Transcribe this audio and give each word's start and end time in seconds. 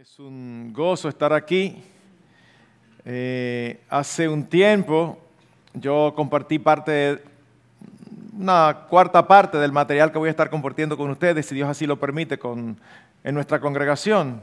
Es 0.00 0.18
un 0.18 0.72
gozo 0.72 1.10
estar 1.10 1.30
aquí. 1.30 1.76
Eh, 3.04 3.82
hace 3.90 4.30
un 4.30 4.46
tiempo 4.46 5.18
yo 5.74 6.14
compartí 6.16 6.58
parte, 6.58 7.22
una 8.32 8.86
cuarta 8.88 9.28
parte 9.28 9.58
del 9.58 9.72
material 9.72 10.10
que 10.10 10.16
voy 10.16 10.28
a 10.28 10.30
estar 10.30 10.48
compartiendo 10.48 10.96
con 10.96 11.10
ustedes, 11.10 11.44
si 11.44 11.54
Dios 11.54 11.68
así 11.68 11.86
lo 11.86 12.00
permite, 12.00 12.38
con, 12.38 12.78
en 13.22 13.34
nuestra 13.34 13.60
congregación. 13.60 14.42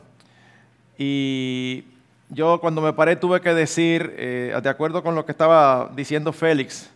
Y 0.96 1.86
yo 2.30 2.62
cuando 2.62 2.80
me 2.80 2.94
paré 2.94 3.16
tuve 3.16 3.42
que 3.42 3.55
decir, 3.55 4.14
eh, 4.16 4.55
de 4.62 4.70
acuerdo 4.70 5.02
con 5.02 5.16
lo 5.16 5.26
que 5.26 5.32
estaba 5.32 5.92
diciendo 5.96 6.34
Félix, 6.34 6.88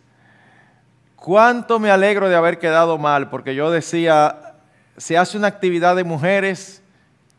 cuánto 1.16 1.80
me 1.80 1.90
alegro 1.90 2.28
de 2.28 2.36
haber 2.36 2.60
quedado 2.60 2.96
mal, 2.96 3.28
porque 3.28 3.56
yo 3.56 3.72
decía, 3.72 4.54
se 4.96 5.18
hace 5.18 5.36
una 5.36 5.48
actividad 5.48 5.96
de 5.96 6.04
mujeres 6.04 6.80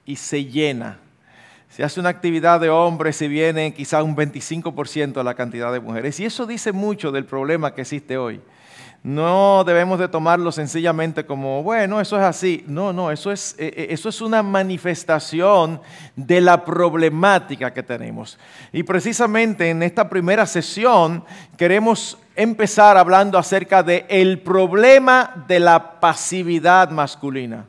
y 0.05 0.18
se 0.18 0.44
llena. 0.44 1.00
Se 1.76 1.84
hace 1.84 2.00
una 2.00 2.10
actividad 2.10 2.60
de 2.60 2.70
hombres 2.70 3.20
y 3.24 3.28
viene 3.28 3.74
quizá 3.74 4.04
un 4.04 4.16
25% 4.16 5.14
de 5.14 5.24
la 5.24 5.34
cantidad 5.34 5.74
de 5.74 5.80
mujeres. 5.80 6.20
Y 6.20 6.25
eso 6.25 6.46
dice 6.46 6.71
mucho 6.71 7.11
del 7.11 7.25
problema 7.25 7.74
que 7.74 7.82
existe 7.82 8.16
hoy. 8.16 8.39
No 9.02 9.64
debemos 9.64 9.97
de 9.97 10.07
tomarlo 10.07 10.52
sencillamente 10.52 11.25
como, 11.25 11.64
bueno, 11.64 12.00
eso 12.00 12.16
es 12.16 12.24
así. 12.24 12.64
No, 12.68 12.94
no, 12.94 13.10
eso 13.10 13.32
es, 13.32 13.56
eh, 13.57 13.74
eh, 13.75 13.88
eso 13.89 14.10
es 14.10 14.21
una 14.21 14.44
manifestación 14.44 15.82
de 16.16 16.42
la 16.42 16.64
problemática 16.64 17.74
que 17.74 17.82
tenemos. 17.82 18.38
Y 18.71 18.83
precisamente 18.83 19.71
en 19.71 19.82
esta 19.82 20.08
primera 20.08 20.46
sesión 20.46 21.25
queremos 21.58 22.19
empezar 22.36 22.97
hablando 22.97 23.39
acerca 23.39 23.82
del 23.82 24.05
el 24.10 24.42
problema 24.42 25.44
de 25.47 25.60
la 25.60 26.00
pasividad 26.00 26.92
masculina. 26.92 27.66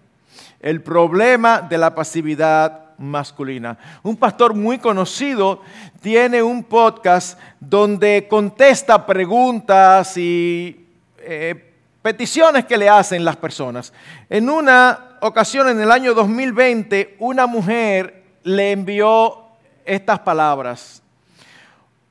El 0.60 0.82
problema 0.82 1.62
de 1.62 1.78
la 1.78 1.94
pasividad 1.94 2.83
masculina. 2.98 3.78
Un 4.02 4.16
pastor 4.16 4.54
muy 4.54 4.78
conocido 4.78 5.62
tiene 6.00 6.42
un 6.42 6.64
podcast 6.64 7.38
donde 7.60 8.26
contesta 8.28 9.06
preguntas 9.06 10.16
y 10.16 10.86
eh, 11.18 11.72
peticiones 12.02 12.64
que 12.66 12.76
le 12.76 12.88
hacen 12.88 13.24
las 13.24 13.36
personas. 13.36 13.92
En 14.28 14.50
una 14.50 15.16
ocasión, 15.20 15.68
en 15.68 15.80
el 15.80 15.90
año 15.90 16.14
2020, 16.14 17.16
una 17.18 17.46
mujer 17.46 18.22
le 18.42 18.72
envió 18.72 19.44
estas 19.84 20.18
palabras. 20.20 21.02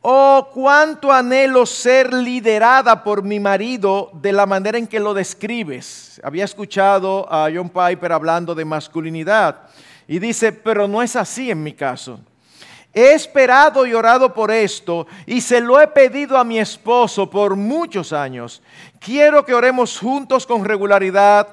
Oh, 0.05 0.49
cuánto 0.53 1.13
anhelo 1.13 1.65
ser 1.65 2.13
liderada 2.13 3.05
por 3.05 3.23
mi 3.23 3.39
marido 3.39 4.11
de 4.15 4.33
la 4.33 4.45
manera 4.45 4.77
en 4.77 4.85
que 4.85 4.99
lo 4.99 5.13
describes. 5.13 6.19
Había 6.25 6.43
escuchado 6.43 7.25
a 7.31 7.49
John 7.53 7.69
Piper 7.69 8.11
hablando 8.11 8.53
de 8.53 8.65
masculinidad. 8.65 9.61
Y 10.07 10.19
dice, 10.19 10.51
pero 10.51 10.87
no 10.87 11.01
es 11.01 11.15
así 11.15 11.49
en 11.51 11.63
mi 11.63 11.73
caso. 11.73 12.19
He 12.95 13.13
esperado 13.13 13.87
y 13.87 13.93
orado 13.95 14.35
por 14.35 14.51
esto 14.51 15.07
y 15.25 15.41
se 15.41 15.59
lo 15.59 15.81
he 15.81 15.87
pedido 15.87 16.37
a 16.37 16.43
mi 16.43 16.59
esposo 16.59 17.27
por 17.27 17.55
muchos 17.55 18.13
años. 18.13 18.61
Quiero 18.99 19.43
que 19.43 19.55
oremos 19.55 19.97
juntos 19.97 20.45
con 20.45 20.63
regularidad, 20.63 21.47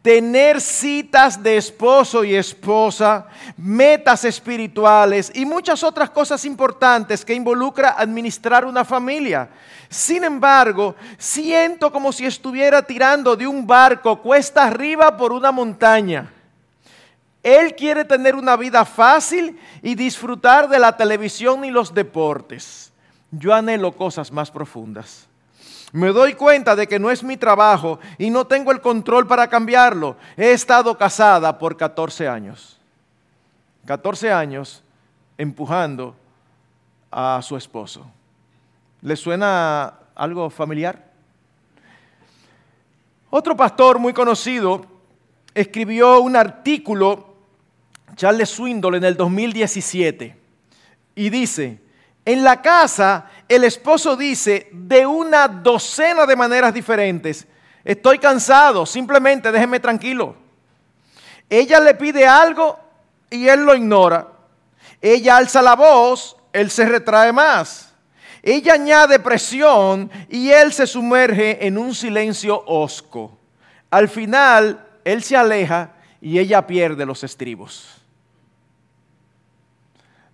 tener 0.00 0.58
citas 0.58 1.42
de 1.42 1.58
esposo 1.58 2.24
y 2.24 2.34
esposa, 2.34 3.26
metas 3.58 4.24
espirituales 4.24 5.30
y 5.34 5.44
muchas 5.44 5.84
otras 5.84 6.08
cosas 6.08 6.46
importantes 6.46 7.26
que 7.26 7.34
involucra 7.34 7.90
administrar 7.98 8.64
una 8.64 8.82
familia. 8.82 9.50
Sin 9.90 10.24
embargo, 10.24 10.96
siento 11.18 11.92
como 11.92 12.10
si 12.10 12.24
estuviera 12.24 12.80
tirando 12.80 13.36
de 13.36 13.46
un 13.46 13.66
barco 13.66 14.22
cuesta 14.22 14.64
arriba 14.64 15.14
por 15.14 15.30
una 15.30 15.52
montaña. 15.52 16.32
Él 17.46 17.76
quiere 17.76 18.04
tener 18.04 18.34
una 18.34 18.56
vida 18.56 18.84
fácil 18.84 19.56
y 19.80 19.94
disfrutar 19.94 20.68
de 20.68 20.80
la 20.80 20.96
televisión 20.96 21.64
y 21.64 21.70
los 21.70 21.94
deportes. 21.94 22.92
Yo 23.30 23.54
anhelo 23.54 23.92
cosas 23.92 24.32
más 24.32 24.50
profundas. 24.50 25.28
Me 25.92 26.08
doy 26.08 26.34
cuenta 26.34 26.74
de 26.74 26.88
que 26.88 26.98
no 26.98 27.08
es 27.08 27.22
mi 27.22 27.36
trabajo 27.36 28.00
y 28.18 28.30
no 28.30 28.48
tengo 28.48 28.72
el 28.72 28.80
control 28.80 29.28
para 29.28 29.46
cambiarlo. 29.46 30.16
He 30.36 30.50
estado 30.50 30.98
casada 30.98 31.56
por 31.56 31.76
14 31.76 32.26
años. 32.26 32.80
14 33.84 34.32
años 34.32 34.82
empujando 35.38 36.16
a 37.12 37.40
su 37.42 37.56
esposo. 37.56 38.04
¿Le 39.02 39.14
suena 39.14 39.94
algo 40.16 40.50
familiar? 40.50 41.12
Otro 43.30 43.56
pastor 43.56 44.00
muy 44.00 44.12
conocido 44.12 44.84
escribió 45.54 46.18
un 46.18 46.34
artículo 46.34 47.35
Charles 48.14 48.50
Swindoll 48.50 48.96
en 48.96 49.04
el 49.04 49.16
2017 49.16 50.36
y 51.14 51.30
dice, 51.30 51.80
en 52.24 52.44
la 52.44 52.62
casa 52.62 53.30
el 53.48 53.64
esposo 53.64 54.16
dice 54.16 54.68
de 54.72 55.06
una 55.06 55.48
docena 55.48 56.26
de 56.26 56.36
maneras 56.36 56.72
diferentes, 56.72 57.46
estoy 57.84 58.18
cansado, 58.18 58.86
simplemente 58.86 59.50
déjeme 59.50 59.80
tranquilo. 59.80 60.36
Ella 61.48 61.80
le 61.80 61.94
pide 61.94 62.26
algo 62.26 62.78
y 63.30 63.48
él 63.48 63.64
lo 63.64 63.74
ignora. 63.74 64.28
Ella 65.00 65.36
alza 65.36 65.62
la 65.62 65.76
voz, 65.76 66.36
él 66.52 66.70
se 66.70 66.84
retrae 66.86 67.32
más. 67.32 67.94
Ella 68.42 68.74
añade 68.74 69.18
presión 69.18 70.10
y 70.28 70.50
él 70.50 70.72
se 70.72 70.86
sumerge 70.86 71.66
en 71.66 71.78
un 71.78 71.94
silencio 71.94 72.62
hosco. 72.66 73.36
Al 73.90 74.08
final, 74.08 74.84
él 75.04 75.22
se 75.22 75.36
aleja 75.36 75.92
y 76.20 76.38
ella 76.38 76.66
pierde 76.66 77.06
los 77.06 77.22
estribos. 77.24 77.95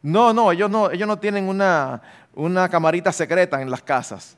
No, 0.02 0.32
no, 0.32 0.50
ellos 0.50 0.68
no, 0.68 0.90
ellos 0.90 1.06
no 1.06 1.18
tienen 1.18 1.48
una, 1.48 2.02
una 2.34 2.68
camarita 2.68 3.12
secreta 3.12 3.62
en 3.62 3.70
las 3.70 3.82
casas. 3.82 4.36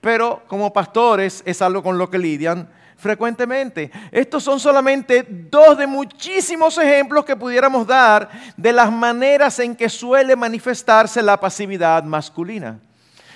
Pero 0.00 0.42
como 0.48 0.72
pastores 0.72 1.42
es 1.46 1.62
algo 1.62 1.82
con 1.82 1.96
lo 1.96 2.10
que 2.10 2.18
lidian 2.18 2.68
frecuentemente. 2.96 3.90
Estos 4.10 4.42
son 4.42 4.58
solamente 4.58 5.24
dos 5.28 5.78
de 5.78 5.86
muchísimos 5.86 6.76
ejemplos 6.78 7.24
que 7.24 7.36
pudiéramos 7.36 7.86
dar 7.86 8.28
de 8.56 8.72
las 8.72 8.90
maneras 8.90 9.58
en 9.58 9.76
que 9.76 9.88
suele 9.88 10.36
manifestarse 10.36 11.22
la 11.22 11.38
pasividad 11.38 12.02
masculina. 12.04 12.78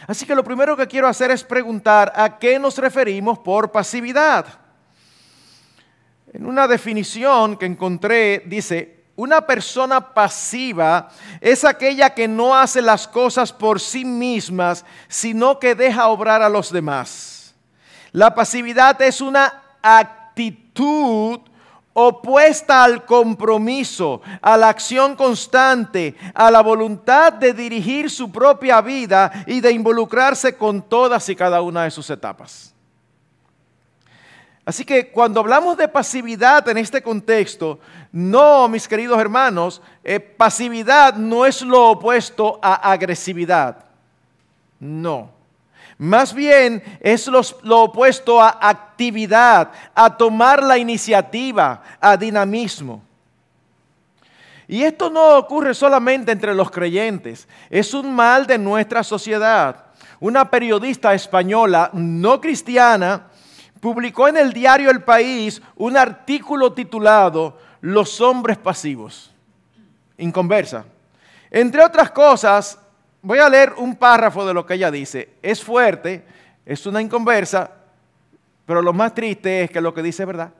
Así 0.06 0.24
que 0.24 0.34
lo 0.34 0.42
primero 0.42 0.76
que 0.76 0.86
quiero 0.86 1.06
hacer 1.06 1.30
es 1.30 1.44
preguntar 1.44 2.12
a 2.16 2.38
qué 2.38 2.58
nos 2.58 2.78
referimos 2.78 3.38
por 3.38 3.70
pasividad. 3.70 4.46
En 6.32 6.46
una 6.46 6.66
definición 6.66 7.56
que 7.56 7.66
encontré 7.66 8.42
dice, 8.46 8.97
una 9.18 9.40
persona 9.40 10.14
pasiva 10.14 11.08
es 11.40 11.64
aquella 11.64 12.14
que 12.14 12.28
no 12.28 12.54
hace 12.54 12.80
las 12.80 13.08
cosas 13.08 13.52
por 13.52 13.80
sí 13.80 14.04
mismas, 14.04 14.84
sino 15.08 15.58
que 15.58 15.74
deja 15.74 16.06
obrar 16.06 16.40
a 16.40 16.48
los 16.48 16.72
demás. 16.72 17.52
La 18.12 18.32
pasividad 18.32 19.02
es 19.02 19.20
una 19.20 19.52
actitud 19.82 21.40
opuesta 21.94 22.84
al 22.84 23.04
compromiso, 23.04 24.22
a 24.40 24.56
la 24.56 24.68
acción 24.68 25.16
constante, 25.16 26.14
a 26.32 26.48
la 26.48 26.60
voluntad 26.60 27.32
de 27.32 27.52
dirigir 27.52 28.10
su 28.10 28.30
propia 28.30 28.80
vida 28.80 29.32
y 29.48 29.60
de 29.60 29.72
involucrarse 29.72 30.56
con 30.56 30.80
todas 30.80 31.28
y 31.28 31.34
cada 31.34 31.60
una 31.60 31.82
de 31.82 31.90
sus 31.90 32.08
etapas. 32.08 32.72
Así 34.68 34.84
que 34.84 35.08
cuando 35.08 35.40
hablamos 35.40 35.78
de 35.78 35.88
pasividad 35.88 36.68
en 36.68 36.76
este 36.76 37.00
contexto, 37.00 37.78
no, 38.12 38.68
mis 38.68 38.86
queridos 38.86 39.18
hermanos, 39.18 39.80
eh, 40.04 40.20
pasividad 40.20 41.14
no 41.14 41.46
es 41.46 41.62
lo 41.62 41.92
opuesto 41.92 42.58
a 42.60 42.74
agresividad. 42.92 43.86
No. 44.78 45.30
Más 45.96 46.34
bien 46.34 46.82
es 47.00 47.26
lo 47.28 47.80
opuesto 47.80 48.42
a 48.42 48.58
actividad, 48.60 49.72
a 49.94 50.14
tomar 50.14 50.62
la 50.62 50.76
iniciativa, 50.76 51.82
a 51.98 52.18
dinamismo. 52.18 53.00
Y 54.66 54.82
esto 54.82 55.08
no 55.08 55.38
ocurre 55.38 55.72
solamente 55.72 56.30
entre 56.30 56.54
los 56.54 56.70
creyentes, 56.70 57.48
es 57.70 57.94
un 57.94 58.14
mal 58.14 58.46
de 58.46 58.58
nuestra 58.58 59.02
sociedad. 59.02 59.86
Una 60.20 60.50
periodista 60.50 61.14
española 61.14 61.88
no 61.94 62.38
cristiana 62.38 63.27
publicó 63.80 64.28
en 64.28 64.36
el 64.36 64.52
diario 64.52 64.90
El 64.90 65.02
País 65.02 65.62
un 65.76 65.96
artículo 65.96 66.72
titulado 66.72 67.58
Los 67.80 68.20
hombres 68.20 68.58
pasivos, 68.58 69.32
inconversa. 70.16 70.84
Entre 71.50 71.82
otras 71.82 72.10
cosas, 72.10 72.78
voy 73.22 73.38
a 73.38 73.48
leer 73.48 73.74
un 73.76 73.96
párrafo 73.96 74.46
de 74.46 74.54
lo 74.54 74.66
que 74.66 74.74
ella 74.74 74.90
dice. 74.90 75.30
Es 75.42 75.62
fuerte, 75.62 76.24
es 76.66 76.84
una 76.86 77.00
inconversa, 77.00 77.70
pero 78.66 78.82
lo 78.82 78.92
más 78.92 79.14
triste 79.14 79.64
es 79.64 79.70
que 79.70 79.80
lo 79.80 79.94
que 79.94 80.02
dice 80.02 80.24
es 80.24 80.26
verdad. 80.26 80.52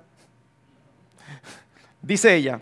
Dice 2.01 2.35
ella, 2.35 2.61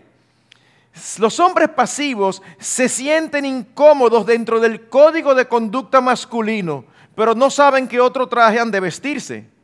los 1.19 1.39
hombres 1.39 1.69
pasivos 1.69 2.41
se 2.57 2.89
sienten 2.89 3.45
incómodos 3.45 4.25
dentro 4.25 4.59
del 4.59 4.89
código 4.89 5.35
de 5.35 5.47
conducta 5.47 6.01
masculino, 6.01 6.85
pero 7.15 7.35
no 7.35 7.49
saben 7.49 7.87
qué 7.87 7.99
otro 7.99 8.27
traje 8.27 8.59
han 8.59 8.71
de 8.71 8.79
vestirse 8.79 9.56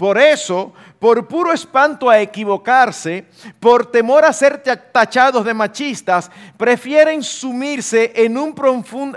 Por 0.00 0.16
eso, 0.16 0.72
por 0.98 1.28
puro 1.28 1.52
espanto 1.52 2.08
a 2.08 2.18
equivocarse, 2.18 3.26
por 3.60 3.84
temor 3.84 4.24
a 4.24 4.32
ser 4.32 4.62
tachados 4.90 5.44
de 5.44 5.52
machistas, 5.52 6.30
prefieren 6.56 7.22
sumirse 7.22 8.10
en, 8.14 8.38
un 8.38 8.54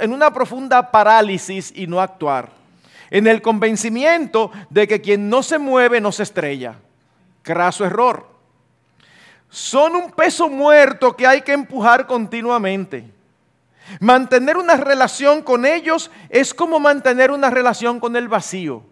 en 0.02 0.12
una 0.12 0.34
profunda 0.34 0.92
parálisis 0.92 1.72
y 1.74 1.88
no 1.88 2.02
actuar, 2.02 2.50
en 3.10 3.28
el 3.28 3.42
convencimiento 3.42 4.52
de 4.70 4.86
que 4.86 5.00
quien 5.00 5.30
no 5.30 5.42
se 5.42 5.58
mueve 5.58 6.02
no 6.02 6.12
se 6.12 6.24
estrella. 6.24 6.76
Craso 7.44 7.86
error. 7.86 8.28
Son 9.50 9.96
un 9.96 10.12
peso 10.12 10.50
muerto 10.50 11.16
que 11.16 11.26
hay 11.26 11.44
que 11.44 11.54
empujar 11.54 12.06
continuamente. 12.08 13.06
Mantener 14.02 14.58
una 14.58 14.76
relación 14.76 15.44
con 15.44 15.66
ellos 15.66 16.12
es 16.28 16.54
como 16.54 16.78
mantener 16.78 17.32
una 17.32 17.50
relación 17.50 18.02
con 18.02 18.18
el 18.18 18.28
vacío. 18.28 18.84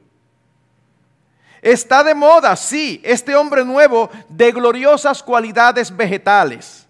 Está 1.61 2.03
de 2.03 2.15
moda, 2.15 2.55
sí, 2.55 2.99
este 3.03 3.35
hombre 3.35 3.63
nuevo 3.63 4.09
de 4.29 4.51
gloriosas 4.51 5.21
cualidades 5.21 5.95
vegetales. 5.95 6.87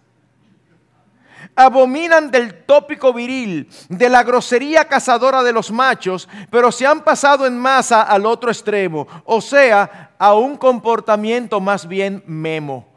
Abominan 1.53 2.31
del 2.31 2.63
tópico 2.63 3.11
viril, 3.11 3.69
de 3.89 4.07
la 4.07 4.23
grosería 4.23 4.85
cazadora 4.85 5.43
de 5.43 5.51
los 5.51 5.69
machos, 5.69 6.29
pero 6.49 6.71
se 6.71 6.87
han 6.87 7.03
pasado 7.03 7.45
en 7.45 7.57
masa 7.57 8.03
al 8.03 8.25
otro 8.25 8.49
extremo, 8.49 9.05
o 9.25 9.41
sea, 9.41 10.11
a 10.17 10.33
un 10.33 10.55
comportamiento 10.55 11.59
más 11.59 11.85
bien 11.85 12.23
memo. 12.25 12.87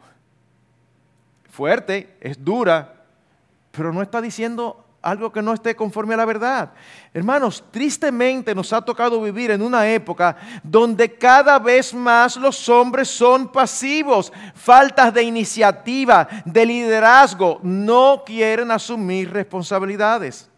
Fuerte, 1.49 2.15
es 2.21 2.43
dura, 2.43 2.93
pero 3.71 3.91
no 3.91 4.01
está 4.01 4.21
diciendo 4.21 4.85
algo 5.01 5.31
que 5.31 5.41
no 5.41 5.53
esté 5.53 5.75
conforme 5.75 6.13
a 6.13 6.17
la 6.17 6.25
verdad. 6.25 6.71
Hermanos, 7.15 7.63
tristemente 7.71 8.53
nos 8.53 8.73
ha 8.73 8.81
tocado 8.81 9.21
vivir 9.21 9.49
en 9.49 9.61
una 9.61 9.87
época 9.87 10.35
donde 10.61 11.15
cada 11.15 11.57
vez 11.59 11.93
más 11.93 12.35
los 12.35 12.67
hombres 12.67 13.07
son 13.07 13.49
pasivos, 13.49 14.33
faltas 14.53 15.13
de 15.13 15.23
iniciativa, 15.23 16.27
de 16.43 16.65
liderazgo, 16.65 17.61
no 17.63 18.21
quieren 18.25 18.69
asumir 18.69 19.31
responsabilidades. 19.31 20.49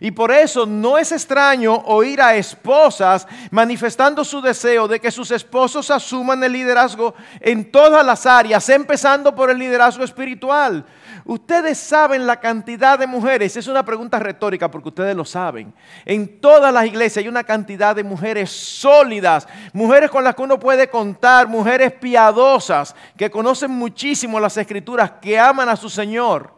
Y 0.00 0.10
por 0.10 0.32
eso 0.32 0.66
no 0.66 0.98
es 0.98 1.12
extraño 1.12 1.74
oír 1.86 2.20
a 2.20 2.34
esposas 2.34 3.26
manifestando 3.50 4.24
su 4.24 4.40
deseo 4.40 4.88
de 4.88 5.00
que 5.00 5.10
sus 5.10 5.30
esposos 5.30 5.90
asuman 5.90 6.42
el 6.44 6.52
liderazgo 6.52 7.14
en 7.40 7.70
todas 7.70 8.04
las 8.04 8.26
áreas, 8.26 8.68
empezando 8.68 9.34
por 9.34 9.50
el 9.50 9.58
liderazgo 9.58 10.04
espiritual. 10.04 10.84
Ustedes 11.26 11.78
saben 11.78 12.26
la 12.26 12.38
cantidad 12.38 12.98
de 12.98 13.06
mujeres, 13.06 13.56
es 13.56 13.66
una 13.66 13.84
pregunta 13.84 14.18
retórica 14.18 14.70
porque 14.70 14.90
ustedes 14.90 15.16
lo 15.16 15.24
saben. 15.24 15.72
En 16.04 16.38
todas 16.40 16.72
las 16.72 16.84
iglesias 16.84 17.22
hay 17.22 17.28
una 17.28 17.44
cantidad 17.44 17.96
de 17.96 18.04
mujeres 18.04 18.50
sólidas, 18.50 19.48
mujeres 19.72 20.10
con 20.10 20.22
las 20.22 20.34
que 20.34 20.42
uno 20.42 20.60
puede 20.60 20.90
contar, 20.90 21.48
mujeres 21.48 21.92
piadosas, 21.92 22.94
que 23.16 23.30
conocen 23.30 23.70
muchísimo 23.70 24.38
las 24.38 24.56
escrituras, 24.58 25.12
que 25.22 25.38
aman 25.38 25.68
a 25.68 25.76
su 25.76 25.88
Señor. 25.88 26.53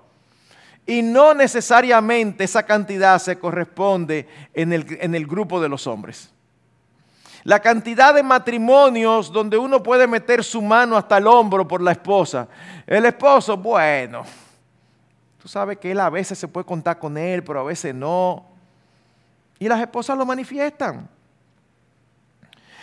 Y 0.87 1.03
no 1.03 1.35
necesariamente 1.35 2.45
esa 2.45 2.63
cantidad 2.63 3.19
se 3.19 3.39
corresponde 3.39 4.29
en 4.55 4.73
el, 4.73 4.87
en 5.01 5.15
el 5.15 5.27
grupo 5.27 5.61
de 5.61 5.69
los 5.69 5.87
hombres. 5.87 6.33
La 7.43 7.61
cantidad 7.61 8.15
de 8.15 8.23
matrimonios 8.23 9.33
donde 9.33 9.59
uno 9.59 9.83
puede 9.83 10.07
meter 10.07 10.43
su 10.43 10.63
mano 10.63 10.97
hasta 10.97 11.19
el 11.19 11.27
hombro 11.27 11.67
por 11.67 11.81
la 11.81 11.93
esposa. 11.93 12.49
El 12.87 13.05
esposo, 13.05 13.57
bueno, 13.57 14.25
Tú 15.47 15.51
sabes 15.51 15.79
que 15.79 15.93
él 15.93 16.01
a 16.01 16.11
veces 16.11 16.37
se 16.37 16.49
puede 16.49 16.67
contar 16.67 16.99
con 16.99 17.17
él, 17.17 17.45
pero 17.45 17.61
a 17.61 17.63
veces 17.63 17.95
no. 17.95 18.45
Y 19.61 19.69
las 19.69 19.81
esposas 19.81 20.19
lo 20.19 20.27
manifiestan. 20.27 21.09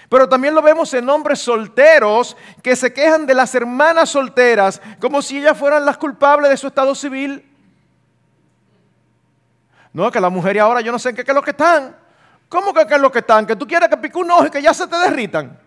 Pero 0.08 0.30
también 0.30 0.56
lo 0.56 0.62
vemos 0.62 0.94
en 0.94 1.10
hombres 1.10 1.40
solteros 1.40 2.38
que 2.62 2.78
se 2.78 2.94
quejan 2.94 3.26
de 3.26 3.34
las 3.34 3.54
hermanas 3.54 4.12
solteras 4.12 4.82
como 5.02 5.22
si 5.22 5.40
ellas 5.40 5.58
fueran 5.58 5.86
las 5.86 5.98
culpables 5.98 6.52
de 6.52 6.56
su 6.56 6.68
estado 6.68 6.96
civil. 6.96 7.53
No, 9.94 10.12
que 10.12 10.20
las 10.20 10.32
mujeres 10.32 10.62
ahora 10.62 10.82
yo 10.82 10.92
no 10.92 10.98
sé 10.98 11.10
en 11.10 11.16
qué, 11.16 11.22
es 11.22 11.34
lo 11.34 11.42
que 11.44 11.52
están. 11.52 11.96
¿Cómo 12.50 12.74
que 12.74 12.86
qué 12.88 12.96
es 12.96 13.02
lo 13.02 13.12
que 13.12 13.20
están? 13.20 13.46
Que 13.46 13.56
tú 13.56 13.68
quieres 13.68 13.90
que 13.90 13.98
pique 13.98 14.18
un 14.18 14.30
ojo 14.32 14.48
y 14.48 14.50
que 14.50 14.62
ya 14.62 14.74
se 14.74 14.88
te 14.88 14.98
derritan. 14.98 15.60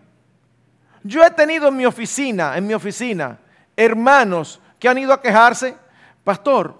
Yo 1.03 1.23
he 1.23 1.31
tenido 1.31 1.69
en 1.69 1.77
mi 1.77 1.85
oficina, 1.85 2.57
en 2.57 2.67
mi 2.67 2.73
oficina, 2.73 3.39
hermanos 3.75 4.59
que 4.77 4.89
han 4.89 4.97
ido 4.97 5.13
a 5.13 5.21
quejarse. 5.21 5.75
Pastor, 6.23 6.77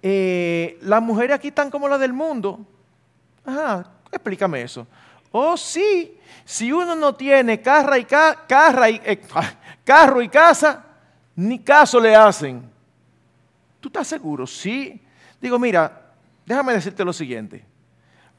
eh, 0.00 0.78
las 0.82 1.02
mujeres 1.02 1.34
aquí 1.34 1.48
están 1.48 1.70
como 1.70 1.88
las 1.88 1.98
del 1.98 2.12
mundo. 2.12 2.60
Ajá, 3.44 3.84
explícame 4.12 4.62
eso. 4.62 4.86
Oh, 5.32 5.56
sí, 5.56 6.16
si 6.44 6.70
uno 6.70 6.94
no 6.94 7.14
tiene 7.16 7.60
carro 7.60 7.96
y, 7.96 8.06
eh, 8.08 9.20
carro 9.84 10.22
y 10.22 10.28
casa, 10.28 10.84
ni 11.34 11.58
caso 11.58 11.98
le 11.98 12.14
hacen. 12.14 12.70
¿Tú 13.80 13.88
estás 13.88 14.06
seguro? 14.06 14.46
Sí. 14.46 15.02
Digo, 15.40 15.58
mira, 15.58 16.03
déjame 16.46 16.72
decirte 16.72 17.04
lo 17.04 17.12
siguiente. 17.12 17.64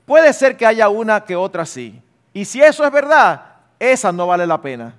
Puede 0.05 0.31
ser 0.33 0.55
que 0.55 0.65
haya 0.65 0.89
una 0.89 1.23
que 1.23 1.35
otra 1.35 1.65
sí. 1.65 2.01
Y 2.33 2.45
si 2.45 2.61
eso 2.61 2.85
es 2.85 2.91
verdad, 2.91 3.41
esa 3.79 4.11
no 4.11 4.27
vale 4.27 4.45
la 4.45 4.61
pena. 4.61 4.95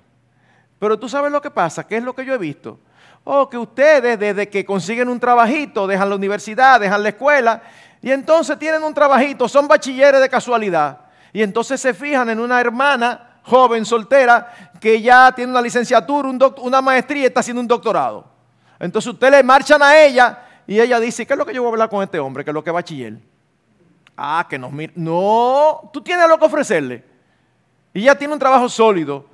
Pero 0.79 0.99
tú 0.99 1.09
sabes 1.09 1.33
lo 1.33 1.41
que 1.41 1.51
pasa, 1.51 1.87
¿qué 1.87 1.97
es 1.97 2.03
lo 2.03 2.15
que 2.15 2.25
yo 2.25 2.35
he 2.35 2.39
visto? 2.39 2.79
Oh, 3.25 3.49
que 3.49 3.57
ustedes 3.57 4.19
desde 4.19 4.49
que 4.49 4.65
consiguen 4.65 5.09
un 5.09 5.19
trabajito, 5.19 5.87
dejan 5.87 6.09
la 6.09 6.17
universidad, 6.17 6.79
dejan 6.79 7.03
la 7.03 7.09
escuela, 7.09 7.63
y 8.03 8.11
entonces 8.11 8.59
tienen 8.59 8.83
un 8.85 8.95
trabajito, 8.95 9.49
son 9.49 9.67
bachilleres 9.67 10.21
de 10.21 10.29
casualidad. 10.29 11.01
Y 11.33 11.43
entonces 11.43 11.81
se 11.81 11.93
fijan 11.93 12.31
en 12.31 12.39
una 12.39 12.61
hermana 12.61 13.41
joven, 13.43 13.85
soltera, 13.85 14.71
que 14.81 15.01
ya 15.01 15.33
tiene 15.33 15.51
una 15.51 15.63
licenciatura, 15.63 16.29
una 16.59 16.81
maestría 16.81 17.23
y 17.23 17.27
está 17.27 17.41
haciendo 17.41 17.61
un 17.61 17.69
doctorado. 17.69 18.25
Entonces 18.79 19.13
ustedes 19.13 19.33
le 19.33 19.43
marchan 19.43 19.83
a 19.83 19.99
ella 19.99 20.46
y 20.67 20.81
ella 20.81 20.99
dice, 20.99 21.27
¿qué 21.27 21.35
es 21.35 21.39
lo 21.39 21.47
que 21.47 21.55
yo 21.55 21.63
voy 21.63 21.71
a 21.71 21.73
hablar 21.73 21.89
con 21.89 22.03
este 22.03 22.19
hombre? 22.19 22.45
Que 22.45 22.51
es 22.51 22.55
lo 22.55 22.65
que 22.65 22.71
bachiller. 22.71 23.19
Ah, 24.17 24.47
que 24.49 24.59
nos 24.59 24.73
mire. 24.73 24.93
No, 24.97 25.91
tú 25.93 26.01
tienes 26.01 26.25
algo 26.25 26.39
que 26.39 26.47
ofrecerle. 26.47 27.05
Y 27.95 28.01
ella 28.01 28.17
tiene 28.17 28.33
un 28.33 28.41
trabajo 28.41 28.69
sólido 28.69 29.27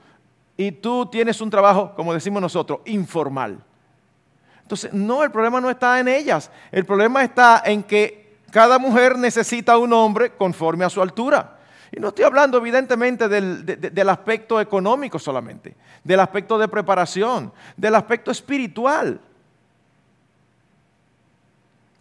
y 0.57 0.73
tú 0.73 1.07
tienes 1.07 1.41
un 1.41 1.51
trabajo, 1.51 1.93
como 1.95 2.13
decimos 2.13 2.43
nosotros, 2.43 2.81
informal. 2.85 3.65
Entonces, 4.63 4.93
no, 4.93 5.25
el 5.25 5.31
problema 5.31 5.61
no 5.61 5.71
está 5.71 5.99
en 6.01 6.09
ellas. 6.09 6.51
El 6.71 6.85
problema 6.85 7.23
está 7.23 7.63
en 7.65 7.83
que 7.83 8.39
cada 8.51 8.79
mujer 8.79 9.19
necesita 9.19 9.79
un 9.79 9.93
hombre 9.93 10.33
conforme 10.37 10.85
a 10.85 10.91
su 10.91 11.01
altura. 11.01 11.59
Y 11.91 12.01
no 12.01 12.09
estoy 12.09 12.25
hablando 12.25 12.59
evidentemente 12.59 13.29
del, 13.29 13.67
del, 13.67 14.09
aspecto 14.09 14.61
económico 14.61 15.19
solamente, 15.19 15.77
del 16.03 16.21
aspecto 16.21 16.57
de 16.59 16.69
preparación, 16.69 17.53
del 17.77 17.95
aspecto 17.95 18.31
espiritual. 18.31 19.21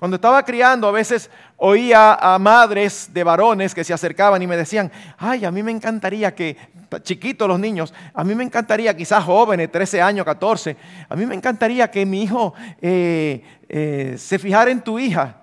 Cuando 0.01 0.15
estaba 0.15 0.43
criando, 0.43 0.87
a 0.87 0.91
veces 0.91 1.29
oía 1.57 2.15
a 2.15 2.39
madres 2.39 3.13
de 3.13 3.23
varones 3.23 3.75
que 3.75 3.83
se 3.83 3.93
acercaban 3.93 4.41
y 4.41 4.47
me 4.47 4.57
decían, 4.57 4.91
ay, 5.15 5.45
a 5.45 5.51
mí 5.51 5.61
me 5.61 5.69
encantaría 5.69 6.33
que, 6.33 6.57
chiquitos 7.03 7.47
los 7.47 7.59
niños, 7.59 7.93
a 8.11 8.23
mí 8.23 8.33
me 8.33 8.43
encantaría, 8.43 8.97
quizás 8.97 9.23
jóvenes, 9.23 9.71
13 9.71 10.01
años, 10.01 10.25
14, 10.25 10.75
a 11.07 11.15
mí 11.15 11.23
me 11.27 11.35
encantaría 11.35 11.91
que 11.91 12.03
mi 12.07 12.23
hijo 12.23 12.55
eh, 12.81 13.43
eh, 13.69 14.15
se 14.17 14.39
fijara 14.39 14.71
en 14.71 14.81
tu 14.81 14.97
hija. 14.97 15.35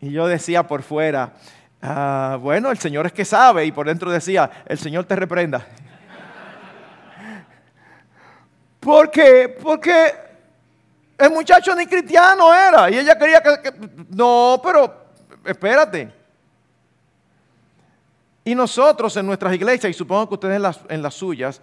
Y 0.00 0.12
yo 0.12 0.28
decía 0.28 0.64
por 0.64 0.84
fuera, 0.84 1.32
ah, 1.82 2.38
bueno, 2.40 2.70
el 2.70 2.78
Señor 2.78 3.06
es 3.06 3.12
que 3.12 3.24
sabe, 3.24 3.66
y 3.66 3.72
por 3.72 3.88
dentro 3.88 4.08
decía, 4.12 4.48
el 4.66 4.78
Señor 4.78 5.04
te 5.04 5.16
reprenda. 5.16 5.66
¿Por 8.78 9.10
qué? 9.10 9.58
Porque 9.60 10.23
el 11.24 11.30
muchacho 11.30 11.74
ni 11.74 11.86
cristiano 11.86 12.52
era 12.52 12.90
y 12.90 12.98
ella 12.98 13.18
quería 13.18 13.42
que, 13.42 13.72
No, 14.10 14.60
pero 14.62 14.94
espérate. 15.44 16.12
Y 18.44 18.54
nosotros 18.54 19.16
en 19.16 19.26
nuestras 19.26 19.54
iglesias, 19.54 19.90
y 19.90 19.94
supongo 19.94 20.28
que 20.28 20.34
ustedes 20.34 20.76
en 20.88 21.02
las, 21.02 21.14
suyas, 21.14 21.62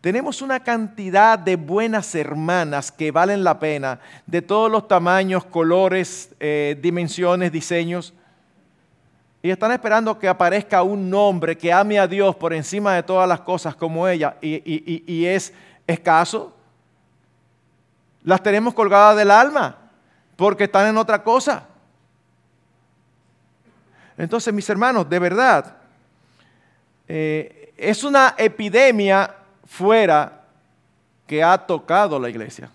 tenemos 0.00 0.40
una 0.40 0.60
cantidad 0.60 1.38
de 1.38 1.56
buenas 1.56 2.14
hermanas 2.14 2.90
que 2.90 3.10
valen 3.10 3.44
la 3.44 3.58
pena, 3.58 4.00
de 4.26 4.40
todos 4.40 4.70
los 4.70 4.88
tamaños, 4.88 5.44
colores, 5.44 6.30
eh, 6.40 6.78
dimensiones, 6.80 7.52
diseños. 7.52 8.14
Y 9.42 9.50
están 9.50 9.72
esperando 9.72 10.18
que 10.18 10.26
aparezca 10.26 10.82
un 10.82 11.10
nombre 11.10 11.58
que 11.58 11.70
ame 11.70 11.98
a 11.98 12.06
Dios 12.06 12.34
por 12.36 12.54
encima 12.54 12.94
de 12.94 13.02
todas 13.02 13.28
las 13.28 13.40
cosas 13.40 13.76
como 13.76 14.08
ella. 14.08 14.38
Y, 14.40 15.04
y 15.06 15.26
es 15.26 15.52
escaso, 15.86 16.53
las 18.24 18.42
tenemos 18.42 18.74
colgadas 18.74 19.16
del 19.16 19.30
alma 19.30 19.76
porque 20.36 20.64
están 20.64 20.88
en 20.88 20.96
otra 20.96 21.22
cosa. 21.22 21.68
Entonces, 24.16 24.52
mis 24.52 24.68
hermanos, 24.68 25.08
de 25.08 25.18
verdad, 25.18 25.76
eh, 27.06 27.72
es 27.76 28.02
una 28.02 28.34
epidemia 28.38 29.34
fuera 29.64 30.42
que 31.26 31.42
ha 31.42 31.58
tocado 31.58 32.18
la 32.18 32.28
iglesia. 32.28 32.70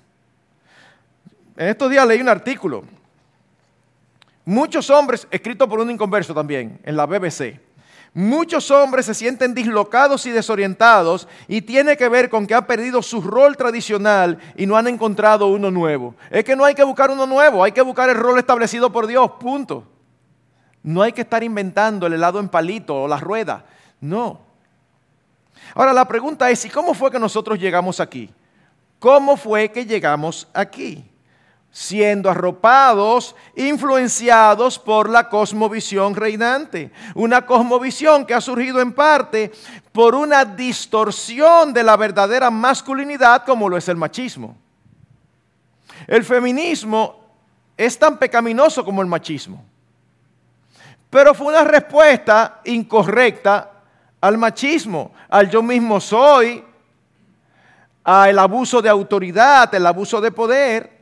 En 1.56 1.68
estos 1.68 1.90
días 1.90 2.08
leí 2.08 2.22
un 2.22 2.30
artículo. 2.30 2.84
Muchos 4.46 4.90
hombres, 4.90 5.28
escrito 5.30 5.68
por 5.68 5.80
un 5.80 5.92
inconverso 5.92 6.34
también, 6.34 6.80
en 6.84 6.96
la 6.96 7.06
BBC. 7.06 7.60
Muchos 8.14 8.72
hombres 8.72 9.06
se 9.06 9.14
sienten 9.14 9.54
dislocados 9.54 10.26
y 10.26 10.32
desorientados 10.32 11.28
y 11.48 11.62
tiene 11.62 11.96
que 11.96 12.10
ver 12.10 12.30
con 12.30 12.48
que 12.48 12.56
han 12.56 12.66
perdido 12.66 13.04
su 13.04 13.22
rol 13.22 13.56
tradicional 13.56 14.40
y 14.58 14.66
no 14.66 14.78
han 14.78 14.88
encontrado 14.88 15.48
uno 15.48 15.70
nuevo. 15.70 16.16
Es 16.32 16.44
que 16.44 16.56
no 16.56 16.66
hay 16.66 16.74
que 16.74 16.84
buscar 16.84 17.12
uno 17.12 17.28
nuevo, 17.28 17.64
hay 17.64 17.72
que 17.72 17.82
buscar 17.82 18.10
el 18.10 18.16
rol 18.16 18.40
establecido 18.40 18.92
por 18.92 19.06
Dios, 19.06 19.32
punto. 19.40 19.84
No 20.82 21.02
hay 21.04 21.12
que 21.12 21.22
estar 21.22 21.44
inventando 21.44 22.08
el 22.08 22.14
helado 22.14 22.40
en 22.40 22.50
palito 22.50 23.04
o 23.04 23.08
la 23.08 23.18
rueda, 23.18 23.66
no. 24.02 24.40
Ahora 25.76 25.94
la 25.94 26.08
pregunta 26.08 26.50
es, 26.50 26.66
¿y 26.66 26.70
cómo 26.70 26.94
fue 26.94 27.12
que 27.12 27.20
nosotros 27.20 27.60
llegamos 27.60 28.00
aquí? 28.00 28.30
¿Cómo 28.98 29.38
fue 29.38 29.72
que 29.72 29.86
llegamos 29.86 30.48
aquí? 30.54 31.09
Siendo 31.72 32.30
arropados, 32.30 33.36
influenciados 33.56 34.80
por 34.80 35.10
la 35.10 35.30
cosmovisión 35.30 36.16
reinante. 36.16 36.92
Una 37.16 37.46
cosmovisión 37.46 38.26
que 38.26 38.34
ha 38.34 38.42
surgido 38.42 38.82
en 38.82 38.94
parte 38.94 39.52
por 39.92 40.16
una 40.16 40.46
distorsión 40.46 41.74
de 41.74 41.84
la 41.84 41.96
verdadera 41.96 42.50
masculinidad 42.50 43.46
como 43.46 43.70
lo 43.70 43.78
es 43.78 43.88
el 43.88 43.98
machismo. 43.98 44.58
El 46.08 46.24
feminismo 46.24 47.20
es 47.78 47.98
tan 47.98 48.18
pecaminoso 48.18 48.84
como 48.84 49.02
el 49.02 49.08
machismo, 49.08 49.64
pero 51.10 51.34
fue 51.34 51.48
una 51.48 51.64
respuesta 51.64 52.62
incorrecta 52.66 53.72
al 54.22 54.38
machismo, 54.38 55.12
al 55.30 55.50
yo 55.50 55.62
mismo 55.62 56.02
soy, 56.02 56.64
al 58.04 58.40
abuso 58.40 58.82
de 58.82 58.90
autoridad, 58.90 59.74
el 59.74 59.86
abuso 59.86 60.20
de 60.20 60.32
poder 60.32 60.99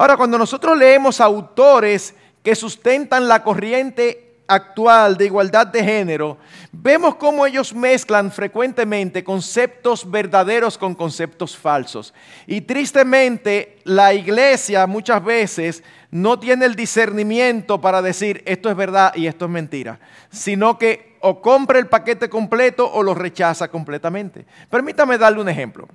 Ahora, 0.00 0.16
cuando 0.16 0.38
nosotros 0.38 0.78
leemos 0.78 1.20
autores 1.20 2.14
que 2.42 2.54
sustentan 2.54 3.28
la 3.28 3.42
corriente 3.42 4.38
actual 4.46 5.18
de 5.18 5.26
igualdad 5.26 5.66
de 5.66 5.84
género, 5.84 6.38
vemos 6.72 7.16
cómo 7.16 7.44
ellos 7.44 7.74
mezclan 7.74 8.32
frecuentemente 8.32 9.22
conceptos 9.22 10.10
verdaderos 10.10 10.78
con 10.78 10.94
conceptos 10.94 11.54
falsos. 11.54 12.14
Y 12.46 12.62
tristemente, 12.62 13.76
la 13.84 14.14
iglesia 14.14 14.86
muchas 14.86 15.22
veces 15.22 15.84
no 16.10 16.38
tiene 16.38 16.64
el 16.64 16.76
discernimiento 16.76 17.78
para 17.78 18.00
decir 18.00 18.42
esto 18.46 18.70
es 18.70 18.76
verdad 18.76 19.12
y 19.14 19.26
esto 19.26 19.44
es 19.44 19.50
mentira, 19.50 20.00
sino 20.30 20.78
que 20.78 21.18
o 21.20 21.42
compra 21.42 21.78
el 21.78 21.88
paquete 21.88 22.30
completo 22.30 22.90
o 22.90 23.02
lo 23.02 23.12
rechaza 23.12 23.68
completamente. 23.68 24.46
Permítame 24.70 25.18
darle 25.18 25.42
un 25.42 25.50
ejemplo 25.50 25.86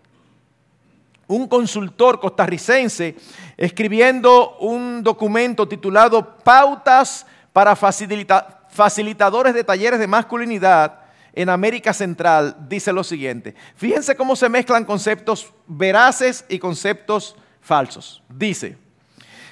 un 1.27 1.47
consultor 1.47 2.19
costarricense 2.19 3.15
escribiendo 3.57 4.57
un 4.57 5.03
documento 5.03 5.67
titulado 5.67 6.37
Pautas 6.37 7.25
para 7.53 7.75
facilitadores 7.75 9.53
de 9.53 9.63
talleres 9.63 9.99
de 9.99 10.07
masculinidad 10.07 11.01
en 11.33 11.49
América 11.49 11.93
Central, 11.93 12.55
dice 12.67 12.93
lo 12.93 13.03
siguiente. 13.03 13.55
Fíjense 13.75 14.15
cómo 14.15 14.35
se 14.35 14.49
mezclan 14.49 14.85
conceptos 14.85 15.53
veraces 15.67 16.45
y 16.47 16.59
conceptos 16.59 17.35
falsos. 17.61 18.23
Dice, 18.29 18.77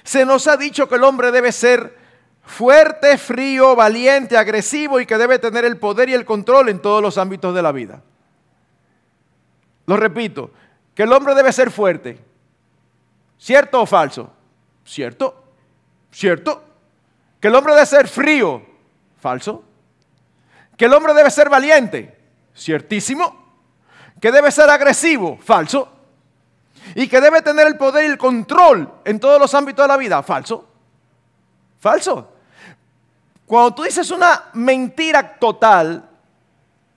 se 0.04 0.26
nos 0.26 0.48
ha 0.48 0.56
dicho 0.58 0.88
que 0.88 0.96
el 0.96 1.04
hombre 1.04 1.32
debe 1.32 1.52
ser 1.52 1.98
fuerte, 2.46 3.18
frío, 3.18 3.76
valiente, 3.76 4.38
agresivo 4.38 5.00
y 5.00 5.06
que 5.06 5.18
debe 5.18 5.40
tener 5.40 5.66
el 5.66 5.78
poder 5.78 6.10
y 6.10 6.14
el 6.14 6.26
control 6.26 6.70
en 6.70 6.82
todos 6.82 7.02
los 7.02 7.18
ámbitos 7.18 7.54
de 7.54 7.62
la 7.62 7.72
vida. 7.72 8.02
Lo 9.86 9.98
repito, 9.98 10.52
que 10.96 11.04
el 11.04 11.12
hombre 11.12 11.36
debe 11.36 11.52
ser 11.52 11.72
fuerte. 11.72 12.20
¿Cierto 13.38 13.82
o 13.82 13.86
falso? 13.86 14.32
¿Cierto? 14.86 15.44
¿Cierto? 16.12 16.64
Que 17.40 17.48
el 17.48 17.56
hombre 17.56 17.74
debe 17.74 17.86
ser 17.86 18.08
frío. 18.08 18.62
¿Falso? 19.20 19.64
Que 20.78 20.86
el 20.86 20.94
hombre 20.94 21.14
debe 21.14 21.30
ser 21.32 21.50
valiente. 21.50 22.18
¿Ciertísimo? 22.56 23.44
Que 24.22 24.32
debe 24.32 24.52
ser 24.52 24.70
agresivo. 24.70 25.38
¿Falso? 25.42 25.90
Y 26.96 27.08
que 27.08 27.20
debe 27.20 27.42
tener 27.42 27.68
el 27.68 27.78
poder 27.78 28.06
y 28.06 28.08
el 28.08 28.18
control 28.18 28.92
en 29.06 29.20
todos 29.20 29.40
los 29.40 29.54
ámbitos 29.54 29.84
de 29.84 29.88
la 29.88 29.98
vida. 29.98 30.22
¿Falso? 30.24 30.68
¿Falso? 31.80 32.30
Cuando 33.46 33.74
tú 33.74 33.84
dices 33.84 34.10
una 34.12 34.46
mentira 34.54 35.38
total, 35.38 36.10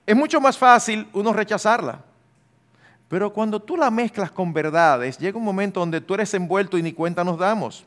es 0.04 0.16
mucho 0.16 0.40
más 0.40 0.56
fácil 0.56 1.08
uno 1.12 1.32
rechazarla. 1.32 2.05
Pero 3.08 3.32
cuando 3.32 3.60
tú 3.60 3.76
la 3.76 3.90
mezclas 3.90 4.30
con 4.30 4.52
verdades, 4.52 5.18
llega 5.18 5.38
un 5.38 5.44
momento 5.44 5.80
donde 5.80 6.00
tú 6.00 6.14
eres 6.14 6.34
envuelto 6.34 6.76
y 6.76 6.82
ni 6.82 6.92
cuenta 6.92 7.22
nos 7.22 7.38
damos. 7.38 7.84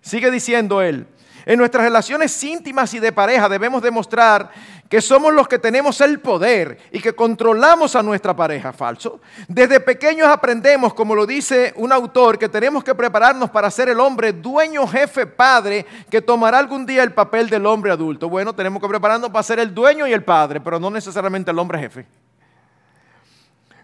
Sigue 0.00 0.30
diciendo 0.30 0.82
él, 0.82 1.06
en 1.46 1.58
nuestras 1.58 1.84
relaciones 1.84 2.42
íntimas 2.42 2.92
y 2.94 2.98
de 2.98 3.12
pareja 3.12 3.48
debemos 3.48 3.82
demostrar 3.82 4.50
que 4.88 5.00
somos 5.00 5.32
los 5.32 5.46
que 5.46 5.58
tenemos 5.58 6.00
el 6.00 6.18
poder 6.18 6.78
y 6.90 7.00
que 7.00 7.14
controlamos 7.14 7.94
a 7.94 8.02
nuestra 8.02 8.34
pareja. 8.34 8.72
Falso. 8.72 9.20
Desde 9.46 9.80
pequeños 9.80 10.28
aprendemos, 10.28 10.92
como 10.92 11.14
lo 11.14 11.26
dice 11.26 11.72
un 11.76 11.92
autor, 11.92 12.38
que 12.38 12.48
tenemos 12.48 12.82
que 12.82 12.94
prepararnos 12.94 13.50
para 13.50 13.70
ser 13.70 13.88
el 13.88 14.00
hombre 14.00 14.32
dueño, 14.32 14.86
jefe, 14.86 15.26
padre, 15.26 15.86
que 16.10 16.20
tomará 16.20 16.58
algún 16.58 16.84
día 16.84 17.02
el 17.02 17.12
papel 17.12 17.48
del 17.48 17.64
hombre 17.66 17.92
adulto. 17.92 18.28
Bueno, 18.28 18.54
tenemos 18.54 18.82
que 18.82 18.88
prepararnos 18.88 19.30
para 19.30 19.42
ser 19.42 19.58
el 19.60 19.74
dueño 19.74 20.06
y 20.06 20.12
el 20.12 20.24
padre, 20.24 20.60
pero 20.60 20.80
no 20.80 20.90
necesariamente 20.90 21.50
el 21.50 21.58
hombre 21.58 21.78
jefe. 21.78 22.06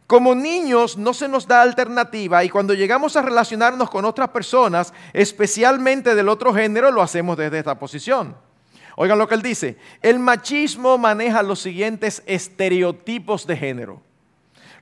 Como 0.07 0.35
niños 0.35 0.99
no 0.99 1.15
se 1.15 1.29
nos 1.29 1.47
da 1.49 1.63
alternativa 1.63 2.45
y 2.45 2.51
cuando 2.51 2.75
llegamos 2.75 3.17
a 3.17 3.23
relacionarnos 3.23 3.89
con 3.89 4.05
otras 4.05 4.29
personas, 4.29 4.93
especialmente 5.15 6.15
del 6.15 6.29
otro 6.29 6.53
género, 6.53 6.91
lo 6.91 7.01
hacemos 7.01 7.39
desde 7.39 7.59
esta 7.59 7.79
posición. 7.79 8.37
Oigan 8.97 9.19
lo 9.19 9.27
que 9.27 9.35
él 9.35 9.43
dice. 9.43 9.79
El 10.03 10.19
machismo 10.19 10.99
maneja 10.99 11.43
los 11.43 11.61
siguientes 11.61 12.23
estereotipos 12.27 13.47
de 13.47 13.57
género. 13.57 14.03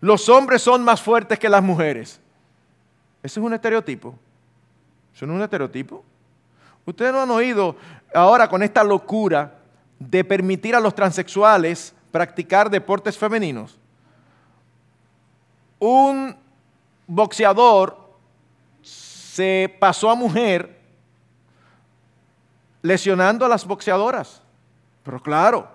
Los 0.00 0.28
hombres 0.28 0.62
son 0.62 0.82
más 0.82 1.00
fuertes 1.00 1.38
que 1.38 1.48
las 1.48 1.62
mujeres. 1.62 2.20
Ese 3.22 3.38
es 3.38 3.46
un 3.46 3.54
estereotipo. 3.54 4.18
¿Eso 5.14 5.24
es 5.24 5.30
un 5.30 5.40
estereotipo? 5.40 6.04
Ustedes 6.84 7.12
no 7.12 7.22
han 7.22 7.30
oído 7.30 7.76
ahora 8.12 8.48
con 8.48 8.64
esta 8.64 8.82
locura 8.82 9.54
de 10.00 10.24
permitir 10.24 10.74
a 10.74 10.80
los 10.80 10.96
transexuales 10.96 11.94
practicar 12.10 12.68
deportes 12.68 13.16
femeninos 13.16 13.78
un 15.82 16.36
boxeador 17.08 17.98
se 18.82 19.76
pasó 19.80 20.10
a 20.10 20.14
mujer 20.14 20.78
lesionando 22.82 23.44
a 23.44 23.48
las 23.48 23.66
boxeadoras. 23.66 24.42
Pero 25.02 25.20
claro, 25.20 25.68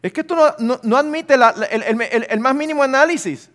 es 0.00 0.12
que 0.12 0.20
esto 0.20 0.36
no, 0.60 0.96
admite 0.96 1.34
el, 1.34 2.40
más 2.40 2.54
mínimo 2.54 2.84
análisis. 2.84 3.50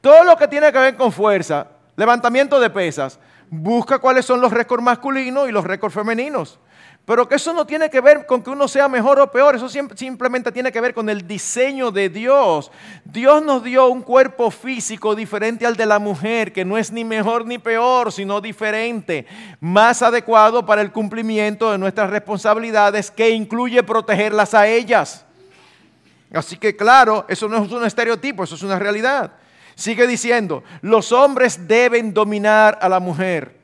Todo 0.00 0.24
lo 0.24 0.38
que 0.38 0.48
tiene 0.48 0.72
que 0.72 0.78
ver 0.78 0.96
con 0.96 1.12
fuerza, 1.12 1.66
levantamiento 1.94 2.58
de 2.58 2.70
pesas, 2.70 3.18
busca 3.50 3.98
cuáles 3.98 4.24
son 4.24 4.40
los 4.40 4.52
récords 4.52 4.82
masculinos 4.82 5.50
y 5.50 5.52
los 5.52 5.64
récords 5.64 5.94
femeninos. 5.94 6.58
Pero 7.06 7.28
que 7.28 7.34
eso 7.34 7.52
no 7.52 7.66
tiene 7.66 7.90
que 7.90 8.00
ver 8.00 8.24
con 8.24 8.42
que 8.42 8.48
uno 8.48 8.66
sea 8.66 8.88
mejor 8.88 9.20
o 9.20 9.30
peor, 9.30 9.54
eso 9.54 9.68
simplemente 9.68 10.50
tiene 10.50 10.72
que 10.72 10.80
ver 10.80 10.94
con 10.94 11.10
el 11.10 11.26
diseño 11.26 11.90
de 11.90 12.08
Dios. 12.08 12.70
Dios 13.04 13.42
nos 13.44 13.62
dio 13.62 13.88
un 13.88 14.00
cuerpo 14.00 14.50
físico 14.50 15.14
diferente 15.14 15.66
al 15.66 15.76
de 15.76 15.84
la 15.84 15.98
mujer, 15.98 16.50
que 16.50 16.64
no 16.64 16.78
es 16.78 16.90
ni 16.90 17.04
mejor 17.04 17.44
ni 17.44 17.58
peor, 17.58 18.10
sino 18.10 18.40
diferente, 18.40 19.26
más 19.60 20.00
adecuado 20.00 20.64
para 20.64 20.80
el 20.80 20.92
cumplimiento 20.92 21.70
de 21.70 21.76
nuestras 21.76 22.08
responsabilidades, 22.08 23.10
que 23.10 23.28
incluye 23.30 23.82
protegerlas 23.82 24.54
a 24.54 24.66
ellas. 24.66 25.26
Así 26.32 26.56
que 26.56 26.74
claro, 26.74 27.26
eso 27.28 27.48
no 27.48 27.62
es 27.62 27.70
un 27.70 27.84
estereotipo, 27.84 28.44
eso 28.44 28.54
es 28.54 28.62
una 28.62 28.78
realidad. 28.78 29.32
Sigue 29.74 30.06
diciendo, 30.06 30.64
los 30.80 31.12
hombres 31.12 31.68
deben 31.68 32.14
dominar 32.14 32.78
a 32.80 32.88
la 32.88 32.98
mujer. 32.98 33.58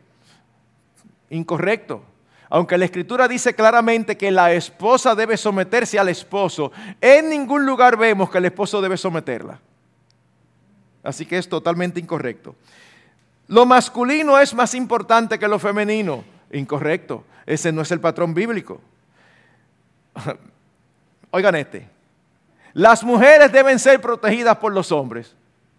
Incorrecto. 1.31 2.10
Aunque 2.53 2.77
la 2.77 2.85
escritura 2.85 3.29
dice 3.29 3.55
claramente 3.55 4.17
que 4.17 4.33
la 4.33 4.53
esposa 4.53 5.15
debe 5.15 5.37
someterse 5.37 6.01
al 6.01 6.09
esposo, 6.09 6.73
en 7.01 7.31
ningún 7.31 7.65
lugar 7.65 7.97
vemos 7.97 8.29
que 8.29 8.39
el 8.39 8.47
esposo 8.47 8.83
debe 8.83 8.97
someterla. 8.97 9.61
Así 11.05 11.25
que 11.25 11.39
es 11.39 11.49
totalmente 11.49 12.01
incorrecto. 12.01 12.57
Lo 13.47 13.65
masculino 13.67 14.37
es 14.37 14.53
más 14.53 14.75
importante 14.75 15.39
que 15.39 15.47
lo 15.47 15.61
femenino. 15.61 16.25
Incorrecto. 16.53 17.25
Ese 17.47 17.71
no 17.71 17.83
es 17.83 17.91
el 17.93 18.01
patrón 18.01 18.35
bíblico. 18.35 18.81
Oigan 21.31 21.55
este. 21.55 21.89
Las 22.73 23.05
mujeres 23.05 23.53
deben 23.53 23.79
ser 23.79 24.01
protegidas 24.01 24.57
por 24.57 24.73
los 24.73 24.91
hombres. 24.91 25.35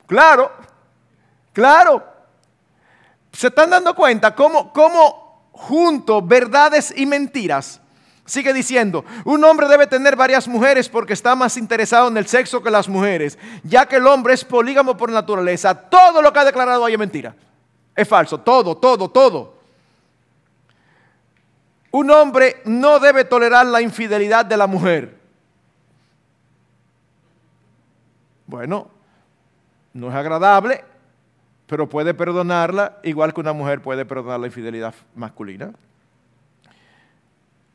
Claro, 0.08 0.51
claro. 1.51 2.06
¿Se 3.34 3.48
están 3.48 3.70
dando 3.70 3.94
cuenta 3.94 4.34
cómo, 4.34 4.72
cómo 4.74 5.21
junto 5.51 6.22
verdades 6.22 6.93
y 6.96 7.05
mentiras. 7.05 7.81
Sigue 8.25 8.53
diciendo, 8.53 9.03
un 9.25 9.43
hombre 9.43 9.67
debe 9.67 9.88
tener 9.88 10.15
varias 10.15 10.48
mujeres 10.48 10.88
porque 10.88 11.13
está 11.13 11.36
más 11.36 11.58
interesado 11.58 12.08
en 12.08 12.17
el 12.17 12.27
sexo 12.27 12.62
que 12.63 12.72
las 12.72 12.88
mujeres, 12.88 13.38
ya 13.63 13.86
que 13.86 13.98
el 13.98 14.08
hombre 14.08 14.34
es 14.34 14.46
polígamo 14.46 14.96
por 14.96 15.12
naturaleza. 15.12 15.74
Todo 15.74 16.22
lo 16.22 16.31
que 16.31 16.39
ha 16.39 16.46
declarado 16.46 16.86
ahí 16.86 16.93
es 16.93 17.00
mentira. 17.00 17.36
Es 17.96 18.08
falso, 18.08 18.39
todo, 18.39 18.77
todo, 18.77 19.10
todo. 19.10 19.60
un 21.91 22.10
hombre 22.10 22.62
no 22.63 23.00
debe 23.00 23.25
tolerar 23.25 23.65
la 23.65 23.81
infidelidad 23.81 24.46
de 24.46 24.55
la 24.55 24.65
mujer. 24.67 25.20
Bueno, 28.46 28.88
no 29.93 30.10
es 30.10 30.15
agradable, 30.15 30.86
pero 31.72 31.88
puede 31.88 32.13
perdonarla 32.13 32.98
igual 33.01 33.34
que 33.34 33.40
una 33.40 33.54
mujer 33.54 33.82
puede 33.82 34.04
perdonar 34.04 34.42
la 34.42 34.48
infidelidad 34.48 34.94
masculina. 35.16 35.72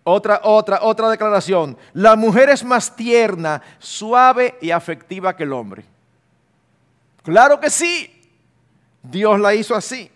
Otra, 0.04 0.42
otra, 0.44 0.80
otra 0.82 1.08
declaración. 1.08 1.78
La 1.94 2.14
mujer 2.14 2.50
es 2.50 2.62
más 2.62 2.94
tierna, 2.94 3.62
suave 3.78 4.58
y 4.60 4.70
afectiva 4.70 5.34
que 5.34 5.44
el 5.44 5.52
hombre. 5.54 5.82
Claro 7.22 7.58
que 7.58 7.70
sí. 7.70 8.12
Dios 9.02 9.40
la 9.40 9.54
hizo 9.54 9.74
así. 9.74 10.10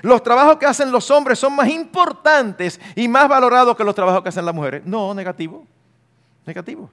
Los 0.00 0.22
trabajos 0.22 0.56
que 0.56 0.64
hacen 0.64 0.90
los 0.90 1.10
hombres 1.10 1.38
son 1.38 1.54
más 1.54 1.68
importantes 1.68 2.80
y 2.94 3.06
más 3.06 3.28
valorados 3.28 3.76
que 3.76 3.84
los 3.84 3.94
trabajos 3.94 4.22
que 4.22 4.30
hacen 4.30 4.46
las 4.46 4.54
mujeres. 4.54 4.82
No, 4.86 5.12
negativo. 5.12 5.66
Negativo. 6.46 6.90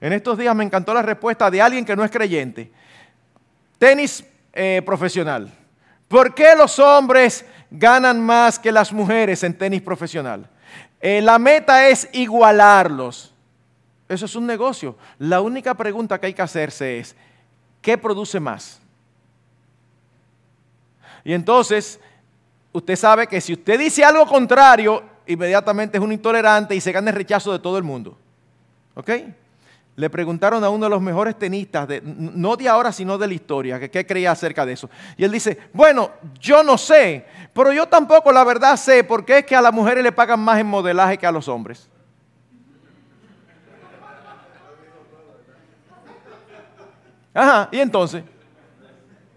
En 0.00 0.14
estos 0.14 0.38
días 0.38 0.56
me 0.56 0.64
encantó 0.64 0.94
la 0.94 1.02
respuesta 1.02 1.50
de 1.50 1.60
alguien 1.60 1.84
que 1.84 1.94
no 1.94 2.02
es 2.02 2.10
creyente. 2.10 2.72
Tenis 3.76 4.24
eh, 4.52 4.82
profesional. 4.84 5.52
¿Por 6.08 6.34
qué 6.34 6.54
los 6.56 6.78
hombres 6.78 7.44
ganan 7.70 8.20
más 8.20 8.58
que 8.58 8.70
las 8.70 8.92
mujeres 8.92 9.42
en 9.42 9.56
tenis 9.56 9.80
profesional? 9.80 10.48
Eh, 11.00 11.22
la 11.22 11.38
meta 11.38 11.88
es 11.88 12.08
igualarlos. 12.12 13.32
Eso 14.08 14.26
es 14.26 14.36
un 14.36 14.46
negocio. 14.46 14.96
La 15.18 15.40
única 15.40 15.74
pregunta 15.74 16.20
que 16.20 16.26
hay 16.26 16.34
que 16.34 16.42
hacerse 16.42 16.98
es, 16.98 17.16
¿qué 17.80 17.96
produce 17.96 18.38
más? 18.38 18.78
Y 21.24 21.32
entonces, 21.32 21.98
usted 22.72 22.96
sabe 22.96 23.26
que 23.26 23.40
si 23.40 23.54
usted 23.54 23.78
dice 23.78 24.04
algo 24.04 24.26
contrario, 24.26 25.02
inmediatamente 25.26 25.96
es 25.96 26.04
un 26.04 26.12
intolerante 26.12 26.74
y 26.74 26.80
se 26.80 26.92
gana 26.92 27.10
el 27.10 27.16
rechazo 27.16 27.52
de 27.52 27.58
todo 27.58 27.78
el 27.78 27.84
mundo. 27.84 28.18
¿Ok? 28.94 29.10
Le 29.94 30.08
preguntaron 30.08 30.64
a 30.64 30.70
uno 30.70 30.86
de 30.86 30.90
los 30.90 31.02
mejores 31.02 31.38
tenistas, 31.38 31.86
no 32.02 32.56
de 32.56 32.68
ahora, 32.68 32.92
sino 32.92 33.18
de 33.18 33.26
la 33.26 33.34
historia, 33.34 33.78
que 33.78 33.90
qué 33.90 34.06
creía 34.06 34.30
acerca 34.30 34.64
de 34.64 34.72
eso. 34.72 34.88
Y 35.16 35.24
él 35.24 35.30
dice, 35.30 35.58
bueno, 35.72 36.10
yo 36.40 36.62
no 36.62 36.78
sé, 36.78 37.26
pero 37.52 37.72
yo 37.72 37.86
tampoco 37.86 38.32
la 38.32 38.42
verdad 38.42 38.76
sé 38.76 39.04
por 39.04 39.24
qué 39.24 39.38
es 39.38 39.44
que 39.44 39.54
a 39.54 39.60
las 39.60 39.72
mujeres 39.72 40.02
le 40.02 40.12
pagan 40.12 40.40
más 40.40 40.58
en 40.58 40.66
modelaje 40.66 41.18
que 41.18 41.26
a 41.26 41.32
los 41.32 41.46
hombres. 41.46 41.88
Ajá, 47.34 47.68
y 47.72 47.78
entonces, 47.78 48.24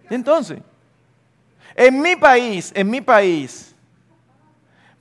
¿y 0.10 0.16
entonces, 0.16 0.60
en 1.76 2.02
mi 2.02 2.16
país, 2.16 2.72
en 2.76 2.90
mi 2.90 3.02
país, 3.02 3.76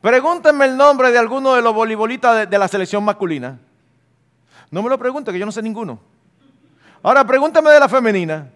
pregúntenme 0.01 0.67
el 0.67 0.77
nombre 0.77 1.11
de 1.11 1.19
alguno 1.19 1.55
de 1.55 1.63
los 1.63 1.73
voleibolistas 1.73 2.51
de, 2.51 2.59
la 2.59 2.69
selección 2.69 3.05
masculina. 3.05 3.59
No 4.75 4.83
me 4.83 4.89
lo 4.89 4.99
pregunte, 4.99 5.31
que 5.31 5.39
yo 5.39 5.47
no 5.47 5.53
sé 5.53 5.63
ninguno. 5.63 6.01
Ahora 7.01 7.25
pregúntame 7.25 7.71
de 7.71 7.79
la 7.79 7.89
femenina, 7.89 8.51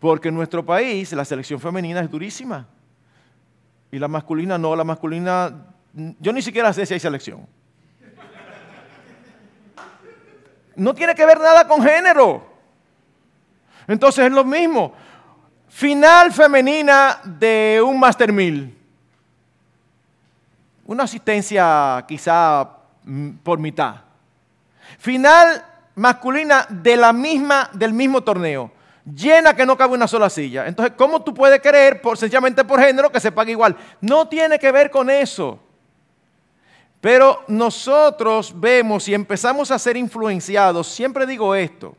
porque 0.00 0.26
en 0.26 0.34
nuestro 0.34 0.66
país 0.66 1.12
la 1.12 1.24
selección 1.24 1.60
femenina 1.60 2.00
es 2.00 2.10
durísima. 2.10 2.66
Y 3.92 4.00
la 4.00 4.08
masculina 4.08 4.58
no, 4.58 4.74
la 4.74 4.82
masculina, 4.82 5.66
yo 6.18 6.32
ni 6.32 6.42
siquiera 6.42 6.72
sé 6.72 6.84
si 6.84 6.94
hay 6.94 6.98
selección. 6.98 7.46
No 10.74 10.92
tiene 10.94 11.14
que 11.14 11.24
ver 11.24 11.38
nada 11.38 11.68
con 11.68 11.80
género. 11.80 12.44
Entonces 13.86 14.26
es 14.26 14.32
lo 14.32 14.42
mismo. 14.42 14.92
Final 15.68 16.32
femenina 16.32 17.20
de 17.22 17.80
un 17.86 18.00
Master 18.00 18.32
1000. 18.32 18.78
Una 20.86 21.04
asistencia 21.04 22.04
quizá 22.08 22.68
mm, 23.04 23.30
por 23.44 23.60
mitad. 23.60 24.11
Final 25.02 25.64
masculina 25.96 26.64
de 26.70 26.96
la 26.96 27.12
misma, 27.12 27.68
del 27.72 27.92
mismo 27.92 28.22
torneo. 28.22 28.70
Llena 29.04 29.52
que 29.52 29.66
no 29.66 29.76
cabe 29.76 29.94
una 29.94 30.06
sola 30.06 30.30
silla. 30.30 30.68
Entonces, 30.68 30.94
¿cómo 30.96 31.20
tú 31.20 31.34
puedes 31.34 31.60
creer, 31.60 32.00
por, 32.00 32.16
sencillamente 32.16 32.62
por 32.62 32.78
género, 32.78 33.10
que 33.10 33.18
se 33.18 33.32
pague 33.32 33.50
igual? 33.50 33.76
No 34.00 34.28
tiene 34.28 34.60
que 34.60 34.70
ver 34.70 34.92
con 34.92 35.10
eso. 35.10 35.58
Pero 37.00 37.42
nosotros 37.48 38.52
vemos 38.54 39.08
y 39.08 39.14
empezamos 39.14 39.72
a 39.72 39.78
ser 39.80 39.96
influenciados, 39.96 40.86
siempre 40.86 41.26
digo 41.26 41.52
esto, 41.56 41.96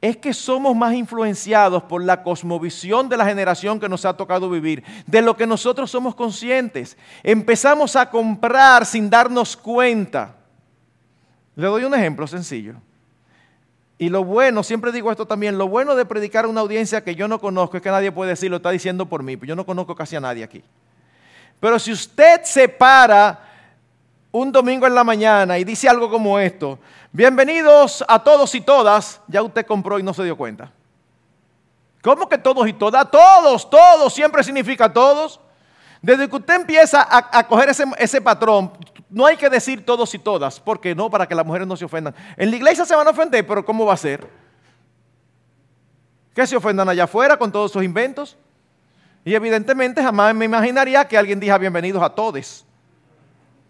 es 0.00 0.16
que 0.16 0.32
somos 0.32 0.76
más 0.76 0.94
influenciados 0.94 1.82
por 1.82 2.00
la 2.00 2.22
cosmovisión 2.22 3.08
de 3.08 3.16
la 3.16 3.26
generación 3.26 3.80
que 3.80 3.88
nos 3.88 4.04
ha 4.04 4.16
tocado 4.16 4.48
vivir, 4.48 4.84
de 5.04 5.20
lo 5.20 5.36
que 5.36 5.48
nosotros 5.48 5.90
somos 5.90 6.14
conscientes. 6.14 6.96
Empezamos 7.24 7.96
a 7.96 8.08
comprar 8.08 8.86
sin 8.86 9.10
darnos 9.10 9.56
cuenta. 9.56 10.43
Le 11.56 11.66
doy 11.66 11.84
un 11.84 11.94
ejemplo 11.94 12.26
sencillo. 12.26 12.74
Y 13.96 14.08
lo 14.08 14.24
bueno, 14.24 14.62
siempre 14.62 14.90
digo 14.90 15.10
esto 15.10 15.26
también, 15.26 15.56
lo 15.56 15.68
bueno 15.68 15.94
de 15.94 16.04
predicar 16.04 16.44
a 16.44 16.48
una 16.48 16.60
audiencia 16.60 17.04
que 17.04 17.14
yo 17.14 17.28
no 17.28 17.38
conozco 17.38 17.76
es 17.76 17.82
que 17.82 17.90
nadie 17.90 18.10
puede 18.10 18.30
decir, 18.30 18.50
lo 18.50 18.56
está 18.56 18.70
diciendo 18.70 19.06
por 19.06 19.22
mí, 19.22 19.36
pero 19.36 19.50
yo 19.50 19.56
no 19.56 19.64
conozco 19.64 19.94
casi 19.94 20.16
a 20.16 20.20
nadie 20.20 20.42
aquí. 20.42 20.64
Pero 21.60 21.78
si 21.78 21.92
usted 21.92 22.42
se 22.42 22.68
para 22.68 23.40
un 24.32 24.50
domingo 24.50 24.86
en 24.86 24.94
la 24.96 25.04
mañana 25.04 25.58
y 25.58 25.64
dice 25.64 25.88
algo 25.88 26.10
como 26.10 26.38
esto, 26.40 26.78
bienvenidos 27.12 28.04
a 28.08 28.22
todos 28.22 28.52
y 28.56 28.60
todas, 28.60 29.20
ya 29.28 29.42
usted 29.42 29.64
compró 29.64 29.98
y 29.98 30.02
no 30.02 30.12
se 30.12 30.24
dio 30.24 30.36
cuenta. 30.36 30.72
¿Cómo 32.02 32.28
que 32.28 32.36
todos 32.36 32.68
y 32.68 32.72
todas? 32.72 33.08
Todos, 33.10 33.70
todos, 33.70 34.12
siempre 34.12 34.42
significa 34.42 34.92
todos. 34.92 35.40
Desde 36.02 36.28
que 36.28 36.36
usted 36.36 36.56
empieza 36.56 37.06
a, 37.08 37.46
coger 37.46 37.70
ese, 37.70 37.84
ese, 37.96 38.20
patrón, 38.20 38.72
no 39.14 39.26
hay 39.26 39.36
que 39.36 39.48
decir 39.48 39.86
todos 39.86 40.12
y 40.12 40.18
todas, 40.18 40.58
porque 40.58 40.92
no, 40.92 41.08
para 41.08 41.28
que 41.28 41.36
las 41.36 41.46
mujeres 41.46 41.68
no 41.68 41.76
se 41.76 41.84
ofendan. 41.84 42.12
En 42.36 42.50
la 42.50 42.56
iglesia 42.56 42.84
se 42.84 42.96
van 42.96 43.06
a 43.06 43.10
ofender, 43.10 43.46
pero 43.46 43.64
¿cómo 43.64 43.86
va 43.86 43.94
a 43.94 43.96
ser? 43.96 44.28
¿Que 46.34 46.44
se 46.48 46.56
ofendan 46.56 46.88
allá 46.88 47.04
afuera 47.04 47.36
con 47.36 47.52
todos 47.52 47.70
sus 47.70 47.84
inventos? 47.84 48.36
Y 49.24 49.32
evidentemente 49.32 50.02
jamás 50.02 50.34
me 50.34 50.46
imaginaría 50.46 51.06
que 51.06 51.16
alguien 51.16 51.38
diga 51.38 51.56
bienvenidos 51.58 52.02
a 52.02 52.10
todos. 52.10 52.66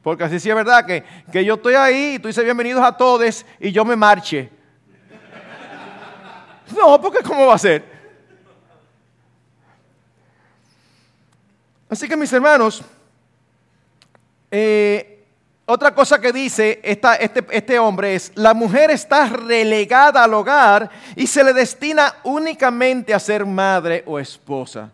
Porque 0.02 0.24
así 0.24 0.40
sí 0.40 0.48
es 0.48 0.56
verdad 0.56 0.86
que, 0.86 1.04
que 1.30 1.44
yo 1.44 1.54
estoy 1.54 1.74
ahí 1.74 2.14
y 2.14 2.18
tú 2.18 2.28
dices 2.28 2.42
bienvenidos 2.42 2.82
a 2.82 2.96
todos 2.96 3.44
y 3.60 3.70
yo 3.70 3.84
me 3.84 3.96
marche. 3.96 4.50
No, 6.74 6.98
porque 6.98 7.22
¿cómo 7.22 7.46
va 7.48 7.54
a 7.54 7.58
ser? 7.58 7.84
Así 11.90 12.08
que 12.08 12.16
mis 12.16 12.32
hermanos, 12.32 12.82
eh, 14.50 15.13
otra 15.66 15.94
cosa 15.94 16.20
que 16.20 16.32
dice 16.32 16.80
este, 16.82 17.08
este 17.50 17.78
hombre 17.78 18.14
es, 18.14 18.32
la 18.34 18.52
mujer 18.52 18.90
está 18.90 19.26
relegada 19.26 20.22
al 20.22 20.34
hogar 20.34 20.90
y 21.16 21.26
se 21.26 21.42
le 21.42 21.52
destina 21.52 22.16
únicamente 22.24 23.14
a 23.14 23.18
ser 23.18 23.46
madre 23.46 24.02
o 24.06 24.18
esposa 24.18 24.90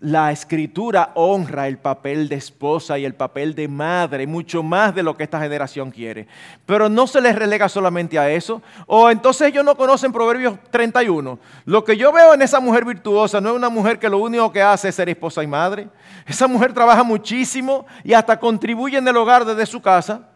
la 0.00 0.32
escritura 0.32 1.12
honra 1.14 1.68
el 1.68 1.76
papel 1.76 2.28
de 2.30 2.36
esposa 2.36 2.98
y 2.98 3.04
el 3.04 3.14
papel 3.14 3.54
de 3.54 3.68
madre, 3.68 4.26
mucho 4.26 4.62
más 4.62 4.94
de 4.94 5.02
lo 5.02 5.14
que 5.14 5.24
esta 5.24 5.38
generación 5.38 5.90
quiere. 5.90 6.26
Pero 6.64 6.88
no 6.88 7.06
se 7.06 7.20
les 7.20 7.36
relega 7.36 7.68
solamente 7.68 8.18
a 8.18 8.30
eso. 8.30 8.62
O 8.86 9.10
entonces 9.10 9.48
ellos 9.48 9.62
no 9.62 9.76
conocen 9.76 10.10
Proverbios 10.10 10.58
31. 10.70 11.38
Lo 11.66 11.84
que 11.84 11.98
yo 11.98 12.12
veo 12.12 12.32
en 12.32 12.40
esa 12.40 12.60
mujer 12.60 12.86
virtuosa 12.86 13.42
no 13.42 13.50
es 13.50 13.56
una 13.56 13.68
mujer 13.68 13.98
que 13.98 14.08
lo 14.08 14.18
único 14.18 14.50
que 14.50 14.62
hace 14.62 14.88
es 14.88 14.94
ser 14.94 15.10
esposa 15.10 15.42
y 15.42 15.46
madre. 15.46 15.86
Esa 16.26 16.48
mujer 16.48 16.72
trabaja 16.72 17.02
muchísimo 17.02 17.84
y 18.02 18.14
hasta 18.14 18.40
contribuye 18.40 18.96
en 18.96 19.06
el 19.06 19.16
hogar 19.18 19.44
desde 19.44 19.66
su 19.66 19.82
casa. 19.82 20.28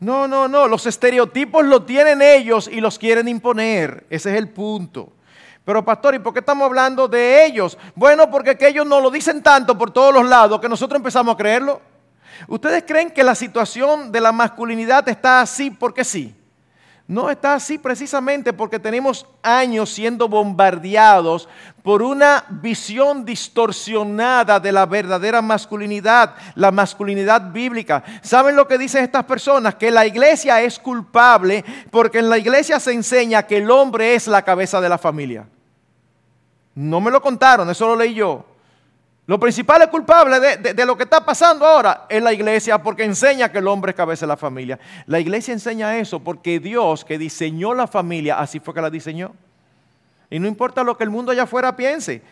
No, 0.00 0.26
no, 0.26 0.48
no, 0.48 0.66
los 0.66 0.86
estereotipos 0.86 1.64
los 1.66 1.84
tienen 1.84 2.22
ellos 2.22 2.66
y 2.66 2.80
los 2.80 2.98
quieren 2.98 3.28
imponer. 3.28 4.06
Ese 4.08 4.30
es 4.30 4.38
el 4.38 4.48
punto. 4.48 5.12
Pero 5.64 5.84
pastor, 5.84 6.14
¿y 6.14 6.18
por 6.18 6.32
qué 6.32 6.40
estamos 6.40 6.66
hablando 6.66 7.06
de 7.06 7.44
ellos? 7.46 7.78
Bueno, 7.94 8.30
porque 8.30 8.56
ellos 8.60 8.86
nos 8.86 9.02
lo 9.02 9.10
dicen 9.10 9.42
tanto 9.42 9.78
por 9.78 9.92
todos 9.92 10.12
los 10.12 10.28
lados 10.28 10.60
que 10.60 10.68
nosotros 10.68 10.98
empezamos 10.98 11.34
a 11.34 11.36
creerlo. 11.36 11.80
¿Ustedes 12.48 12.84
creen 12.86 13.10
que 13.10 13.22
la 13.22 13.34
situación 13.34 14.10
de 14.10 14.20
la 14.20 14.32
masculinidad 14.32 15.08
está 15.08 15.40
así 15.40 15.70
porque 15.70 16.04
sí? 16.04 16.34
No 17.12 17.28
está 17.28 17.52
así 17.52 17.76
precisamente 17.76 18.54
porque 18.54 18.78
tenemos 18.78 19.26
años 19.42 19.90
siendo 19.90 20.30
bombardeados 20.30 21.46
por 21.82 22.02
una 22.02 22.42
visión 22.48 23.26
distorsionada 23.26 24.58
de 24.58 24.72
la 24.72 24.86
verdadera 24.86 25.42
masculinidad, 25.42 26.34
la 26.54 26.70
masculinidad 26.70 27.52
bíblica. 27.52 28.02
¿Saben 28.22 28.56
lo 28.56 28.66
que 28.66 28.78
dicen 28.78 29.04
estas 29.04 29.24
personas? 29.24 29.74
Que 29.74 29.90
la 29.90 30.06
iglesia 30.06 30.62
es 30.62 30.78
culpable 30.78 31.62
porque 31.90 32.20
en 32.20 32.30
la 32.30 32.38
iglesia 32.38 32.80
se 32.80 32.92
enseña 32.92 33.46
que 33.46 33.58
el 33.58 33.70
hombre 33.70 34.14
es 34.14 34.26
la 34.26 34.40
cabeza 34.40 34.80
de 34.80 34.88
la 34.88 34.96
familia. 34.96 35.46
No 36.74 36.98
me 37.02 37.10
lo 37.10 37.20
contaron, 37.20 37.68
eso 37.68 37.88
lo 37.88 37.94
leí 37.94 38.14
yo. 38.14 38.51
Lo 39.26 39.38
principal 39.38 39.88
culpable 39.88 40.40
de, 40.40 40.84
lo 40.84 40.96
que 40.96 41.04
está 41.04 41.24
pasando 41.24 41.64
ahora 41.64 42.06
es 42.08 42.20
la 42.20 42.32
iglesia 42.32 42.82
porque 42.82 43.04
enseña 43.04 43.52
que 43.52 43.58
el 43.58 43.68
hombre 43.68 43.90
es 43.90 43.96
cabeza 43.96 44.26
de 44.26 44.28
la 44.28 44.36
familia. 44.36 44.80
La 45.06 45.20
iglesia 45.20 45.52
enseña 45.52 45.96
eso 45.96 46.20
porque 46.20 46.58
Dios 46.58 47.04
que 47.04 47.18
diseñó 47.18 47.72
la 47.72 47.86
familia, 47.86 48.40
así 48.40 48.58
fue 48.58 48.74
que 48.74 48.80
la 48.80 48.90
diseñó. 48.90 49.32
Y 50.28 50.40
no 50.40 50.48
importa 50.48 50.82
lo 50.82 50.96
que 50.96 51.04
el 51.04 51.10
mundo 51.10 51.30
allá 51.30 51.44
afuera 51.44 51.76
piense. 51.76 52.22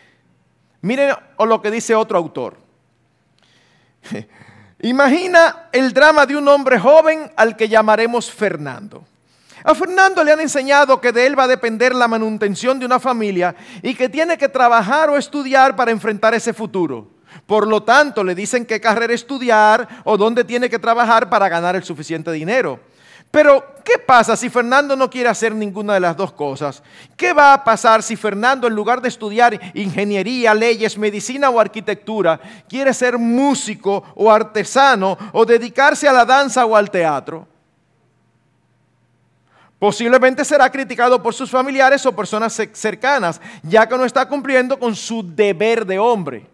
Miren 0.81 1.15
o 1.37 1.45
lo 1.45 1.61
que 1.61 1.71
dice 1.71 1.95
otro 1.95 2.17
autor. 2.17 2.57
Imagina 4.81 5.69
el 5.71 5.93
drama 5.93 6.25
de 6.25 6.35
un 6.35 6.47
hombre 6.47 6.77
joven 6.77 7.31
al 7.37 7.55
que 7.55 7.69
llamaremos 7.69 8.29
Fernando. 8.29 9.05
A 9.63 9.75
Fernando 9.75 10.23
le 10.23 10.31
han 10.31 10.39
enseñado 10.39 10.99
que 10.99 11.11
de 11.11 11.25
él 11.25 11.37
va 11.37 11.43
a 11.43 11.47
depender 11.47 11.93
la 11.93 12.07
manutención 12.07 12.79
de 12.79 12.85
una 12.85 12.99
familia 12.99 13.55
y 13.81 13.93
que 13.93 14.09
tiene 14.09 14.37
que 14.37 14.49
trabajar 14.49 15.09
o 15.09 15.17
estudiar 15.17 15.75
para 15.75 15.91
enfrentar 15.91 16.33
ese 16.33 16.53
futuro. 16.53 17.07
Por 17.45 17.67
lo 17.67 17.83
tanto, 17.83 18.23
le 18.23 18.35
dicen 18.35 18.65
qué 18.65 18.81
carrera 18.81 19.13
estudiar 19.13 19.87
o 20.03 20.17
dónde 20.17 20.43
tiene 20.43 20.69
que 20.69 20.79
trabajar 20.79 21.29
para 21.29 21.49
ganar 21.49 21.75
el 21.75 21.83
suficiente 21.83 22.31
dinero. 22.31 22.79
Pero, 23.29 23.75
¿qué 23.85 23.97
pasa 23.97 24.35
si 24.35 24.49
Fernando 24.49 24.95
no 24.97 25.09
quiere 25.09 25.29
hacer 25.29 25.55
ninguna 25.55 25.93
de 25.93 26.01
las 26.01 26.17
dos 26.17 26.33
cosas? 26.33 26.83
¿Qué 27.15 27.31
va 27.31 27.53
a 27.53 27.63
pasar 27.63 28.03
si 28.03 28.17
Fernando, 28.17 28.67
en 28.67 28.75
lugar 28.75 29.01
de 29.01 29.07
estudiar 29.07 29.57
ingeniería, 29.73 30.53
leyes, 30.53 30.97
medicina 30.97 31.49
o 31.49 31.59
arquitectura, 31.59 32.41
quiere 32.67 32.93
ser 32.93 33.17
músico 33.17 34.03
o 34.15 34.29
artesano 34.29 35.17
o 35.31 35.45
dedicarse 35.45 36.09
a 36.09 36.13
la 36.13 36.25
danza 36.25 36.65
o 36.65 36.75
al 36.75 36.91
teatro? 36.91 37.47
Posiblemente 39.81 40.45
será 40.45 40.69
criticado 40.69 41.21
por 41.21 41.33
sus 41.33 41.49
familiares 41.49 42.05
o 42.05 42.15
personas 42.15 42.53
cercanas, 42.71 43.41
ya 43.63 43.89
que 43.89 43.97
no 43.97 44.05
está 44.05 44.29
cumpliendo 44.29 44.77
con 44.77 44.95
su 44.95 45.25
deber 45.35 45.87
de 45.87 45.97
hombre. 45.97 46.45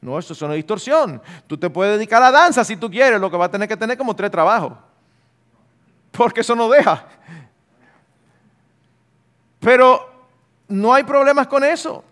No, 0.00 0.16
eso 0.16 0.32
es 0.32 0.42
una 0.42 0.54
distorsión. 0.54 1.20
Tú 1.48 1.58
te 1.58 1.68
puedes 1.68 1.96
dedicar 1.96 2.22
a 2.22 2.30
la 2.30 2.38
danza 2.38 2.62
si 2.62 2.76
tú 2.76 2.88
quieres, 2.88 3.20
lo 3.20 3.28
que 3.28 3.36
va 3.36 3.46
a 3.46 3.50
tener 3.50 3.66
que 3.66 3.76
tener 3.76 3.98
como 3.98 4.14
tres 4.14 4.30
trabajos 4.30 4.72
porque 6.18 6.40
eso 6.40 6.56
no 6.56 6.68
deja. 6.68 7.06
Pero 9.60 10.28
no 10.66 10.92
hay 10.92 11.04
problemas 11.04 11.46
con 11.46 11.62
eso. 11.62 12.04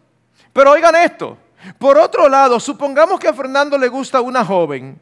Pero 0.53 0.71
oigan 0.71 0.95
esto, 0.95 1.37
por 1.77 1.99
otro 1.99 2.29
lado, 2.29 2.61
supongamos 2.61 3.19
que 3.19 3.29
a 3.29 3.35
Fernando 3.35 3.77
le 3.77 3.89
gusta 3.89 4.21
una 4.21 4.45
joven, 4.45 4.99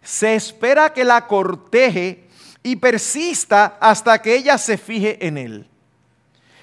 se 0.00 0.34
espera 0.34 0.92
que 0.92 1.04
la 1.04 1.26
corteje 1.26 2.29
y 2.62 2.76
persista 2.76 3.78
hasta 3.80 4.20
que 4.20 4.36
ella 4.36 4.58
se 4.58 4.76
fije 4.76 5.26
en 5.26 5.38
él. 5.38 5.66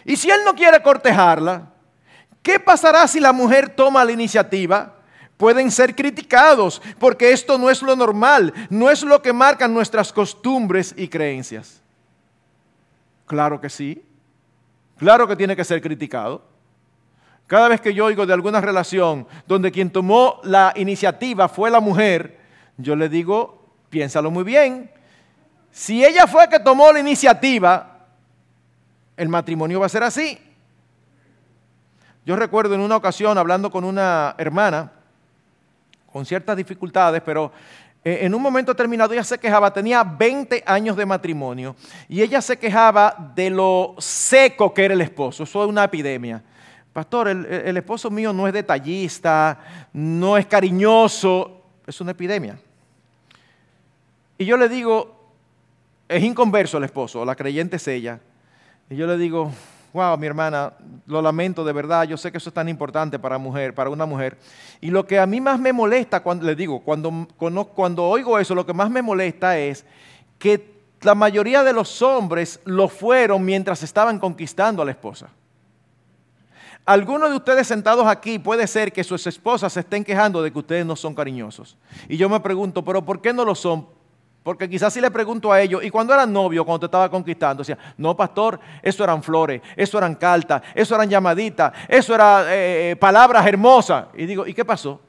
Y 0.05 0.15
si 0.15 0.29
él 0.29 0.41
no 0.45 0.53
quiere 0.55 0.81
cortejarla, 0.81 1.73
¿qué 2.41 2.60
pasará 2.60 3.07
si 3.07 3.19
la 3.19 3.33
mujer 3.33 3.69
toma 3.69 4.05
la 4.05 4.12
iniciativa? 4.12 4.97
pueden 5.38 5.71
ser 5.71 5.95
criticados 5.95 6.81
porque 6.99 7.31
esto 7.31 7.57
no 7.57 7.69
es 7.69 7.81
lo 7.81 7.95
normal, 7.95 8.53
no 8.69 8.89
es 8.89 9.03
lo 9.03 9.21
que 9.21 9.31
marcan 9.31 9.73
nuestras 9.73 10.12
costumbres 10.12 10.93
y 10.97 11.07
creencias. 11.07 11.81
Claro 13.25 13.62
que 13.62 13.69
sí, 13.69 14.03
claro 14.97 15.27
que 15.27 15.36
tiene 15.36 15.55
que 15.55 15.63
ser 15.63 15.81
criticado. 15.81 16.43
Cada 17.45 17.69
vez 17.69 17.79
que 17.79 17.93
yo 17.93 18.05
oigo 18.05 18.25
de 18.25 18.33
alguna 18.33 18.60
relación 18.60 19.25
donde 19.45 19.71
quien 19.71 19.89
tomó 19.89 20.41
la 20.43 20.73
iniciativa 20.75 21.47
fue 21.47 21.71
la 21.71 21.79
mujer, 21.79 22.39
yo 22.77 22.95
le 22.95 23.07
digo, 23.07 23.69
piénsalo 23.89 24.31
muy 24.31 24.43
bien. 24.43 24.91
Si 25.78 26.04
ella 26.04 26.26
fue 26.26 26.50
que 26.50 26.60
tomó 26.60 26.92
la 26.92 27.00
iniciativa, 27.00 28.00
el 29.16 29.30
matrimonio 29.30 29.80
va 29.80 29.86
a 29.86 29.90
ser 29.90 30.02
así. 30.02 30.36
Yo 32.26 32.36
recuerdo 32.36 32.74
en 32.74 32.82
una 32.82 32.96
ocasión 32.96 33.38
hablando 33.38 33.70
con 33.70 33.84
una 33.84 34.34
hermana, 34.40 34.92
con 36.12 36.26
ciertas 36.26 36.58
dificultades, 36.58 37.22
pero 37.24 37.52
eh, 38.04 38.22
en 38.22 38.34
un 38.34 38.42
momento 38.42 38.74
determinado 38.74 39.13
ella 39.13 39.24
se 39.24 39.38
quejaba, 39.38 39.72
tenía 39.72 40.04
20 40.04 40.63
años 40.66 40.98
de 40.98 41.06
matrimonio, 41.06 41.76
y 42.10 42.24
ella 42.24 42.42
se 42.42 42.58
quejaba 42.58 43.32
de 43.36 43.52
lo 43.52 43.94
seco 44.00 44.74
que 44.74 44.86
era 44.86 44.96
el 44.96 45.02
esposo. 45.02 45.44
Eso 45.44 45.63
es 45.63 45.70
una 45.70 45.84
epidemia. 45.84 46.44
Pastor, 46.92 47.28
el, 47.28 47.46
el 47.46 47.78
esposo 47.78 48.10
mío 48.10 48.34
no 48.34 48.48
es 48.48 48.54
detallista, 48.54 49.60
no 49.94 50.40
es 50.40 50.48
cariñoso, 50.48 51.66
es 51.86 52.02
una 52.02 52.13
epidemia. 52.13 52.58
Y 54.40 54.46
yo 54.46 54.58
le 54.58 54.68
digo, 54.70 55.16
es 56.08 56.24
inconverso 56.24 56.78
el 56.78 56.86
esposo, 56.86 57.24
la 57.26 57.36
creyente 57.36 57.76
es 57.76 57.88
ella. 57.88 58.20
Y 58.89 58.96
yo 58.96 59.08
le 59.08 59.17
digo, 59.17 59.52
wow, 59.93 60.17
mi 60.17 60.28
hermana, 60.28 60.74
lo 61.06 61.22
lamento 61.22 61.65
de 61.65 61.74
verdad, 61.74 62.04
yo 62.04 62.17
sé 62.17 62.32
que 62.32 62.38
eso 62.38 62.50
es 62.50 62.54
tan 62.54 62.70
importante 62.70 63.20
para, 63.20 63.38
mujer, 63.38 63.74
para 63.74 63.89
una 63.89 64.06
mujer. 64.06 64.38
Y 64.80 64.89
lo 64.89 65.06
que 65.06 65.20
a 65.20 65.26
mí 65.26 65.41
más 65.41 65.60
me 65.60 65.74
molesta, 65.74 66.22
cuando 66.22 66.46
le 66.46 66.56
digo, 66.56 66.80
cuando, 66.82 67.28
cuando 67.74 68.04
oigo 68.04 68.39
eso, 68.39 68.56
lo 68.56 68.65
que 68.65 68.74
más 68.74 68.89
me 68.89 69.02
molesta 69.02 69.58
es 69.58 69.86
que 70.39 70.78
la 71.02 71.15
mayoría 71.15 71.63
de 71.63 71.74
los 71.74 72.02
hombres 72.02 72.60
lo 72.65 72.88
fueron 72.88 73.43
mientras 73.43 73.84
estaban 73.84 74.20
conquistando 74.20 74.82
a 74.82 74.86
la 74.86 74.91
esposa. 74.91 75.30
Algunos 76.86 77.30
de 77.30 77.36
ustedes 77.36 77.67
sentados 77.67 78.08
aquí 78.08 78.39
puede 78.39 78.65
ser 78.65 78.93
que 78.93 79.04
sus 79.04 79.28
esposas 79.28 79.74
se 79.74 79.82
estén 79.82 80.06
quejando 80.06 80.41
de 80.41 80.52
que 80.54 80.60
ustedes 80.60 80.86
no 80.86 80.96
son 80.96 81.13
cariñosos. 81.13 81.76
Y 82.08 82.15
yo 82.15 82.30
me 82.30 82.39
pregunto, 82.39 82.84
pero 82.86 83.04
¿por 83.04 83.22
qué 83.22 83.34
no 83.34 83.43
lo 83.43 83.56
son? 83.56 83.96
Porque 84.43 84.69
quizás 84.69 84.93
si 84.93 85.02
le 85.02 85.12
pregunto 85.12 85.52
a 85.52 85.62
ellos, 85.62 85.84
¿y 85.84 85.89
cuando 85.89 86.13
eran 86.13 86.32
novios, 86.32 86.63
cuando 86.63 86.80
te 86.80 86.86
estaba 86.86 87.10
conquistando? 87.10 87.63
Decía, 87.63 87.78
no, 87.97 88.15
pastor, 88.15 88.60
eso 88.82 89.04
eran 89.04 89.21
flores, 89.21 89.62
eso 89.76 89.97
eran 89.97 90.15
cartas, 90.15 90.62
eso 90.73 90.95
eran 90.95 91.10
llamaditas, 91.10 91.73
eso 91.88 92.15
eran 92.15 92.45
eh, 92.47 92.91
eh, 92.91 92.95
palabras 92.95 93.45
hermosas. 93.45 94.06
Y 94.13 94.26
digo, 94.26 94.47
¿y 94.47 94.54
qué 94.54 94.63
pasó? 94.63 95.02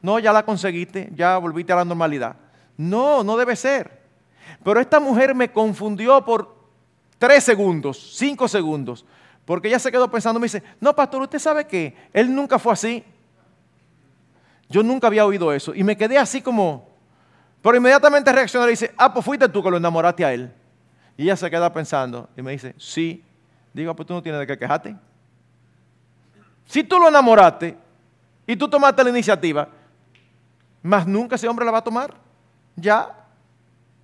No, 0.00 0.18
ya 0.20 0.32
la 0.32 0.44
conseguiste, 0.44 1.10
ya 1.14 1.38
volviste 1.38 1.72
a 1.72 1.76
la 1.76 1.84
normalidad. 1.84 2.36
No, 2.76 3.24
no 3.24 3.36
debe 3.36 3.56
ser. 3.56 4.02
Pero 4.62 4.80
esta 4.80 5.00
mujer 5.00 5.34
me 5.34 5.50
confundió 5.50 6.24
por 6.24 6.54
tres 7.18 7.42
segundos, 7.42 8.14
cinco 8.16 8.46
segundos, 8.46 9.04
porque 9.44 9.68
ella 9.68 9.78
se 9.78 9.90
quedó 9.90 10.10
pensando, 10.10 10.38
me 10.38 10.44
dice, 10.44 10.62
no, 10.80 10.94
pastor, 10.94 11.22
usted 11.22 11.38
sabe 11.38 11.66
que 11.66 11.96
él 12.12 12.34
nunca 12.34 12.58
fue 12.58 12.72
así. 12.72 13.04
Yo 14.68 14.82
nunca 14.82 15.06
había 15.06 15.24
oído 15.24 15.52
eso. 15.52 15.74
Y 15.74 15.84
me 15.84 15.96
quedé 15.96 16.18
así 16.18 16.42
como, 16.42 16.88
pero 17.66 17.78
inmediatamente 17.78 18.30
reacciona 18.30 18.64
y 18.68 18.70
dice, 18.70 18.94
ah, 18.96 19.12
pues 19.12 19.24
fuiste 19.24 19.48
tú 19.48 19.60
que 19.60 19.68
lo 19.68 19.76
enamoraste 19.76 20.24
a 20.24 20.32
él. 20.32 20.52
Y 21.16 21.24
ella 21.24 21.34
se 21.34 21.50
queda 21.50 21.72
pensando 21.72 22.28
y 22.36 22.40
me 22.40 22.52
dice, 22.52 22.76
sí. 22.78 23.24
Digo, 23.72 23.92
pues 23.96 24.06
tú 24.06 24.14
no 24.14 24.22
tienes 24.22 24.38
de 24.38 24.46
qué 24.46 24.56
quejarte. 24.56 24.94
Si 26.64 26.84
tú 26.84 27.00
lo 27.00 27.08
enamoraste 27.08 27.76
y 28.46 28.54
tú 28.54 28.68
tomaste 28.68 29.02
la 29.02 29.10
iniciativa, 29.10 29.68
más 30.80 31.08
nunca 31.08 31.34
ese 31.34 31.48
hombre 31.48 31.66
la 31.66 31.72
va 31.72 31.78
a 31.78 31.82
tomar. 31.82 32.14
Ya 32.76 33.12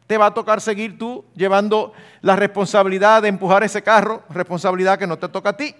te 0.09 0.19
va 0.19 0.27
a 0.27 0.35
tocar 0.35 0.61
seguir 0.61 0.99
tú 0.99 1.25
llevando 1.33 1.93
la 2.21 2.35
responsabilidad 2.35 3.23
de 3.23 3.29
empujar 3.29 3.63
ese 3.63 3.81
carro, 3.81 4.25
responsabilidad 4.31 4.99
que 4.99 5.07
no 5.07 5.21
te 5.21 5.29
toca 5.29 5.51
a 5.51 5.57
ti. 5.57 5.73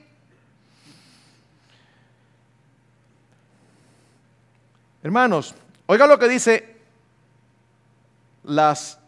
Hermanos, 5.03 5.53
oiga 5.87 6.07
lo 6.07 6.17
que 6.17 6.29
dice 6.29 6.73
las 8.45 8.99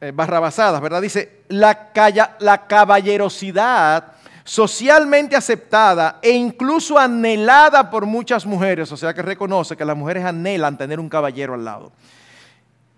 eh, 0.00 0.12
barrabasadas, 0.14 0.80
¿verdad? 0.80 1.02
Dice, 1.02 1.42
la, 1.48 1.90
la 2.38 2.66
caballerosidad 2.66 4.12
socialmente 4.44 5.36
aceptada 5.36 6.18
e 6.22 6.30
incluso 6.30 6.98
anhelada 6.98 7.90
por 7.90 8.06
muchas 8.06 8.44
mujeres, 8.46 8.90
o 8.90 8.96
sea 8.96 9.14
que 9.14 9.22
reconoce 9.22 9.76
que 9.76 9.84
las 9.84 9.96
mujeres 9.96 10.24
anhelan 10.24 10.76
tener 10.76 10.98
un 10.98 11.08
caballero 11.08 11.54
al 11.54 11.64
lado. 11.64 11.92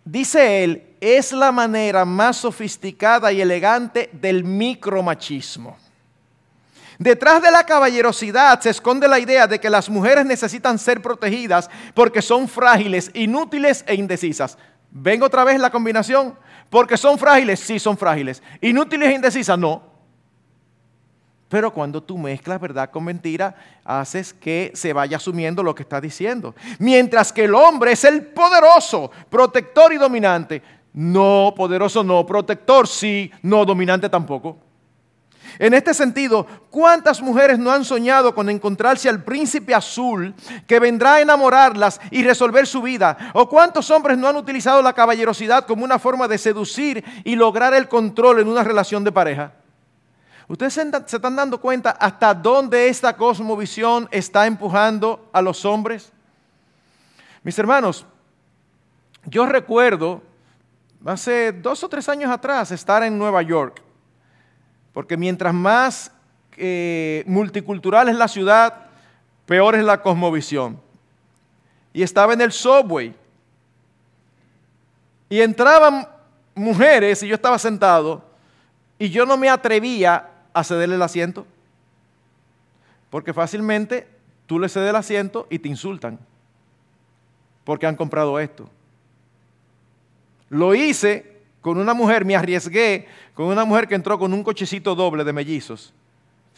Dice 0.04 0.64
él, 0.64 0.82
es 1.00 1.32
la 1.32 1.52
manera 1.52 2.04
más 2.04 2.38
sofisticada 2.38 3.30
y 3.32 3.40
elegante 3.40 4.10
del 4.12 4.44
micromachismo. 4.44 5.76
Detrás 6.98 7.42
de 7.42 7.50
la 7.50 7.64
caballerosidad 7.64 8.60
se 8.60 8.70
esconde 8.70 9.08
la 9.08 9.18
idea 9.18 9.46
de 9.46 9.58
que 9.58 9.70
las 9.70 9.88
mujeres 9.88 10.24
necesitan 10.24 10.78
ser 10.78 11.02
protegidas 11.02 11.68
porque 11.94 12.22
son 12.22 12.48
frágiles, 12.48 13.10
inútiles 13.14 13.84
e 13.86 13.94
indecisas. 13.94 14.56
Vengo 14.92 15.26
otra 15.26 15.44
vez 15.44 15.58
la 15.58 15.70
combinación. 15.70 16.36
Porque 16.70 16.96
son 16.96 17.18
frágiles, 17.18 17.60
sí 17.60 17.78
son 17.78 17.98
frágiles. 17.98 18.42
Inútiles 18.60 19.10
e 19.10 19.14
indecisas, 19.14 19.58
no. 19.58 19.82
Pero 21.48 21.70
cuando 21.70 22.02
tú 22.02 22.16
mezclas 22.16 22.58
verdad 22.58 22.90
con 22.90 23.04
mentira, 23.04 23.54
haces 23.84 24.32
que 24.32 24.72
se 24.74 24.94
vaya 24.94 25.18
asumiendo 25.18 25.62
lo 25.62 25.74
que 25.74 25.82
está 25.82 26.00
diciendo. 26.00 26.54
Mientras 26.78 27.30
que 27.30 27.44
el 27.44 27.54
hombre 27.54 27.92
es 27.92 28.04
el 28.04 28.24
poderoso, 28.24 29.10
protector 29.28 29.92
y 29.92 29.98
dominante. 29.98 30.62
No, 30.94 31.52
poderoso 31.54 32.02
no, 32.02 32.24
protector 32.24 32.88
sí, 32.88 33.30
no, 33.42 33.66
dominante 33.66 34.08
tampoco. 34.08 34.56
En 35.58 35.74
este 35.74 35.94
sentido, 35.94 36.46
¿cuántas 36.70 37.20
mujeres 37.20 37.58
no 37.58 37.70
han 37.70 37.84
soñado 37.84 38.34
con 38.34 38.48
encontrarse 38.48 39.08
al 39.08 39.22
príncipe 39.22 39.74
azul 39.74 40.34
que 40.66 40.80
vendrá 40.80 41.14
a 41.14 41.20
enamorarlas 41.20 42.00
y 42.10 42.22
resolver 42.22 42.66
su 42.66 42.82
vida? 42.82 43.16
¿O 43.34 43.48
cuántos 43.48 43.90
hombres 43.90 44.16
no 44.18 44.28
han 44.28 44.36
utilizado 44.36 44.80
la 44.82 44.92
caballerosidad 44.92 45.66
como 45.66 45.84
una 45.84 45.98
forma 45.98 46.28
de 46.28 46.38
seducir 46.38 47.04
y 47.24 47.36
lograr 47.36 47.74
el 47.74 47.88
control 47.88 48.40
en 48.40 48.48
una 48.48 48.64
relación 48.64 49.04
de 49.04 49.12
pareja? 49.12 49.52
¿Ustedes 50.48 50.74
se 50.74 51.16
están 51.16 51.36
dando 51.36 51.60
cuenta 51.60 51.90
hasta 51.90 52.34
dónde 52.34 52.88
esta 52.88 53.16
cosmovisión 53.16 54.08
está 54.10 54.46
empujando 54.46 55.28
a 55.32 55.40
los 55.40 55.64
hombres? 55.64 56.12
Mis 57.42 57.58
hermanos, 57.58 58.04
yo 59.24 59.46
recuerdo 59.46 60.22
hace 61.04 61.52
dos 61.52 61.82
o 61.82 61.88
tres 61.88 62.08
años 62.08 62.30
atrás 62.30 62.70
estar 62.70 63.02
en 63.02 63.18
Nueva 63.18 63.42
York 63.42 63.82
porque 64.92 65.16
mientras 65.16 65.54
más 65.54 66.12
eh, 66.56 67.24
multicultural 67.26 68.08
es 68.08 68.16
la 68.16 68.28
ciudad, 68.28 68.86
peor 69.46 69.74
es 69.74 69.84
la 69.84 70.02
cosmovisión. 70.02 70.80
Y 71.92 72.02
estaba 72.02 72.32
en 72.32 72.40
el 72.40 72.52
subway. 72.52 73.14
Y 75.28 75.40
entraban 75.40 76.06
mujeres 76.54 77.22
y 77.22 77.28
yo 77.28 77.34
estaba 77.34 77.58
sentado 77.58 78.22
y 78.98 79.08
yo 79.08 79.24
no 79.24 79.36
me 79.36 79.48
atrevía 79.48 80.28
a 80.52 80.62
cederle 80.62 80.96
el 80.96 81.02
asiento. 81.02 81.46
Porque 83.08 83.32
fácilmente 83.32 84.06
tú 84.46 84.58
le 84.58 84.68
cedes 84.68 84.90
el 84.90 84.96
asiento 84.96 85.46
y 85.50 85.58
te 85.58 85.68
insultan. 85.68 86.18
Porque 87.64 87.86
han 87.86 87.96
comprado 87.96 88.38
esto. 88.38 88.68
Lo 90.50 90.74
hice 90.74 91.31
con 91.62 91.78
una 91.78 91.94
mujer, 91.94 92.24
me 92.24 92.36
arriesgué 92.36 93.06
con 93.34 93.46
una 93.46 93.64
mujer 93.64 93.88
que 93.88 93.94
entró 93.94 94.18
con 94.18 94.34
un 94.34 94.42
cochecito 94.42 94.94
doble 94.94 95.24
de 95.24 95.32
mellizos. 95.32 95.94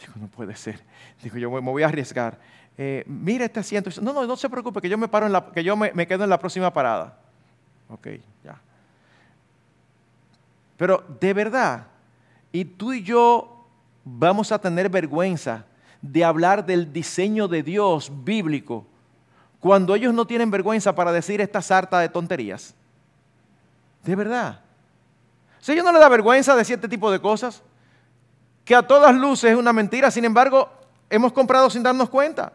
Digo, 0.00 0.14
no 0.16 0.26
puede 0.26 0.56
ser. 0.56 0.80
Digo, 1.22 1.36
yo 1.36 1.50
me 1.50 1.60
voy 1.60 1.82
a 1.82 1.86
arriesgar. 1.86 2.38
Eh, 2.76 3.04
mira 3.06 3.44
este 3.44 3.60
asiento. 3.60 3.90
No, 4.00 4.12
no, 4.12 4.26
no 4.26 4.36
se 4.36 4.48
preocupe, 4.48 4.80
que 4.80 4.88
yo 4.88 4.98
me 4.98 5.06
paro 5.06 5.26
en 5.26 5.32
la, 5.32 5.46
que 5.52 5.62
yo 5.62 5.76
me, 5.76 5.92
me 5.92 6.06
quedo 6.06 6.24
en 6.24 6.30
la 6.30 6.38
próxima 6.38 6.72
parada. 6.72 7.18
Ok, 7.90 8.08
ya. 8.42 8.58
Pero 10.78 11.04
de 11.20 11.34
verdad, 11.34 11.86
y 12.50 12.64
tú 12.64 12.92
y 12.94 13.02
yo 13.02 13.66
vamos 14.04 14.52
a 14.52 14.58
tener 14.58 14.88
vergüenza 14.88 15.66
de 16.00 16.24
hablar 16.24 16.64
del 16.64 16.92
diseño 16.92 17.46
de 17.46 17.62
Dios 17.62 18.10
bíblico 18.24 18.86
cuando 19.60 19.94
ellos 19.94 20.12
no 20.12 20.26
tienen 20.26 20.50
vergüenza 20.50 20.94
para 20.94 21.12
decir 21.12 21.40
esta 21.40 21.62
sarta 21.62 21.98
de 22.00 22.08
tonterías. 22.08 22.74
De 24.02 24.16
verdad. 24.16 24.63
Si 25.64 25.72
ellos 25.72 25.82
no 25.86 25.92
les 25.92 26.00
da 26.02 26.10
vergüenza 26.10 26.54
decir 26.54 26.74
este 26.74 26.90
tipo 26.90 27.10
de 27.10 27.22
cosas, 27.22 27.62
que 28.66 28.74
a 28.74 28.86
todas 28.86 29.14
luces 29.14 29.52
es 29.52 29.56
una 29.56 29.72
mentira, 29.72 30.10
sin 30.10 30.26
embargo, 30.26 30.68
hemos 31.08 31.32
comprado 31.32 31.70
sin 31.70 31.82
darnos 31.82 32.10
cuenta. 32.10 32.52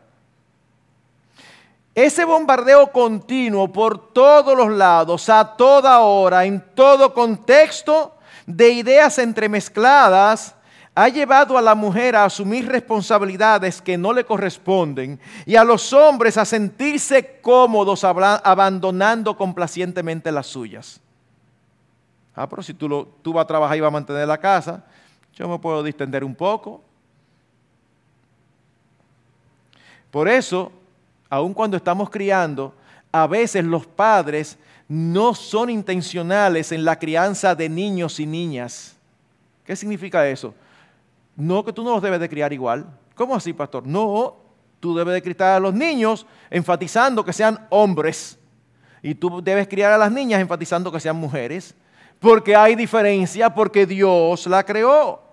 Ese 1.95 2.23
bombardeo 2.23 2.91
continuo 2.91 3.73
por 3.73 4.13
todos 4.13 4.55
los 4.55 4.69
lados, 4.69 5.27
a 5.27 5.57
toda 5.57 6.01
hora, 6.01 6.45
en 6.45 6.63
todo 6.75 7.11
contexto 7.15 8.15
de 8.45 8.69
ideas 8.69 9.17
entremezcladas, 9.17 10.53
ha 10.93 11.09
llevado 11.09 11.57
a 11.57 11.63
la 11.63 11.73
mujer 11.73 12.15
a 12.15 12.25
asumir 12.25 12.67
responsabilidades 12.67 13.81
que 13.81 13.97
no 13.97 14.13
le 14.13 14.23
corresponden 14.23 15.19
y 15.47 15.55
a 15.55 15.63
los 15.63 15.93
hombres 15.93 16.37
a 16.37 16.45
sentirse 16.45 17.41
cómodos 17.41 18.03
abandonando 18.03 19.35
complacientemente 19.35 20.31
las 20.31 20.45
suyas. 20.45 21.01
Ah, 22.41 22.47
pero 22.47 22.63
si 22.63 22.73
tú, 22.73 23.05
tú 23.21 23.33
vas 23.33 23.43
a 23.43 23.47
trabajar 23.47 23.75
y 23.75 23.81
vas 23.81 23.89
a 23.89 23.91
mantener 23.91 24.25
la 24.25 24.37
casa, 24.37 24.81
yo 25.33 25.45
me 25.49 25.59
puedo 25.59 25.83
distender 25.83 26.23
un 26.23 26.33
poco. 26.33 26.81
Por 30.09 30.29
eso, 30.29 30.71
aun 31.29 31.53
cuando 31.53 31.75
estamos 31.75 32.09
criando, 32.09 32.73
a 33.11 33.27
veces 33.27 33.65
los 33.65 33.85
padres 33.85 34.57
no 34.87 35.35
son 35.35 35.69
intencionales 35.69 36.71
en 36.71 36.85
la 36.85 36.97
crianza 36.97 37.53
de 37.55 37.67
niños 37.67 38.21
y 38.21 38.25
niñas. 38.25 38.95
¿Qué 39.65 39.75
significa 39.75 40.25
eso? 40.25 40.53
No 41.35 41.65
que 41.65 41.73
tú 41.73 41.83
no 41.83 41.91
los 41.91 42.01
debes 42.01 42.21
de 42.21 42.29
criar 42.29 42.53
igual. 42.53 42.85
¿Cómo 43.15 43.35
así, 43.35 43.51
pastor? 43.51 43.85
No, 43.85 44.37
tú 44.79 44.95
debes 44.95 45.15
de 45.15 45.21
criar 45.21 45.57
a 45.57 45.59
los 45.59 45.73
niños 45.73 46.25
enfatizando 46.49 47.25
que 47.25 47.33
sean 47.33 47.67
hombres. 47.69 48.39
Y 49.03 49.13
tú 49.13 49.41
debes 49.41 49.67
criar 49.67 49.91
a 49.91 49.97
las 49.97 50.09
niñas 50.09 50.39
enfatizando 50.39 50.89
que 50.89 51.01
sean 51.01 51.17
mujeres. 51.17 51.75
Porque 52.19 52.55
hay 52.55 52.75
diferencia, 52.75 53.53
porque 53.53 53.85
Dios 53.85 54.45
la 54.47 54.63
creó. 54.63 55.29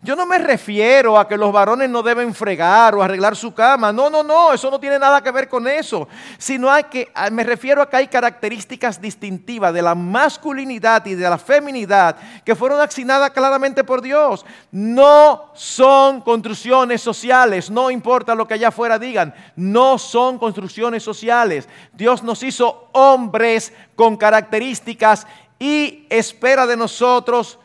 Yo 0.00 0.16
no 0.16 0.26
me 0.26 0.38
refiero 0.38 1.18
a 1.18 1.28
que 1.28 1.36
los 1.36 1.52
varones 1.52 1.88
no 1.88 2.02
deben 2.02 2.34
fregar 2.34 2.94
o 2.94 3.02
arreglar 3.02 3.36
su 3.36 3.54
cama. 3.54 3.92
No, 3.92 4.10
no, 4.10 4.22
no, 4.22 4.52
eso 4.52 4.70
no 4.70 4.80
tiene 4.80 4.98
nada 4.98 5.22
que 5.22 5.30
ver 5.30 5.48
con 5.48 5.68
eso. 5.68 6.08
Sino 6.38 6.70
hay 6.70 6.84
que, 6.84 7.12
me 7.30 7.44
refiero 7.44 7.82
a 7.82 7.88
que 7.88 7.96
hay 7.96 8.08
características 8.08 9.00
distintivas 9.00 9.72
de 9.72 9.82
la 9.82 9.94
masculinidad 9.94 11.04
y 11.06 11.14
de 11.14 11.28
la 11.28 11.38
feminidad 11.38 12.16
que 12.44 12.56
fueron 12.56 12.80
asignadas 12.80 13.30
claramente 13.30 13.84
por 13.84 14.02
Dios. 14.02 14.44
No 14.70 15.50
son 15.54 16.20
construcciones 16.20 17.00
sociales, 17.00 17.70
no 17.70 17.90
importa 17.90 18.34
lo 18.34 18.48
que 18.48 18.54
allá 18.54 18.68
afuera 18.68 18.98
digan, 18.98 19.34
no 19.54 19.98
son 19.98 20.38
construcciones 20.38 21.02
sociales. 21.02 21.68
Dios 21.92 22.22
nos 22.22 22.42
hizo 22.42 22.88
hombres 22.92 23.72
con 23.94 24.16
características 24.16 25.26
y 25.62 26.08
espera 26.10 26.66
de 26.66 26.76
nosotros 26.76 27.56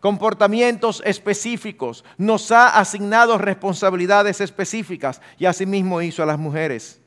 comportamientos 0.00 1.00
específicos, 1.06 2.04
nos 2.18 2.50
ha 2.50 2.76
asignado 2.76 3.38
responsabilidades 3.38 4.40
específicas 4.40 5.22
y 5.38 5.46
asimismo 5.46 6.02
hizo 6.02 6.24
a 6.24 6.26
las 6.26 6.40
mujeres. 6.40 7.00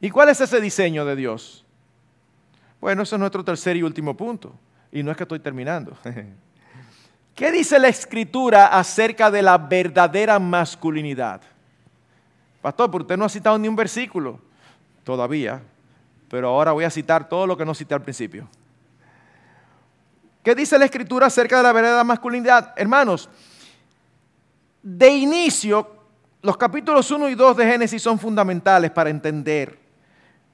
¿Y 0.00 0.08
cuál 0.10 0.28
es 0.28 0.40
ese 0.40 0.60
diseño 0.60 1.04
de 1.04 1.16
Dios? 1.16 1.64
Bueno, 2.80 3.02
ese 3.02 3.16
es 3.16 3.18
nuestro 3.18 3.44
tercer 3.44 3.76
y 3.76 3.82
último 3.82 4.16
punto. 4.16 4.54
Y 4.92 5.02
no 5.02 5.10
es 5.10 5.16
que 5.16 5.24
estoy 5.24 5.40
terminando. 5.40 5.98
¿Qué 7.34 7.50
dice 7.50 7.76
la 7.80 7.88
escritura 7.88 8.68
acerca 8.68 9.32
de 9.32 9.42
la 9.42 9.58
verdadera 9.58 10.38
masculinidad? 10.38 11.40
Pastor, 12.62 12.88
pero 12.88 13.02
usted 13.02 13.16
no 13.16 13.24
ha 13.24 13.28
citado 13.28 13.58
ni 13.58 13.66
un 13.66 13.74
versículo 13.74 14.38
todavía, 15.02 15.60
pero 16.28 16.48
ahora 16.48 16.72
voy 16.72 16.84
a 16.84 16.90
citar 16.90 17.28
todo 17.28 17.46
lo 17.46 17.56
que 17.56 17.64
no 17.64 17.74
cité 17.74 17.94
al 17.94 18.02
principio. 18.02 18.48
¿Qué 20.42 20.54
dice 20.54 20.78
la 20.78 20.84
escritura 20.84 21.26
acerca 21.26 21.56
de 21.56 21.62
la 21.64 21.72
verdadera 21.72 22.04
masculinidad? 22.04 22.72
Hermanos, 22.76 23.28
de 24.82 25.10
inicio, 25.10 25.90
los 26.42 26.56
capítulos 26.56 27.10
1 27.10 27.28
y 27.28 27.34
2 27.34 27.56
de 27.56 27.66
Génesis 27.66 28.00
son 28.00 28.18
fundamentales 28.18 28.92
para 28.92 29.10
entender. 29.10 29.78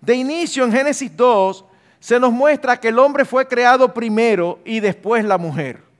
De 0.00 0.14
inicio, 0.14 0.64
en 0.64 0.72
Génesis 0.72 1.14
2, 1.14 1.64
se 2.00 2.18
nos 2.18 2.32
muestra 2.32 2.80
que 2.80 2.88
el 2.88 2.98
hombre 2.98 3.24
fue 3.24 3.46
creado 3.46 3.92
primero 3.92 4.58
y 4.64 4.80
después 4.80 5.24
la 5.24 5.36
mujer. 5.36 5.91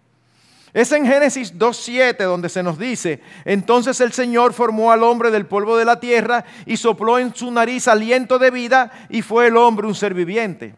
Es 0.75 0.91
en 0.93 1.07
Génesis 1.07 1.55
2.7 1.55 2.25
donde 2.25 2.49
se 2.49 2.63
nos 2.63 2.79
dice, 2.79 3.21
entonces 3.45 4.01
el 4.01 4.13
Señor 4.13 4.55
formó 4.55 4.91
al 4.91 5.03
hombre 5.03 5.31
del 5.31 5.47
polvo 5.47 5.77
de 5.77 5.85
la 5.85 6.01
tierra 6.01 6.45
y 6.65 6.79
sopló 6.79 7.19
en 7.19 7.35
su 7.35 7.51
nariz 7.51 7.89
aliento 7.89 8.39
de 8.39 8.51
vida 8.51 8.91
y 9.11 9.21
fue 9.21 9.49
el 9.49 9.57
hombre 9.59 9.87
un 9.87 9.95
ser 9.95 10.15
viviente. 10.15 10.75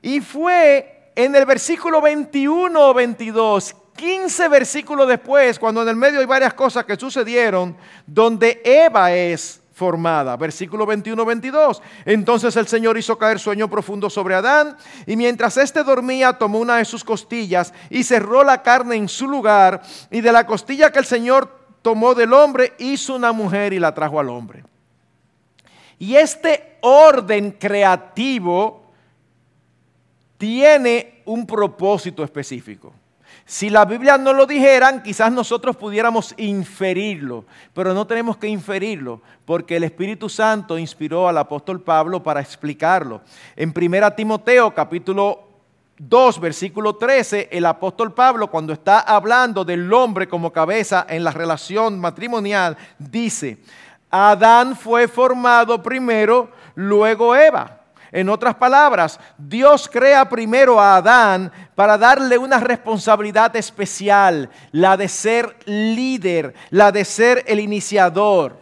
Y 0.00 0.20
fue 0.20 1.12
en 1.14 1.34
el 1.34 1.44
versículo 1.44 2.00
21 2.00 2.88
o 2.88 2.94
22, 2.94 3.76
15 3.96 4.48
versículos 4.48 5.06
después, 5.06 5.58
cuando 5.58 5.82
en 5.82 5.88
el 5.88 5.96
medio 5.96 6.20
hay 6.20 6.26
varias 6.26 6.54
cosas 6.54 6.86
que 6.86 6.96
sucedieron, 6.96 7.76
donde 8.06 8.62
Eva 8.64 9.12
es 9.12 9.61
formada. 9.72 10.36
Versículo 10.36 10.86
21-22. 10.86 11.80
Entonces 12.04 12.56
el 12.56 12.66
Señor 12.66 12.98
hizo 12.98 13.18
caer 13.18 13.38
sueño 13.38 13.68
profundo 13.68 14.08
sobre 14.10 14.34
Adán 14.34 14.76
y 15.06 15.16
mientras 15.16 15.56
éste 15.56 15.82
dormía 15.82 16.34
tomó 16.34 16.58
una 16.58 16.76
de 16.76 16.84
sus 16.84 17.04
costillas 17.04 17.72
y 17.90 18.04
cerró 18.04 18.44
la 18.44 18.62
carne 18.62 18.96
en 18.96 19.08
su 19.08 19.26
lugar 19.26 19.82
y 20.10 20.20
de 20.20 20.32
la 20.32 20.46
costilla 20.46 20.92
que 20.92 20.98
el 20.98 21.06
Señor 21.06 21.62
tomó 21.82 22.14
del 22.14 22.32
hombre 22.32 22.74
hizo 22.78 23.16
una 23.16 23.32
mujer 23.32 23.72
y 23.72 23.78
la 23.78 23.94
trajo 23.94 24.20
al 24.20 24.28
hombre. 24.28 24.64
Y 25.98 26.16
este 26.16 26.78
orden 26.80 27.52
creativo 27.52 28.82
tiene 30.36 31.22
un 31.24 31.46
propósito 31.46 32.24
específico. 32.24 32.92
Si 33.52 33.68
la 33.68 33.84
Biblia 33.84 34.16
no 34.16 34.32
lo 34.32 34.46
dijeran, 34.46 35.02
quizás 35.02 35.30
nosotros 35.30 35.76
pudiéramos 35.76 36.32
inferirlo, 36.38 37.44
pero 37.74 37.92
no 37.92 38.06
tenemos 38.06 38.38
que 38.38 38.48
inferirlo, 38.48 39.20
porque 39.44 39.76
el 39.76 39.84
Espíritu 39.84 40.30
Santo 40.30 40.78
inspiró 40.78 41.28
al 41.28 41.36
apóstol 41.36 41.82
Pablo 41.82 42.22
para 42.22 42.40
explicarlo. 42.40 43.20
En 43.54 43.74
1 43.76 44.14
Timoteo 44.14 44.72
capítulo 44.72 45.48
2, 45.98 46.40
versículo 46.40 46.96
13, 46.96 47.50
el 47.52 47.66
apóstol 47.66 48.14
Pablo, 48.14 48.50
cuando 48.50 48.72
está 48.72 49.00
hablando 49.00 49.66
del 49.66 49.92
hombre 49.92 50.26
como 50.26 50.50
cabeza 50.50 51.04
en 51.06 51.22
la 51.22 51.30
relación 51.30 52.00
matrimonial, 52.00 52.78
dice, 52.98 53.58
Adán 54.10 54.74
fue 54.74 55.08
formado 55.08 55.82
primero, 55.82 56.50
luego 56.74 57.36
Eva. 57.36 57.81
En 58.12 58.28
otras 58.28 58.54
palabras, 58.56 59.18
Dios 59.38 59.88
crea 59.90 60.28
primero 60.28 60.78
a 60.78 60.96
Adán 60.96 61.50
para 61.74 61.96
darle 61.96 62.36
una 62.36 62.60
responsabilidad 62.60 63.56
especial, 63.56 64.50
la 64.70 64.98
de 64.98 65.08
ser 65.08 65.56
líder, 65.64 66.52
la 66.68 66.92
de 66.92 67.06
ser 67.06 67.42
el 67.46 67.58
iniciador. 67.58 68.60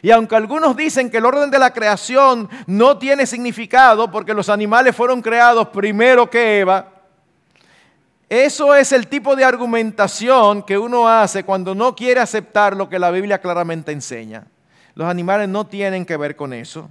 Y 0.00 0.12
aunque 0.12 0.36
algunos 0.36 0.76
dicen 0.76 1.10
que 1.10 1.18
el 1.18 1.26
orden 1.26 1.50
de 1.50 1.58
la 1.58 1.72
creación 1.72 2.48
no 2.68 2.98
tiene 2.98 3.26
significado 3.26 4.10
porque 4.10 4.32
los 4.32 4.48
animales 4.48 4.94
fueron 4.94 5.20
creados 5.20 5.68
primero 5.68 6.30
que 6.30 6.60
Eva, 6.60 6.88
eso 8.28 8.74
es 8.74 8.92
el 8.92 9.08
tipo 9.08 9.36
de 9.36 9.44
argumentación 9.44 10.62
que 10.62 10.78
uno 10.78 11.08
hace 11.08 11.44
cuando 11.44 11.74
no 11.74 11.94
quiere 11.94 12.20
aceptar 12.20 12.76
lo 12.76 12.88
que 12.88 12.98
la 12.98 13.10
Biblia 13.10 13.40
claramente 13.40 13.92
enseña. 13.92 14.46
Los 14.94 15.06
animales 15.08 15.48
no 15.48 15.66
tienen 15.66 16.06
que 16.06 16.16
ver 16.16 16.34
con 16.34 16.52
eso. 16.52 16.88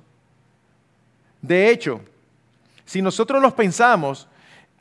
De 1.42 1.70
hecho, 1.70 2.02
si 2.86 3.02
nosotros 3.02 3.42
los 3.42 3.54
pensamos, 3.54 4.28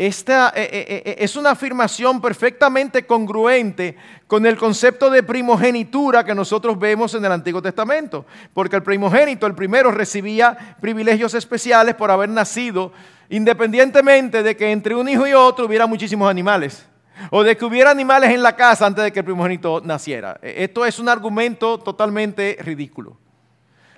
esta 0.00 0.50
eh, 0.56 0.62
eh, 0.72 1.02
eh, 1.04 1.16
es 1.18 1.36
una 1.36 1.50
afirmación 1.50 2.22
perfectamente 2.22 3.04
congruente 3.04 3.98
con 4.26 4.46
el 4.46 4.56
concepto 4.56 5.10
de 5.10 5.22
primogenitura 5.22 6.24
que 6.24 6.34
nosotros 6.34 6.78
vemos 6.78 7.14
en 7.14 7.22
el 7.22 7.32
Antiguo 7.32 7.60
Testamento. 7.60 8.24
Porque 8.54 8.76
el 8.76 8.82
primogénito, 8.82 9.46
el 9.46 9.54
primero, 9.54 9.90
recibía 9.90 10.76
privilegios 10.80 11.34
especiales 11.34 11.96
por 11.96 12.10
haber 12.10 12.30
nacido, 12.30 12.92
independientemente 13.28 14.42
de 14.42 14.56
que 14.56 14.72
entre 14.72 14.94
un 14.94 15.06
hijo 15.06 15.26
y 15.26 15.34
otro 15.34 15.66
hubiera 15.66 15.86
muchísimos 15.86 16.30
animales. 16.30 16.86
O 17.30 17.42
de 17.42 17.54
que 17.58 17.66
hubiera 17.66 17.90
animales 17.90 18.30
en 18.30 18.42
la 18.42 18.56
casa 18.56 18.86
antes 18.86 19.04
de 19.04 19.12
que 19.12 19.18
el 19.18 19.26
primogénito 19.26 19.82
naciera. 19.84 20.38
Esto 20.40 20.86
es 20.86 20.98
un 20.98 21.10
argumento 21.10 21.78
totalmente 21.78 22.56
ridículo. 22.62 23.18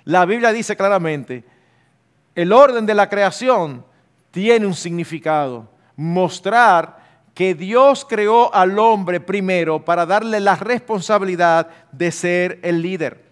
La 0.03 0.25
Biblia 0.25 0.51
dice 0.51 0.75
claramente, 0.75 1.45
el 2.35 2.51
orden 2.51 2.85
de 2.85 2.93
la 2.93 3.09
creación 3.09 3.85
tiene 4.31 4.65
un 4.65 4.73
significado 4.73 5.67
mostrar 5.95 7.03
que 7.33 7.55
Dios 7.55 8.05
creó 8.07 8.53
al 8.53 8.77
hombre 8.77 9.19
primero 9.19 9.83
para 9.83 10.05
darle 10.05 10.39
la 10.39 10.55
responsabilidad 10.55 11.67
de 11.91 12.11
ser 12.11 12.59
el 12.61 12.81
líder. 12.81 13.23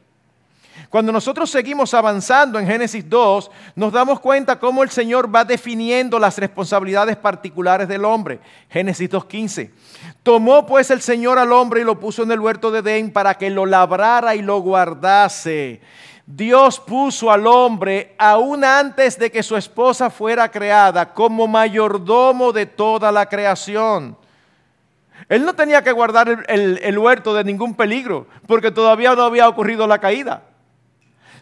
Cuando 0.89 1.11
nosotros 1.13 1.49
seguimos 1.49 1.93
avanzando 1.93 2.59
en 2.59 2.67
Génesis 2.67 3.09
2, 3.09 3.49
nos 3.75 3.93
damos 3.93 4.19
cuenta 4.19 4.59
cómo 4.59 4.83
el 4.83 4.89
Señor 4.89 5.33
va 5.33 5.45
definiendo 5.45 6.19
las 6.19 6.37
responsabilidades 6.37 7.15
particulares 7.15 7.87
del 7.87 8.03
hombre. 8.03 8.41
Génesis 8.69 9.09
2.15. 9.09 9.69
Tomó 10.21 10.65
pues 10.65 10.91
el 10.91 10.99
Señor 10.99 11.39
al 11.39 11.53
hombre 11.53 11.81
y 11.81 11.85
lo 11.85 11.97
puso 11.97 12.23
en 12.23 12.31
el 12.31 12.41
huerto 12.41 12.71
de 12.71 12.79
Edén 12.79 13.13
para 13.13 13.35
que 13.35 13.49
lo 13.49 13.65
labrara 13.65 14.35
y 14.35 14.41
lo 14.41 14.59
guardase. 14.59 15.79
Dios 16.35 16.79
puso 16.79 17.29
al 17.29 17.45
hombre, 17.45 18.15
aún 18.17 18.63
antes 18.63 19.19
de 19.19 19.29
que 19.29 19.43
su 19.43 19.57
esposa 19.57 20.09
fuera 20.09 20.49
creada, 20.49 21.13
como 21.13 21.45
mayordomo 21.45 22.53
de 22.53 22.65
toda 22.65 23.11
la 23.11 23.27
creación. 23.27 24.15
Él 25.27 25.45
no 25.45 25.53
tenía 25.53 25.83
que 25.83 25.91
guardar 25.91 26.45
el, 26.47 26.97
huerto 26.97 27.33
de 27.33 27.43
ningún 27.43 27.75
peligro, 27.75 28.27
porque 28.47 28.71
todavía 28.71 29.13
no 29.13 29.23
había 29.23 29.49
ocurrido 29.49 29.85
la 29.87 29.99
caída. 29.99 30.43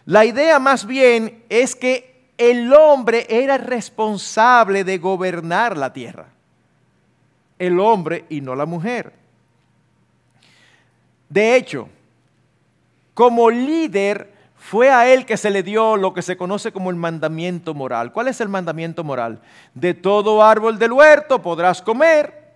La 0.06 0.24
idea 0.24 0.58
más 0.58 0.84
bien 0.84 1.44
es 1.48 1.76
que 1.76 2.24
el 2.36 2.72
hombre 2.72 3.26
era 3.28 3.58
responsable 3.58 4.82
de 4.82 4.98
gobernar 4.98 5.76
la 5.76 5.92
tierra. 5.92 6.26
El 7.60 7.78
hombre 7.78 8.24
y 8.28 8.40
no 8.40 8.56
la 8.56 8.66
mujer. 8.66 9.12
De 11.28 11.54
hecho, 11.54 11.88
como 13.14 13.50
líder, 13.50 14.39
fue 14.60 14.90
a 14.90 15.10
él 15.10 15.24
que 15.24 15.38
se 15.38 15.48
le 15.48 15.62
dio 15.62 15.96
lo 15.96 16.12
que 16.12 16.20
se 16.20 16.36
conoce 16.36 16.70
como 16.70 16.90
el 16.90 16.96
mandamiento 16.96 17.72
moral. 17.72 18.12
¿Cuál 18.12 18.28
es 18.28 18.42
el 18.42 18.50
mandamiento 18.50 19.02
moral? 19.02 19.40
De 19.72 19.94
todo 19.94 20.44
árbol 20.44 20.78
del 20.78 20.92
huerto 20.92 21.40
podrás 21.40 21.80
comer, 21.80 22.52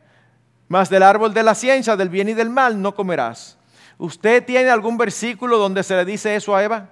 mas 0.68 0.90
del 0.90 1.02
árbol 1.02 1.32
de 1.32 1.42
la 1.42 1.54
ciencia, 1.54 1.96
del 1.96 2.10
bien 2.10 2.28
y 2.28 2.34
del 2.34 2.50
mal, 2.50 2.80
no 2.80 2.94
comerás. 2.94 3.56
¿Usted 3.96 4.44
tiene 4.44 4.68
algún 4.68 4.98
versículo 4.98 5.56
donde 5.56 5.82
se 5.82 5.96
le 5.96 6.04
dice 6.04 6.36
eso 6.36 6.54
a 6.54 6.62
Eva? 6.62 6.90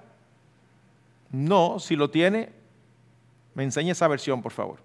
No, 1.30 1.78
si 1.78 1.94
lo 1.94 2.08
tiene, 2.08 2.48
me 3.52 3.64
enseñe 3.64 3.90
esa 3.90 4.08
versión, 4.08 4.40
por 4.40 4.52
favor. 4.52 4.78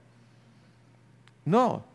No. 1.45 1.85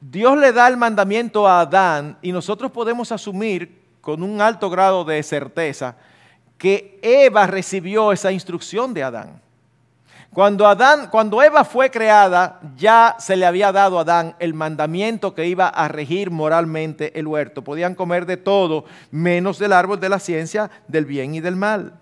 Dios 0.00 0.38
le 0.38 0.52
da 0.52 0.68
el 0.68 0.76
mandamiento 0.76 1.48
a 1.48 1.62
Adán 1.62 2.18
y 2.22 2.30
nosotros 2.30 2.70
podemos 2.70 3.10
asumir 3.10 3.82
con 4.00 4.22
un 4.22 4.40
alto 4.40 4.70
grado 4.70 5.04
de 5.04 5.20
certeza 5.24 5.96
que 6.62 7.00
Eva 7.02 7.48
recibió 7.48 8.12
esa 8.12 8.30
instrucción 8.30 8.94
de 8.94 9.02
Adán. 9.02 9.42
Cuando, 10.32 10.64
Adán, 10.64 11.08
cuando 11.10 11.42
Eva 11.42 11.64
fue 11.64 11.90
creada, 11.90 12.60
ya 12.76 13.16
se 13.18 13.34
le 13.34 13.46
había 13.46 13.72
dado 13.72 13.98
a 13.98 14.02
Adán 14.02 14.36
el 14.38 14.54
mandamiento 14.54 15.34
que 15.34 15.48
iba 15.48 15.66
a 15.66 15.88
regir 15.88 16.30
moralmente 16.30 17.18
el 17.18 17.26
huerto. 17.26 17.64
Podían 17.64 17.96
comer 17.96 18.26
de 18.26 18.36
todo, 18.36 18.84
menos 19.10 19.58
del 19.58 19.72
árbol 19.72 19.98
de 19.98 20.08
la 20.08 20.20
ciencia 20.20 20.70
del 20.86 21.04
bien 21.04 21.34
y 21.34 21.40
del 21.40 21.56
mal. 21.56 21.94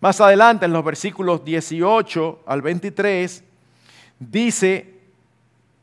Más 0.00 0.20
adelante, 0.20 0.66
en 0.66 0.72
los 0.72 0.84
versículos 0.84 1.44
18 1.44 2.40
al 2.44 2.62
23, 2.62 3.44
dice 4.18 5.01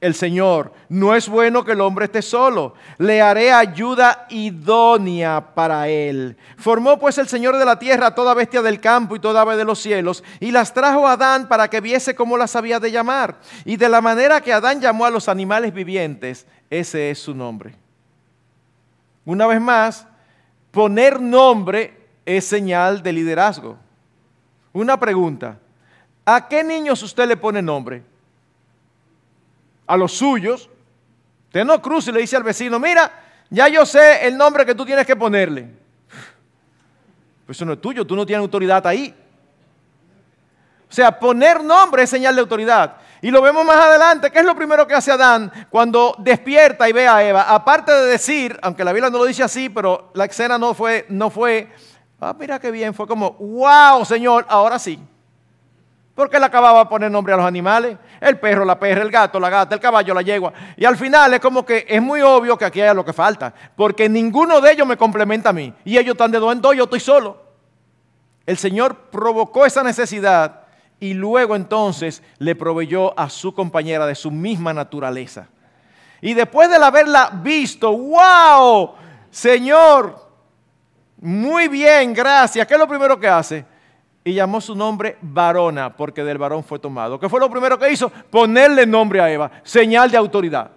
el 0.01 0.15
Señor, 0.15 0.71
no 0.87 1.13
es 1.13 1.27
bueno 1.27 1.65
que 1.65 1.73
el 1.73 1.81
hombre 1.81 2.05
esté 2.05 2.21
solo, 2.21 2.73
le 2.97 3.21
haré 3.21 3.51
ayuda 3.51 4.27
idónea 4.29 5.53
para 5.53 5.89
él. 5.89 6.37
Formó 6.57 6.97
pues 6.97 7.17
el 7.17 7.27
Señor 7.27 7.57
de 7.57 7.65
la 7.65 7.77
tierra 7.77 8.15
toda 8.15 8.33
bestia 8.33 8.61
del 8.61 8.79
campo 8.79 9.15
y 9.15 9.19
toda 9.19 9.41
ave 9.41 9.57
de 9.57 9.65
los 9.65 9.79
cielos, 9.79 10.23
y 10.39 10.51
las 10.51 10.73
trajo 10.73 11.05
a 11.05 11.13
Adán 11.13 11.49
para 11.49 11.69
que 11.69 11.81
viese 11.81 12.15
cómo 12.15 12.37
las 12.37 12.55
había 12.55 12.79
de 12.79 12.91
llamar. 12.91 13.39
Y 13.65 13.75
de 13.75 13.89
la 13.89 13.99
manera 13.99 14.39
que 14.39 14.53
Adán 14.53 14.79
llamó 14.79 15.05
a 15.05 15.11
los 15.11 15.27
animales 15.27 15.73
vivientes, 15.73 16.47
ese 16.69 17.11
es 17.11 17.19
su 17.19 17.35
nombre. 17.35 17.75
Una 19.25 19.47
vez 19.47 19.59
más, 19.59 20.07
poner 20.71 21.19
nombre 21.19 22.07
es 22.25 22.45
señal 22.45 23.03
de 23.03 23.11
liderazgo. 23.11 23.77
Una 24.71 24.97
pregunta, 24.97 25.59
¿a 26.25 26.47
qué 26.47 26.63
niños 26.63 27.03
usted 27.03 27.27
le 27.27 27.35
pone 27.35 27.61
nombre? 27.61 28.03
A 29.89 29.97
los 29.97 30.13
suyos, 30.13 30.69
usted 31.47 31.65
no 31.65 31.81
cruce 31.81 32.11
y 32.11 32.13
le 32.13 32.19
dice 32.21 32.37
al 32.37 32.43
vecino, 32.43 32.77
mira, 32.79 33.11
ya 33.49 33.67
yo 33.67 33.87
sé 33.87 34.27
el 34.27 34.37
nombre 34.37 34.63
que 34.63 34.75
tú 34.75 34.85
tienes 34.85 35.03
que 35.03 35.15
ponerle. 35.15 35.67
Pues 37.43 37.57
eso 37.57 37.65
no 37.65 37.73
es 37.73 37.81
tuyo, 37.81 38.05
tú 38.05 38.15
no 38.15 38.23
tienes 38.23 38.43
autoridad 38.43 38.85
ahí. 38.85 39.15
O 40.87 40.93
sea, 40.93 41.19
poner 41.19 41.63
nombre 41.63 42.03
es 42.03 42.09
señal 42.11 42.35
de 42.35 42.41
autoridad. 42.41 42.97
Y 43.19 43.31
lo 43.31 43.41
vemos 43.41 43.65
más 43.65 43.77
adelante. 43.77 44.29
¿Qué 44.29 44.39
es 44.39 44.45
lo 44.45 44.55
primero 44.55 44.85
que 44.85 44.93
hace 44.93 45.11
Adán 45.11 45.51
cuando 45.71 46.15
despierta 46.19 46.87
y 46.87 46.93
ve 46.93 47.07
a 47.07 47.23
Eva? 47.27 47.51
Aparte 47.51 47.91
de 47.91 48.05
decir, 48.05 48.59
aunque 48.61 48.83
la 48.83 48.93
Biblia 48.93 49.09
no 49.09 49.17
lo 49.17 49.25
dice 49.25 49.41
así, 49.41 49.69
pero 49.69 50.11
la 50.13 50.25
escena 50.25 50.59
no 50.59 50.75
fue, 50.75 51.07
no 51.09 51.31
fue, 51.31 51.67
ah, 52.21 52.35
mira 52.37 52.59
qué 52.59 52.69
bien, 52.69 52.93
fue 52.93 53.07
como, 53.07 53.31
wow, 53.31 54.05
Señor, 54.05 54.45
ahora 54.49 54.77
sí. 54.77 54.99
Porque 56.19 56.35
él 56.35 56.43
acababa 56.43 56.79
de 56.79 56.85
poner 56.87 57.09
nombre 57.09 57.33
a 57.33 57.37
los 57.37 57.45
animales. 57.45 57.97
El 58.19 58.37
perro, 58.37 58.65
la 58.65 58.77
perra, 58.77 59.03
el 59.03 59.09
gato, 59.09 59.39
la 59.39 59.49
gata, 59.49 59.73
el 59.73 59.79
caballo, 59.79 60.13
la 60.13 60.21
yegua. 60.21 60.51
Y 60.75 60.83
al 60.83 60.97
final 60.97 61.33
es 61.33 61.39
como 61.39 61.65
que 61.65 61.85
es 61.87 62.01
muy 62.01 62.19
obvio 62.19 62.57
que 62.57 62.65
aquí 62.65 62.81
hay 62.81 62.93
lo 62.93 63.05
que 63.05 63.13
falta. 63.13 63.53
Porque 63.73 64.09
ninguno 64.09 64.59
de 64.59 64.73
ellos 64.73 64.85
me 64.85 64.97
complementa 64.97 65.51
a 65.51 65.53
mí. 65.53 65.73
Y 65.85 65.97
ellos 65.97 66.15
están 66.15 66.29
de 66.29 66.39
dos 66.39 66.51
en 66.51 66.59
dos, 66.59 66.75
yo 66.75 66.83
estoy 66.83 66.99
solo. 66.99 67.41
El 68.45 68.57
Señor 68.57 68.97
provocó 69.09 69.65
esa 69.65 69.81
necesidad 69.81 70.63
y 70.99 71.13
luego 71.13 71.55
entonces 71.55 72.21
le 72.37 72.53
proveyó 72.53 73.17
a 73.17 73.29
su 73.29 73.53
compañera 73.53 74.05
de 74.05 74.15
su 74.15 74.29
misma 74.29 74.73
naturaleza. 74.73 75.47
Y 76.19 76.33
después 76.33 76.69
de 76.69 76.75
haberla 76.75 77.29
visto, 77.41 77.97
wow, 77.97 78.91
Señor, 79.31 80.19
muy 81.21 81.69
bien, 81.69 82.13
gracias. 82.13 82.67
¿Qué 82.67 82.73
es 82.73 82.79
lo 82.79 82.89
primero 82.89 83.17
que 83.17 83.29
hace? 83.29 83.78
Y 84.29 84.35
llamó 84.35 84.61
su 84.61 84.75
nombre 84.75 85.17
varona, 85.23 85.97
porque 85.97 86.23
del 86.23 86.37
varón 86.37 86.63
fue 86.63 86.77
tomado. 86.77 87.19
¿Qué 87.19 87.27
fue 87.27 87.39
lo 87.39 87.49
primero 87.49 87.79
que 87.79 87.91
hizo? 87.91 88.09
Ponerle 88.09 88.85
nombre 88.85 89.19
a 89.19 89.31
Eva, 89.31 89.49
señal 89.63 90.11
de 90.11 90.17
autoridad. 90.17 90.69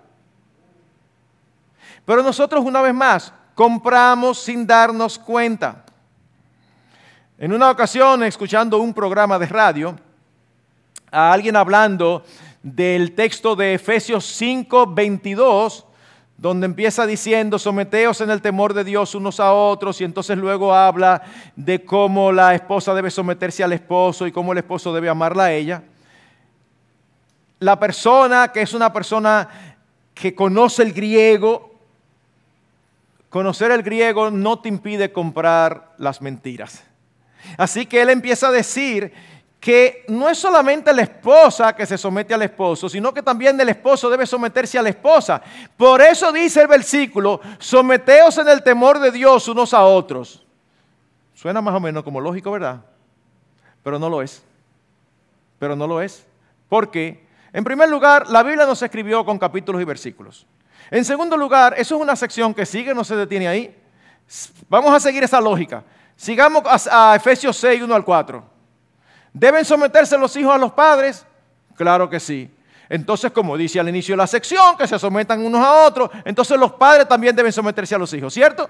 Pero 2.07 2.23
nosotros 2.23 2.65
una 2.65 2.81
vez 2.81 2.95
más 2.95 3.31
compramos 3.55 4.39
sin 4.39 4.67
darnos 4.67 5.19
cuenta. 5.19 5.85
En 7.37 7.53
una 7.53 7.71
ocasión, 7.71 8.23
escuchando 8.23 8.79
un 8.79 8.95
programa 8.95 9.39
de 9.39 9.45
radio, 9.45 9.97
a 11.11 11.31
alguien 11.31 11.55
hablando 11.55 12.25
del 12.63 13.15
texto 13.15 13.55
de 13.55 13.75
Efesios 13.75 14.25
5, 14.25 14.95
22, 14.95 15.85
donde 16.43 16.67
empieza 16.67 17.07
diciendo, 17.07 17.57
someteos 17.57 18.21
en 18.21 18.29
el 18.29 18.43
temor 18.43 18.75
de 18.75 18.83
Dios 18.83 19.15
unos 19.15 19.39
a 19.39 19.53
otros, 19.53 20.01
y 20.01 20.05
entonces 20.05 20.37
luego 20.37 20.75
habla 20.75 21.23
de 21.55 21.85
cómo 21.85 22.33
la 22.33 22.53
esposa 22.57 22.93
debe 22.95 23.13
someterse 23.13 23.63
al 23.63 23.73
esposo 23.73 24.27
y 24.27 24.33
cómo 24.33 24.51
el 24.51 24.59
esposo 24.59 24.93
debe 24.93 25.09
amarla 25.09 25.45
a 25.45 25.53
ella. 25.53 25.85
La 27.61 27.79
persona 27.79 28.51
que 28.53 28.61
es 28.61 28.75
una 28.75 28.93
persona 28.93 29.49
que 30.15 30.35
conoce 30.35 30.83
el 30.83 30.93
griego, 30.93 31.77
conocer 33.29 33.71
el 33.71 33.85
griego 33.85 34.33
no 34.33 34.59
te 34.59 34.69
impide 34.69 35.13
comprar 35.13 35.93
las 35.97 36.21
mentiras. 36.21 36.83
Así 37.57 37.87
que 37.87 38.03
él 38.03 38.11
empieza 38.11 38.49
a 38.49 38.53
decir 38.53 39.13
que 39.63 40.05
no 40.09 40.29
es 40.29 40.39
solamente 40.39 40.93
la 40.93 41.03
esposa 41.03 41.73
que 41.73 41.87
se 41.87 41.97
somete 41.97 42.35
al 42.35 42.43
esposo, 42.43 42.89
sino 42.89 43.15
que 43.15 43.23
también 43.23 43.59
el 43.61 43.69
esposo 43.69 44.11
debe 44.11 44.27
someterse 44.27 44.77
a 44.77 44.83
la 44.83 44.89
esposa. 44.89 45.41
Por 45.77 46.03
eso 46.03 46.33
dice 46.33 46.63
el 46.63 46.67
versículo, 46.67 47.41
someteos 47.61 48.39
en 48.39 48.49
el 48.49 48.65
temor 48.65 48.99
de 48.99 49.13
Dios 49.13 49.47
unos 49.47 49.73
a 49.73 49.85
otros. 49.85 50.45
Suena 51.33 51.61
más 51.61 51.77
o 51.77 51.79
menos 51.79 52.03
como 52.03 52.21
lógico, 52.21 52.51
¿verdad? 52.51 52.81
Pero 53.85 54.01
no 54.01 54.09
lo 54.09 54.21
es. 54.21 54.43
Pero 55.61 55.77
no 55.77 55.87
lo 55.87 56.01
es. 56.03 56.27
¿Por 56.69 56.91
qué? 56.91 57.25
En 57.53 57.63
primer 57.63 57.89
lugar, 57.89 58.29
la 58.31 58.43
Biblia 58.43 58.67
no 58.67 58.75
se 58.75 58.87
escribió 58.87 59.25
con 59.25 59.39
capítulos 59.39 59.81
y 59.81 59.85
versículos. 59.85 60.45
En 60.91 61.05
segundo 61.05 61.37
lugar, 61.37 61.75
eso 61.79 61.95
es 61.95 62.03
una 62.03 62.17
sección 62.17 62.53
que 62.53 62.67
sigue, 62.67 62.97
no 62.97 63.05
se 63.05 63.15
detiene 63.15 63.47
ahí. 63.47 63.81
Vamos 64.69 64.93
a 64.93 64.99
seguir 64.99 65.23
esa 65.23 65.41
lógica. 65.41 65.85
Sigamos 66.17 66.65
a, 66.67 67.13
a 67.13 67.15
Efesios 67.15 67.57
6, 67.59 67.81
1 67.81 67.95
al 67.95 68.05
4. 68.05 68.53
¿Deben 69.33 69.65
someterse 69.65 70.19
los 70.19 70.37
hijos 70.37 70.55
a 70.55 70.59
los 70.59 70.73
padres? 70.73 71.25
Claro 71.77 72.09
que 72.09 72.21
sí. 72.21 72.51
Entonces, 72.89 73.33
como 73.33 73.57
dice 73.57 73.81
al 73.81 73.89
inicio 73.89 74.13
de 74.13 74.19
la 74.19 74.27
sección, 74.27 74.77
que 74.77 74.87
se 74.87 74.99
sometan 74.99 75.45
unos 75.45 75.65
a 75.65 75.87
otros, 75.87 76.11
entonces 76.25 76.59
los 76.59 76.73
padres 76.73 77.09
también 77.09 77.35
deben 77.35 77.53
someterse 77.53 77.95
a 77.95 77.99
los 77.99 78.13
hijos, 78.13 78.35
¿cierto? 78.35 78.69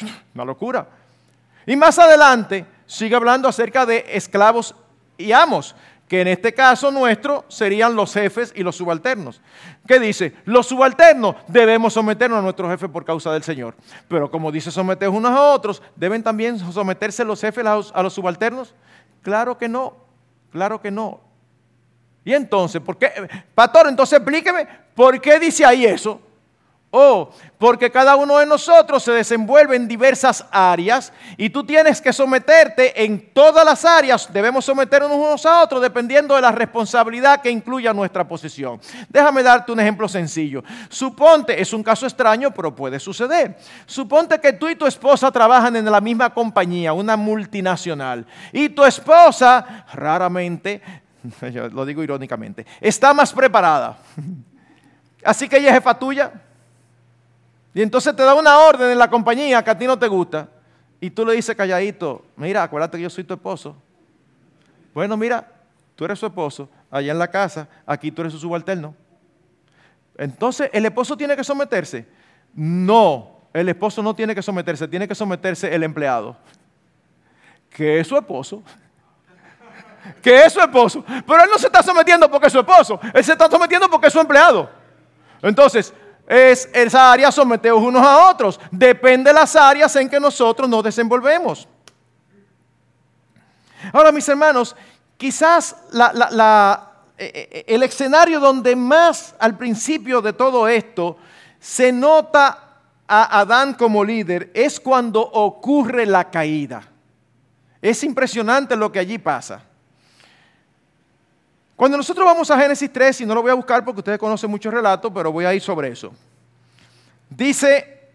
Una 0.34 0.44
locura. 0.44 0.86
Y 1.66 1.74
más 1.74 1.98
adelante 1.98 2.64
sigue 2.86 3.16
hablando 3.16 3.48
acerca 3.48 3.84
de 3.84 4.04
esclavos 4.12 4.74
y 5.18 5.32
amos, 5.32 5.74
que 6.06 6.20
en 6.20 6.28
este 6.28 6.54
caso 6.54 6.90
nuestro 6.90 7.44
serían 7.48 7.94
los 7.94 8.12
jefes 8.12 8.52
y 8.56 8.62
los 8.62 8.76
subalternos. 8.76 9.40
¿Qué 9.86 10.00
dice? 10.00 10.34
Los 10.44 10.66
subalternos 10.66 11.36
debemos 11.46 11.92
someternos 11.92 12.38
a 12.38 12.42
nuestro 12.42 12.68
jefe 12.68 12.88
por 12.88 13.04
causa 13.04 13.32
del 13.32 13.42
Señor. 13.42 13.74
Pero 14.08 14.30
como 14.30 14.50
dice 14.50 14.70
someter 14.70 15.08
unos 15.08 15.32
a 15.32 15.42
otros, 15.42 15.82
¿deben 15.94 16.22
también 16.22 16.58
someterse 16.72 17.24
los 17.24 17.40
jefes 17.40 17.64
a 17.64 18.02
los 18.02 18.12
subalternos? 18.12 18.74
Claro 19.22 19.58
que 19.58 19.68
no, 19.68 19.94
claro 20.50 20.80
que 20.80 20.90
no. 20.90 21.20
Y 22.24 22.34
entonces, 22.34 22.80
¿por 22.80 22.96
qué? 22.96 23.10
Pastor, 23.54 23.88
entonces 23.88 24.18
explíqueme, 24.18 24.66
¿por 24.94 25.20
qué 25.20 25.38
dice 25.38 25.64
ahí 25.64 25.84
eso? 25.86 26.20
Oh, 26.92 27.30
porque 27.56 27.88
cada 27.88 28.16
uno 28.16 28.38
de 28.38 28.46
nosotros 28.46 29.04
se 29.04 29.12
desenvuelve 29.12 29.76
en 29.76 29.86
diversas 29.86 30.44
áreas 30.50 31.12
y 31.36 31.48
tú 31.48 31.62
tienes 31.62 32.00
que 32.00 32.12
someterte 32.12 33.04
en 33.04 33.32
todas 33.32 33.64
las 33.64 33.84
áreas. 33.84 34.32
Debemos 34.32 34.64
someternos 34.64 35.12
unos 35.12 35.46
a 35.46 35.62
otros 35.62 35.80
dependiendo 35.80 36.34
de 36.34 36.40
la 36.40 36.50
responsabilidad 36.50 37.42
que 37.42 37.50
incluya 37.50 37.94
nuestra 37.94 38.26
posición. 38.26 38.80
Déjame 39.08 39.44
darte 39.44 39.70
un 39.70 39.78
ejemplo 39.78 40.08
sencillo. 40.08 40.64
Suponte, 40.88 41.62
es 41.62 41.72
un 41.72 41.84
caso 41.84 42.06
extraño, 42.06 42.50
pero 42.50 42.74
puede 42.74 42.98
suceder. 42.98 43.56
Suponte 43.86 44.40
que 44.40 44.54
tú 44.54 44.68
y 44.68 44.74
tu 44.74 44.84
esposa 44.84 45.30
trabajan 45.30 45.76
en 45.76 45.84
la 45.84 46.00
misma 46.00 46.34
compañía, 46.34 46.92
una 46.92 47.16
multinacional, 47.16 48.26
y 48.52 48.68
tu 48.68 48.84
esposa 48.84 49.86
raramente, 49.92 50.82
lo 51.72 51.86
digo 51.86 52.02
irónicamente, 52.02 52.66
está 52.80 53.14
más 53.14 53.32
preparada. 53.32 53.96
Así 55.24 55.48
que 55.48 55.58
ella 55.58 55.68
es 55.68 55.74
jefa 55.74 55.96
tuya. 55.96 56.32
Y 57.74 57.82
entonces 57.82 58.14
te 58.16 58.22
da 58.22 58.34
una 58.34 58.58
orden 58.58 58.90
en 58.90 58.98
la 58.98 59.08
compañía 59.08 59.62
que 59.62 59.70
a 59.70 59.78
ti 59.78 59.86
no 59.86 59.98
te 59.98 60.08
gusta. 60.08 60.48
Y 61.00 61.10
tú 61.10 61.24
le 61.24 61.34
dices 61.34 61.56
calladito, 61.56 62.24
mira, 62.36 62.62
acuérdate 62.62 62.98
que 62.98 63.04
yo 63.04 63.10
soy 63.10 63.24
tu 63.24 63.34
esposo. 63.34 63.76
Bueno, 64.92 65.16
mira, 65.16 65.46
tú 65.94 66.04
eres 66.04 66.18
su 66.18 66.26
esposo, 66.26 66.68
allá 66.90 67.12
en 67.12 67.18
la 67.18 67.28
casa, 67.28 67.68
aquí 67.86 68.10
tú 68.10 68.22
eres 68.22 68.32
su 68.32 68.38
subalterno. 68.38 68.94
Entonces, 70.16 70.68
¿el 70.72 70.84
esposo 70.84 71.16
tiene 71.16 71.36
que 71.36 71.44
someterse? 71.44 72.06
No, 72.54 73.40
el 73.54 73.68
esposo 73.68 74.02
no 74.02 74.14
tiene 74.14 74.34
que 74.34 74.42
someterse, 74.42 74.86
tiene 74.88 75.08
que 75.08 75.14
someterse 75.14 75.74
el 75.74 75.82
empleado, 75.82 76.36
que 77.70 78.00
es 78.00 78.06
su 78.06 78.16
esposo. 78.16 78.62
Que 80.22 80.44
es 80.44 80.52
su 80.52 80.60
esposo. 80.60 81.04
Pero 81.06 81.44
él 81.44 81.50
no 81.50 81.58
se 81.58 81.66
está 81.66 81.82
sometiendo 81.82 82.30
porque 82.30 82.48
es 82.48 82.52
su 82.52 82.58
esposo, 82.58 82.98
él 83.14 83.24
se 83.24 83.32
está 83.32 83.48
sometiendo 83.48 83.88
porque 83.88 84.08
es 84.08 84.12
su 84.12 84.20
empleado. 84.20 84.68
Entonces, 85.40 85.94
es 86.26 86.68
esa 86.72 87.12
área 87.12 87.32
someteos 87.32 87.82
unos 87.82 88.02
a 88.02 88.30
otros. 88.30 88.60
Depende 88.70 89.30
de 89.30 89.34
las 89.34 89.56
áreas 89.56 89.94
en 89.96 90.08
que 90.08 90.20
nosotros 90.20 90.68
nos 90.68 90.84
desenvolvemos. 90.84 91.66
Ahora, 93.92 94.12
mis 94.12 94.28
hermanos, 94.28 94.76
quizás 95.16 95.76
eh, 95.92 96.08
eh, 97.18 97.64
el 97.66 97.82
escenario 97.82 98.40
donde 98.40 98.76
más 98.76 99.34
al 99.38 99.56
principio 99.56 100.20
de 100.20 100.32
todo 100.32 100.68
esto 100.68 101.16
se 101.58 101.92
nota 101.92 102.70
a 103.06 103.40
Adán 103.40 103.74
como 103.74 104.04
líder 104.04 104.50
es 104.54 104.78
cuando 104.78 105.20
ocurre 105.20 106.06
la 106.06 106.30
caída. 106.30 106.82
Es 107.82 108.04
impresionante 108.04 108.76
lo 108.76 108.92
que 108.92 108.98
allí 108.98 109.18
pasa. 109.18 109.64
Cuando 111.80 111.96
nosotros 111.96 112.26
vamos 112.26 112.50
a 112.50 112.60
Génesis 112.60 112.92
3, 112.92 113.22
y 113.22 113.24
no 113.24 113.34
lo 113.34 113.40
voy 113.40 113.50
a 113.50 113.54
buscar 113.54 113.82
porque 113.82 114.00
ustedes 114.00 114.18
conocen 114.18 114.50
muchos 114.50 114.70
relatos, 114.70 115.10
pero 115.14 115.32
voy 115.32 115.46
a 115.46 115.54
ir 115.54 115.62
sobre 115.62 115.88
eso. 115.88 116.12
Dice, 117.30 118.10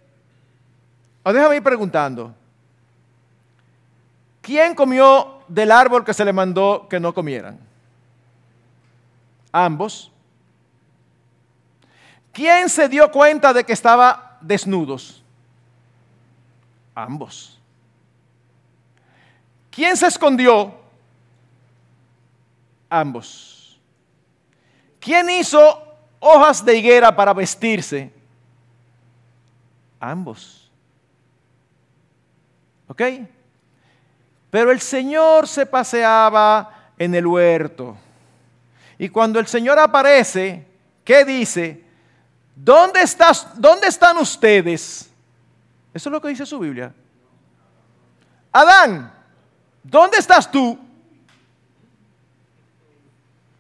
déjame 1.24 1.55
ir 1.55 1.63
preguntando, 1.63 2.32
¿quién 4.39 4.76
comió 4.76 5.39
del 5.47 5.72
árbol 5.72 6.05
que 6.05 6.13
se 6.13 6.24
le 6.24 6.32
mandó 6.32 6.86
que 6.88 6.99
no 6.99 7.11
comieran? 7.11 7.57
Ambos. 9.51 10.11
¿Quién 12.32 12.70
se 12.70 12.88
dio 12.88 13.11
cuenta 13.11 13.51
de 13.51 13.63
que 13.63 13.74
estaba 13.74 14.38
desnudos? 14.41 15.24
Ambos. 16.93 17.57
¿Quién 19.72 19.97
se 19.97 20.05
escondió? 20.05 20.72
Ambos. 22.91 23.53
¿Quién 25.06 25.30
hizo 25.30 25.84
hojas 26.20 26.66
de 26.66 26.76
higuera 26.76 27.16
para 27.16 27.32
vestirse? 27.32 28.12
Ambos. 29.99 30.72
¿Ok? 32.88 33.03
Pero 34.49 34.72
el 34.72 34.82
Señor 34.82 35.47
se 35.47 35.68
paseaba 35.68 36.89
en 36.97 37.14
el 37.14 37.28
huerto. 37.28 37.95
Y 38.97 39.10
cuando 39.10 39.39
el 39.39 39.45
Señor 39.45 39.78
aparece, 39.78 40.66
¿qué 41.03 41.24
dice? 41.24 41.84
¿Dónde, 42.56 43.03
estás, 43.03 43.62
¿Dónde 43.62 43.86
están 43.86 44.18
ustedes? 44.18 45.12
Eso 45.93 46.10
es 46.10 46.12
lo 46.12 46.20
que 46.20 46.30
dice 46.30 46.47
su 46.47 46.58
Biblia. 46.58 46.91
Adán, 48.51 49.14
¿dónde 49.84 50.18
estás 50.18 50.49
tú? 50.49 50.80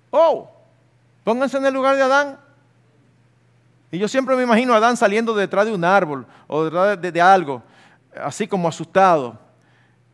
Oh, 0.09 0.54
Pónganse 1.25 1.57
en 1.57 1.65
el 1.65 1.73
lugar 1.73 1.95
de 1.95 2.03
Adán. 2.03 2.37
Y 3.91 3.97
yo 3.97 4.07
siempre 4.07 4.35
me 4.35 4.43
imagino 4.43 4.73
a 4.73 4.77
Adán 4.77 4.95
saliendo 4.95 5.33
detrás 5.33 5.65
de 5.65 5.73
un 5.73 5.83
árbol 5.83 6.25
o 6.47 6.63
detrás 6.65 7.01
de, 7.01 7.21
algo, 7.21 7.63
así 8.23 8.47
como 8.47 8.67
asustado. 8.67 9.35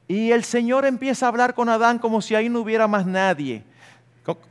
Y 0.07 0.31
el 0.31 0.45
Señor 0.45 0.85
empieza 0.85 1.25
a 1.25 1.29
hablar 1.29 1.53
con 1.53 1.67
Adán 1.67 1.99
como 1.99 2.21
si 2.21 2.33
ahí 2.33 2.47
no 2.47 2.61
hubiera 2.61 2.87
más 2.87 3.05
nadie. 3.05 3.61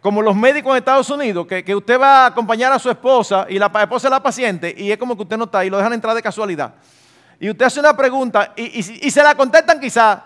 Como 0.03 0.21
los 0.21 0.37
médicos 0.37 0.73
en 0.73 0.79
Estados 0.79 1.09
Unidos, 1.09 1.47
que, 1.47 1.75
usted 1.75 1.99
va 1.99 2.25
a 2.25 2.27
acompañar 2.27 2.73
a 2.73 2.79
su 2.79 2.91
esposa 2.91 3.47
y 3.49 3.59
la 3.59 3.73
esposa 3.81 4.09
es 4.09 4.11
la 4.11 4.23
paciente 4.23 4.75
y 4.77 4.93
es 4.93 4.99
como 4.99 5.17
que 5.17 5.23
usted 5.23 5.39
no 5.39 5.45
está 5.45 5.61
ahí, 5.61 5.71
lo 5.71 5.79
dejan 5.79 5.95
entrar 5.95 6.15
de 6.15 6.21
casualidad. 6.21 6.75
Y 7.39 7.49
usted 7.49 7.65
hace 7.65 7.81
una 7.81 7.97
pregunta 7.97 8.53
y, 8.55 8.83
se 8.83 9.23
la 9.23 9.35
contestan 9.35 9.81
quizá 9.81 10.25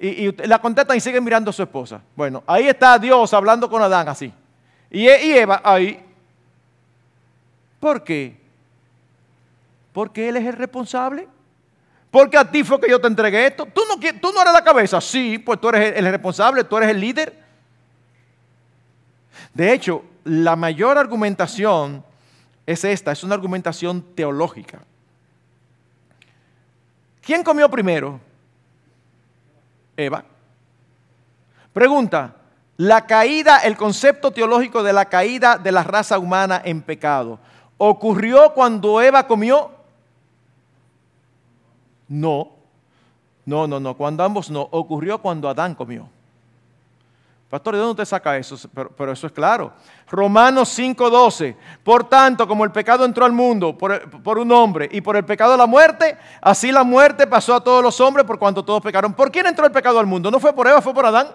y, 0.00 0.26
y 0.26 0.32
la 0.32 0.58
contestan 0.58 0.96
y 0.96 1.00
siguen 1.00 1.22
mirando 1.22 1.50
a 1.50 1.52
su 1.52 1.62
esposa. 1.62 2.00
Bueno, 2.16 2.42
ahí 2.44 2.66
está 2.66 2.98
Dios 2.98 3.32
hablando 3.34 3.70
con 3.70 3.80
Adán 3.80 4.08
así. 4.08 4.32
Y 4.90 5.08
Eva 5.08 5.60
ahí. 5.64 6.04
¿Por 7.78 8.02
qué? 8.02 8.38
Porque 9.92 10.28
Él 10.28 10.36
es 10.36 10.46
el 10.46 10.54
responsable. 10.54 11.28
Porque 12.10 12.36
a 12.36 12.50
ti 12.50 12.64
fue 12.64 12.80
que 12.80 12.90
yo 12.90 13.00
te 13.00 13.06
entregué 13.06 13.46
esto. 13.46 13.66
¿Tú 13.66 13.82
no, 13.88 13.94
tú 14.20 14.32
no 14.32 14.42
eres 14.42 14.52
la 14.52 14.64
cabeza. 14.64 15.00
Sí, 15.00 15.38
pues 15.38 15.60
tú 15.60 15.68
eres 15.68 15.96
el 15.96 16.04
responsable, 16.10 16.64
tú 16.64 16.76
eres 16.76 16.90
el 16.90 17.00
líder. 17.00 17.38
De 19.54 19.72
hecho, 19.72 20.04
la 20.24 20.56
mayor 20.56 20.98
argumentación 20.98 22.04
es 22.66 22.84
esta, 22.84 23.12
es 23.12 23.22
una 23.22 23.34
argumentación 23.34 24.02
teológica. 24.14 24.80
¿Quién 27.22 27.44
comió 27.44 27.70
primero? 27.70 28.20
Eva. 29.96 30.24
Pregunta, 31.72 32.34
la 32.80 33.04
caída, 33.04 33.58
el 33.58 33.76
concepto 33.76 34.30
teológico 34.30 34.82
de 34.82 34.94
la 34.94 35.04
caída 35.04 35.58
de 35.58 35.70
la 35.70 35.82
raza 35.82 36.18
humana 36.18 36.62
en 36.64 36.80
pecado, 36.80 37.38
¿ocurrió 37.76 38.54
cuando 38.54 39.02
Eva 39.02 39.26
comió? 39.26 39.70
No, 42.08 42.52
no, 43.44 43.66
no, 43.66 43.80
no, 43.80 43.94
cuando 43.94 44.24
ambos 44.24 44.50
no, 44.50 44.62
ocurrió 44.70 45.18
cuando 45.18 45.50
Adán 45.50 45.74
comió. 45.74 46.08
Pastor, 47.50 47.74
¿de 47.74 47.80
dónde 47.80 47.90
usted 47.90 48.04
saca 48.06 48.38
eso? 48.38 48.56
Pero, 48.96 49.12
eso 49.12 49.26
es 49.26 49.32
claro. 49.34 49.74
Romanos 50.10 50.70
5:12. 50.78 51.54
Por 51.84 52.08
tanto, 52.08 52.48
como 52.48 52.64
el 52.64 52.70
pecado 52.70 53.04
entró 53.04 53.26
al 53.26 53.32
mundo 53.32 53.76
por, 53.76 54.08
por, 54.22 54.38
un 54.38 54.50
hombre 54.52 54.88
y 54.90 55.02
por 55.02 55.16
el 55.16 55.26
pecado 55.26 55.54
la 55.54 55.66
muerte, 55.66 56.16
así 56.40 56.72
la 56.72 56.84
muerte 56.84 57.26
pasó 57.26 57.56
a 57.56 57.60
todos 57.62 57.82
los 57.82 58.00
hombres 58.00 58.24
por 58.24 58.38
cuanto 58.38 58.64
todos 58.64 58.80
pecaron. 58.80 59.12
¿Por 59.12 59.30
quién 59.30 59.44
entró 59.44 59.66
el 59.66 59.72
pecado 59.72 59.98
al 59.98 60.06
mundo? 60.06 60.30
¿No 60.30 60.40
fue 60.40 60.54
por 60.54 60.66
Eva, 60.66 60.80
fue 60.80 60.94
por 60.94 61.04
Adán? 61.04 61.28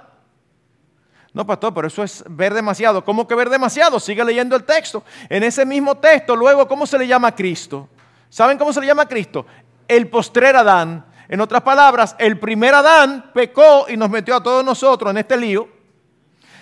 No, 1.35 1.45
pastor, 1.45 1.73
pero 1.73 1.89
eso 1.89 2.01
es 2.01 2.23
ver 2.29 2.53
demasiado. 2.53 3.03
¿Cómo 3.03 3.27
que 3.27 3.35
ver 3.35 3.49
demasiado? 3.49 3.99
Sigue 3.99 4.23
leyendo 4.23 4.55
el 4.55 4.63
texto. 4.63 5.03
En 5.27 5.43
ese 5.43 5.65
mismo 5.65 5.95
texto, 5.95 6.33
luego, 6.33 6.65
¿cómo 6.65 6.87
se 6.87 6.97
le 6.97 7.05
llama 7.05 7.27
a 7.27 7.35
Cristo? 7.35 7.89
¿Saben 8.29 8.57
cómo 8.57 8.71
se 8.71 8.79
le 8.79 8.87
llama 8.87 9.01
a 9.01 9.07
Cristo? 9.07 9.45
El 9.85 10.07
postrer 10.07 10.55
Adán. 10.55 11.05
En 11.27 11.41
otras 11.41 11.61
palabras, 11.61 12.15
el 12.19 12.39
primer 12.39 12.73
Adán 12.73 13.31
pecó 13.33 13.85
y 13.89 13.97
nos 13.97 14.09
metió 14.09 14.33
a 14.33 14.41
todos 14.41 14.63
nosotros 14.63 15.11
en 15.11 15.17
este 15.17 15.35
lío. 15.35 15.67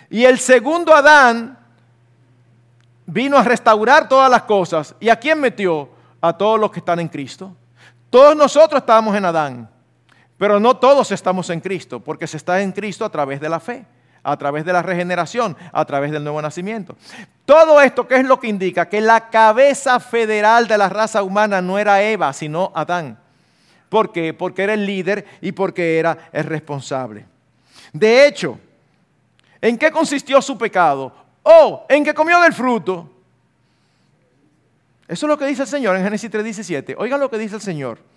Y 0.09 0.25
el 0.25 0.39
segundo 0.39 0.95
Adán 0.95 1.55
vino 3.05 3.37
a 3.37 3.43
restaurar 3.43 4.09
todas 4.09 4.31
las 4.31 4.41
cosas. 4.41 4.95
¿Y 4.99 5.09
a 5.09 5.17
quién 5.17 5.39
metió? 5.39 5.87
A 6.19 6.35
todos 6.35 6.59
los 6.59 6.71
que 6.71 6.79
están 6.79 6.99
en 6.99 7.09
Cristo. 7.09 7.55
Todos 8.09 8.35
nosotros 8.35 8.81
estábamos 8.81 9.15
en 9.15 9.25
Adán, 9.25 9.69
pero 10.35 10.59
no 10.59 10.77
todos 10.77 11.11
estamos 11.11 11.51
en 11.51 11.59
Cristo, 11.59 11.99
porque 11.99 12.25
se 12.25 12.37
está 12.37 12.59
en 12.59 12.71
Cristo 12.71 13.05
a 13.05 13.11
través 13.11 13.39
de 13.39 13.49
la 13.49 13.59
fe. 13.59 13.85
A 14.23 14.37
través 14.37 14.65
de 14.65 14.73
la 14.73 14.81
regeneración, 14.81 15.55
a 15.71 15.85
través 15.85 16.11
del 16.11 16.23
nuevo 16.23 16.41
nacimiento. 16.41 16.95
Todo 17.45 17.81
esto, 17.81 18.07
¿qué 18.07 18.15
es 18.15 18.25
lo 18.25 18.39
que 18.39 18.47
indica? 18.47 18.87
Que 18.87 19.01
la 19.01 19.29
cabeza 19.29 19.99
federal 19.99 20.67
de 20.67 20.77
la 20.77 20.89
raza 20.89 21.23
humana 21.23 21.61
no 21.61 21.77
era 21.77 22.01
Eva, 22.01 22.31
sino 22.33 22.71
Adán. 22.73 23.19
¿Por 23.89 24.11
qué? 24.11 24.33
Porque 24.33 24.63
era 24.63 24.73
el 24.73 24.85
líder 24.85 25.25
y 25.41 25.51
porque 25.51 25.99
era 25.99 26.29
el 26.31 26.45
responsable. 26.45 27.25
De 27.91 28.25
hecho, 28.25 28.57
¿en 29.61 29.77
qué 29.77 29.91
consistió 29.91 30.41
su 30.41 30.57
pecado? 30.57 31.13
O 31.43 31.85
en 31.89 32.03
que 32.03 32.13
comió 32.13 32.39
del 32.41 32.53
fruto. 32.53 33.09
Eso 35.07 35.25
es 35.25 35.29
lo 35.29 35.37
que 35.37 35.45
dice 35.45 35.63
el 35.63 35.67
Señor 35.67 35.95
en 35.97 36.03
Génesis 36.03 36.31
3:17. 36.31 36.95
Oigan 36.97 37.19
lo 37.19 37.29
que 37.29 37.37
dice 37.37 37.55
el 37.55 37.61
Señor 37.61 38.12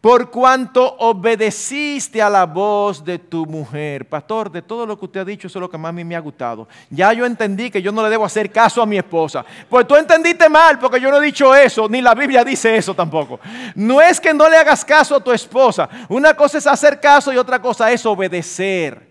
por 0.00 0.30
cuanto 0.30 0.96
obedeciste 0.98 2.22
a 2.22 2.30
la 2.30 2.46
voz 2.46 3.04
de 3.04 3.18
tu 3.18 3.44
mujer. 3.44 4.08
Pastor, 4.08 4.50
de 4.50 4.62
todo 4.62 4.86
lo 4.86 4.98
que 4.98 5.04
usted 5.04 5.20
ha 5.20 5.24
dicho, 5.24 5.46
eso 5.46 5.58
es 5.58 5.60
lo 5.60 5.68
que 5.68 5.76
más 5.76 5.90
a 5.90 5.92
mí 5.92 6.04
me 6.04 6.16
ha 6.16 6.20
gustado. 6.20 6.66
Ya 6.88 7.12
yo 7.12 7.26
entendí 7.26 7.70
que 7.70 7.82
yo 7.82 7.92
no 7.92 8.02
le 8.02 8.08
debo 8.08 8.24
hacer 8.24 8.50
caso 8.50 8.80
a 8.80 8.86
mi 8.86 8.96
esposa. 8.96 9.44
Pues 9.68 9.86
tú 9.86 9.96
entendiste 9.96 10.48
mal, 10.48 10.78
porque 10.78 11.00
yo 11.00 11.10
no 11.10 11.18
he 11.18 11.26
dicho 11.26 11.54
eso, 11.54 11.88
ni 11.88 12.00
la 12.00 12.14
Biblia 12.14 12.42
dice 12.44 12.76
eso 12.76 12.94
tampoco. 12.94 13.40
No 13.74 14.00
es 14.00 14.18
que 14.18 14.32
no 14.32 14.48
le 14.48 14.56
hagas 14.56 14.84
caso 14.84 15.16
a 15.16 15.20
tu 15.22 15.32
esposa. 15.32 15.88
Una 16.08 16.34
cosa 16.34 16.58
es 16.58 16.66
hacer 16.66 16.98
caso 16.98 17.32
y 17.32 17.36
otra 17.36 17.60
cosa 17.60 17.92
es 17.92 18.06
obedecer. 18.06 19.09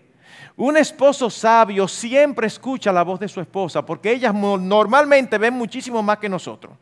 Un 0.60 0.76
esposo 0.76 1.30
sabio 1.30 1.88
siempre 1.88 2.46
escucha 2.46 2.92
la 2.92 3.02
voz 3.02 3.18
de 3.18 3.28
su 3.28 3.40
esposa, 3.40 3.80
porque 3.80 4.12
ellas 4.12 4.34
normalmente 4.34 5.38
ven 5.38 5.54
muchísimo 5.54 6.02
más 6.02 6.18
que 6.18 6.28
nosotros. 6.28 6.74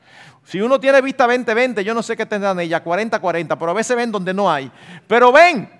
Si 0.42 0.60
uno 0.60 0.80
tiene 0.80 1.00
vista 1.00 1.28
20-20, 1.28 1.82
yo 1.82 1.94
no 1.94 2.02
sé 2.02 2.16
qué 2.16 2.26
tendrán 2.26 2.58
ella, 2.58 2.82
40-40, 2.82 3.56
pero 3.56 3.70
a 3.70 3.74
veces 3.74 3.96
ven 3.96 4.10
donde 4.10 4.34
no 4.34 4.50
hay. 4.50 4.68
Pero 5.06 5.30
ven, 5.30 5.70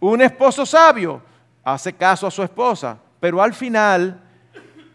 un 0.00 0.22
esposo 0.22 0.64
sabio 0.64 1.20
hace 1.62 1.92
caso 1.92 2.26
a 2.26 2.30
su 2.30 2.42
esposa, 2.42 2.96
pero 3.20 3.42
al 3.42 3.52
final 3.52 4.18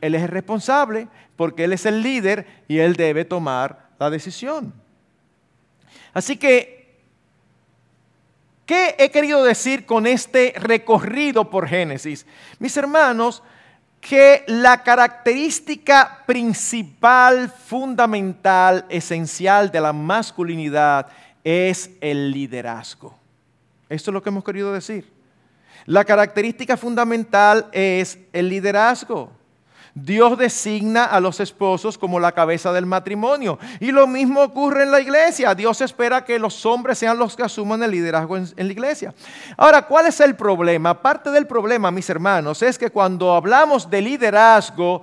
él 0.02 0.16
es 0.16 0.24
el 0.24 0.30
responsable 0.30 1.08
porque 1.36 1.66
él 1.66 1.74
es 1.74 1.86
el 1.86 2.02
líder 2.02 2.64
y 2.68 2.80
él 2.80 2.96
debe 2.96 3.26
tomar 3.26 3.90
la 4.00 4.10
decisión. 4.10 4.74
Así 6.16 6.36
que, 6.36 6.75
¿qué 8.66 8.96
he 8.98 9.12
querido 9.12 9.44
decir 9.44 9.86
con 9.86 10.08
este 10.08 10.54
recorrido 10.58 11.50
por 11.50 11.68
Génesis? 11.68 12.26
Mis 12.60 12.76
hermanos, 12.78 13.44
que 14.02 14.44
la 14.48 14.84
característica 14.84 16.24
principal, 16.28 17.50
fundamental, 17.50 18.86
esencial 18.90 19.72
de 19.72 19.82
la 19.82 19.94
masculinidad 19.94 21.08
es 21.44 21.90
el 22.02 22.32
liderazgo. 22.32 23.18
Esto 23.90 24.12
es 24.12 24.14
lo 24.14 24.22
que 24.22 24.30
hemos 24.30 24.44
querido 24.44 24.72
decir. 24.72 25.12
La 25.86 26.06
característica 26.06 26.78
fundamental 26.78 27.68
es 27.72 28.20
el 28.34 28.50
liderazgo. 28.50 29.32
Dios 29.96 30.38
designa 30.38 31.06
a 31.06 31.22
los 31.22 31.40
esposos 31.40 31.98
como 31.98 32.20
la 32.20 32.34
cabeza 32.34 32.74
del 32.74 32.86
matrimonio. 32.86 33.58
Y 33.80 33.94
lo 33.94 34.08
mismo 34.08 34.42
ocurre 34.42 34.84
en 34.84 34.92
la 34.92 35.00
iglesia. 35.00 35.56
Dios 35.56 35.80
espera 35.80 36.26
que 36.26 36.38
los 36.38 36.66
hombres 36.66 36.98
sean 36.98 37.18
los 37.18 37.34
que 37.38 37.44
asuman 37.44 37.82
el 37.82 37.92
liderazgo 37.92 38.36
en, 38.36 38.54
la 38.58 38.72
iglesia. 38.74 39.16
Ahora, 39.56 39.84
¿cuál 39.84 40.08
es 40.08 40.20
el 40.20 40.36
problema? 40.36 41.02
Parte 41.02 41.32
del 41.32 41.48
problema, 41.48 41.92
mis 41.92 42.10
hermanos, 42.10 42.62
es 42.62 42.78
que 42.78 42.90
cuando 42.90 43.34
hablamos 43.34 43.90
de 43.90 44.02
liderazgo, 44.02 45.02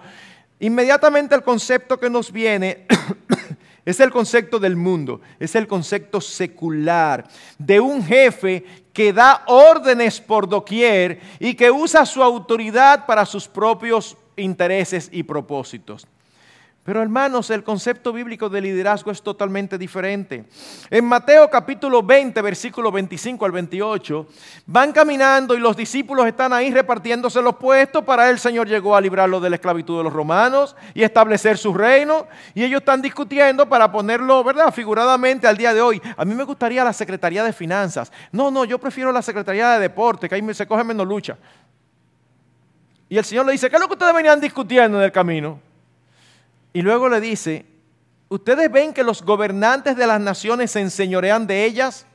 inmediatamente 0.60 1.34
el 1.34 1.42
concepto 1.42 1.98
que 1.98 2.10
nos 2.10 2.30
viene 2.30 2.86
es 3.86 3.98
el 3.98 4.10
concepto 4.10 4.58
del 4.58 4.76
mundo, 4.76 5.22
es 5.40 5.54
el 5.54 5.66
concepto 5.66 6.20
secular, 6.20 7.26
de 7.56 7.80
un 7.80 8.04
jefe 8.04 8.82
que 8.92 9.14
da 9.14 9.42
órdenes 9.46 10.20
por 10.20 10.46
doquier 10.46 11.18
y 11.40 11.54
que 11.54 11.70
usa 11.70 12.04
su 12.04 12.22
autoridad 12.22 13.06
para 13.06 13.24
sus 13.24 13.48
propios 13.48 14.18
intereses 14.42 15.08
y 15.12 15.22
propósitos. 15.22 16.06
Pero 16.84 17.00
hermanos, 17.00 17.48
el 17.50 17.62
concepto 17.62 18.12
bíblico 18.12 18.48
de 18.48 18.60
liderazgo 18.60 19.12
es 19.12 19.22
totalmente 19.22 19.78
diferente. 19.78 20.46
En 20.90 21.04
Mateo 21.04 21.48
capítulo 21.48 22.02
20, 22.02 22.42
versículo 22.42 22.90
25 22.90 23.44
al 23.46 23.52
28, 23.52 24.26
van 24.66 24.90
caminando 24.90 25.54
y 25.54 25.60
los 25.60 25.76
discípulos 25.76 26.26
están 26.26 26.52
ahí 26.52 26.72
repartiéndose 26.72 27.40
los 27.40 27.54
puestos. 27.54 28.02
Para 28.02 28.28
el 28.30 28.40
Señor 28.40 28.66
llegó 28.66 28.96
a 28.96 29.00
librarlo 29.00 29.38
de 29.38 29.50
la 29.50 29.56
esclavitud 29.56 29.98
de 29.98 30.02
los 30.02 30.12
romanos 30.12 30.74
y 30.92 31.04
establecer 31.04 31.56
su 31.56 31.72
reino. 31.72 32.26
Y 32.52 32.64
ellos 32.64 32.80
están 32.80 33.00
discutiendo 33.00 33.68
para 33.68 33.92
ponerlo, 33.92 34.42
¿verdad? 34.42 34.74
Figuradamente 34.74 35.46
al 35.46 35.56
día 35.56 35.72
de 35.72 35.80
hoy. 35.80 36.02
A 36.16 36.24
mí 36.24 36.34
me 36.34 36.42
gustaría 36.42 36.82
la 36.82 36.92
Secretaría 36.92 37.44
de 37.44 37.52
Finanzas. 37.52 38.10
No, 38.32 38.50
no, 38.50 38.64
yo 38.64 38.80
prefiero 38.80 39.12
la 39.12 39.22
Secretaría 39.22 39.70
de 39.70 39.78
Deporte, 39.78 40.28
que 40.28 40.34
ahí 40.34 40.54
se 40.54 40.66
coge 40.66 40.82
menos 40.82 41.06
lucha. 41.06 41.38
Y 43.12 43.18
el 43.18 43.26
Señor 43.26 43.44
le 43.44 43.52
dice, 43.52 43.68
¿qué 43.68 43.76
es 43.76 43.82
lo 43.82 43.88
que 43.88 43.92
ustedes 43.92 44.14
venían 44.14 44.40
discutiendo 44.40 44.96
en 44.96 45.04
el 45.04 45.12
camino? 45.12 45.60
Y 46.72 46.80
luego 46.80 47.10
le 47.10 47.20
dice, 47.20 47.66
¿ustedes 48.30 48.72
ven 48.72 48.94
que 48.94 49.04
los 49.04 49.22
gobernantes 49.22 49.98
de 49.98 50.06
las 50.06 50.18
naciones 50.18 50.70
se 50.70 50.80
enseñorean 50.80 51.46
de 51.46 51.62
ellas? 51.66 52.06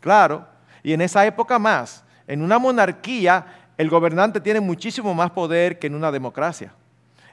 Claro, 0.00 0.48
y 0.82 0.94
en 0.94 1.00
esa 1.00 1.24
época 1.24 1.60
más. 1.60 2.02
En 2.26 2.42
una 2.42 2.58
monarquía, 2.58 3.46
el 3.78 3.88
gobernante 3.88 4.40
tiene 4.40 4.58
muchísimo 4.58 5.14
más 5.14 5.30
poder 5.30 5.78
que 5.78 5.86
en 5.86 5.94
una 5.94 6.10
democracia. 6.10 6.72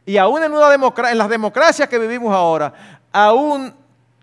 Y 0.06 0.18
aún 0.18 0.44
en, 0.44 0.54
una 0.54 0.72
en 1.10 1.18
las 1.18 1.30
democracias 1.30 1.90
que 1.90 1.98
vivimos 1.98 2.32
ahora, 2.32 3.00
aún 3.12 3.74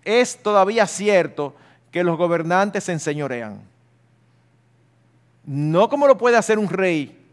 es 0.04 0.40
todavía 0.40 0.86
cierto 0.86 1.56
que 1.90 2.04
los 2.04 2.16
gobernantes 2.16 2.84
se 2.84 2.92
enseñorean. 2.92 3.60
No 5.44 5.88
como 5.88 6.06
lo 6.06 6.16
puede 6.16 6.36
hacer 6.36 6.56
un 6.56 6.68
rey, 6.68 7.23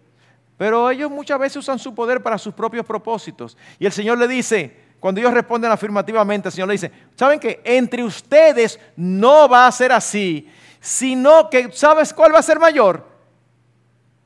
pero 0.62 0.92
ellos 0.92 1.10
muchas 1.10 1.40
veces 1.40 1.58
usan 1.58 1.80
su 1.80 1.96
poder 1.96 2.22
para 2.22 2.38
sus 2.38 2.54
propios 2.54 2.86
propósitos. 2.86 3.58
Y 3.80 3.88
el 3.88 3.92
Señor 3.92 4.20
le 4.20 4.28
dice, 4.28 4.72
cuando 5.00 5.20
ellos 5.20 5.34
responden 5.34 5.72
afirmativamente, 5.72 6.50
el 6.50 6.52
Señor 6.52 6.68
le 6.68 6.74
dice, 6.74 6.92
¿saben 7.16 7.40
que 7.40 7.62
entre 7.64 8.04
ustedes 8.04 8.80
no 8.96 9.50
va 9.50 9.66
a 9.66 9.72
ser 9.72 9.92
así, 9.92 10.48
sino 10.80 11.50
que, 11.50 11.72
¿sabes 11.72 12.14
cuál 12.14 12.36
va 12.36 12.38
a 12.38 12.44
ser 12.44 12.60
mayor? 12.60 13.08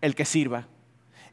El 0.01 0.13
que 0.13 0.25
sirva. 0.25 0.67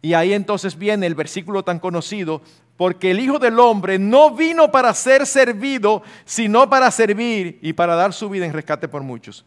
Y 0.02 0.14
ahí 0.14 0.34
entonces 0.34 0.78
viene 0.78 1.08
el 1.08 1.16
versículo 1.16 1.64
tan 1.64 1.80
conocido, 1.80 2.40
porque 2.76 3.10
el 3.10 3.18
Hijo 3.18 3.40
del 3.40 3.58
Hombre 3.58 3.98
no 3.98 4.30
vino 4.30 4.70
para 4.70 4.94
ser 4.94 5.26
servido, 5.26 6.04
sino 6.24 6.70
para 6.70 6.92
servir 6.92 7.58
y 7.60 7.72
para 7.72 7.96
dar 7.96 8.12
su 8.12 8.30
vida 8.30 8.46
en 8.46 8.52
rescate 8.52 8.86
por 8.86 9.02
muchos. 9.02 9.44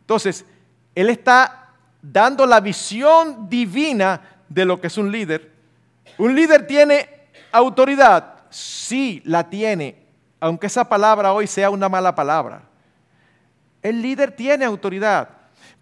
Entonces, 0.00 0.46
Él 0.94 1.10
está 1.10 1.67
dando 2.00 2.46
la 2.46 2.60
visión 2.60 3.48
divina 3.48 4.20
de 4.48 4.64
lo 4.64 4.80
que 4.80 4.86
es 4.86 4.98
un 4.98 5.10
líder. 5.10 5.52
¿Un 6.16 6.34
líder 6.34 6.66
tiene 6.66 7.08
autoridad? 7.52 8.34
Sí, 8.50 9.22
la 9.24 9.48
tiene, 9.48 9.96
aunque 10.40 10.66
esa 10.66 10.88
palabra 10.88 11.32
hoy 11.32 11.46
sea 11.46 11.70
una 11.70 11.88
mala 11.88 12.14
palabra. 12.14 12.62
El 13.82 14.02
líder 14.02 14.32
tiene 14.32 14.64
autoridad, 14.64 15.28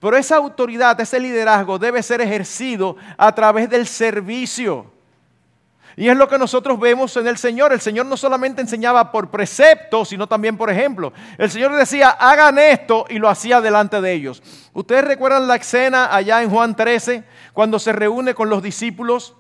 pero 0.01 0.17
esa 0.17 0.37
autoridad, 0.37 1.01
ese 1.01 1.19
liderazgo 1.19 1.79
debe 1.79 2.03
ser 2.03 2.21
ejercido 2.21 2.97
a 3.17 3.33
través 3.35 3.71
del 3.71 3.87
servicio. 3.87 4.93
Y 5.99 6.11
es 6.11 6.17
lo 6.17 6.29
que 6.29 6.37
nosotros 6.37 6.79
vemos 6.79 7.17
en 7.17 7.27
el 7.27 7.39
Señor. 7.39 7.73
El 7.73 7.81
Señor 7.81 8.05
no 8.05 8.19
solamente 8.19 8.61
enseñaba 8.61 9.11
por 9.11 9.31
precepto, 9.31 10.05
sino 10.05 10.27
también 10.27 10.59
por 10.59 10.69
ejemplo. 10.71 11.15
El 11.39 11.51
Señor 11.51 11.75
decía, 11.75 12.11
hagan 12.11 12.59
esto 12.59 13.07
y 13.09 13.19
lo 13.19 13.31
hacía 13.31 13.63
delante 13.63 14.03
de 14.03 14.13
ellos. 14.13 14.43
¿Ustedes 14.75 15.05
recuerdan 15.05 15.49
la 15.49 15.57
escena 15.57 16.15
allá 16.15 16.43
en 16.43 16.51
Juan 16.51 16.77
13, 16.77 17.25
cuando 17.55 17.79
se 17.79 17.95
reúne 17.95 18.35
con 18.35 18.51
los 18.51 18.63
discípulos? 18.63 19.35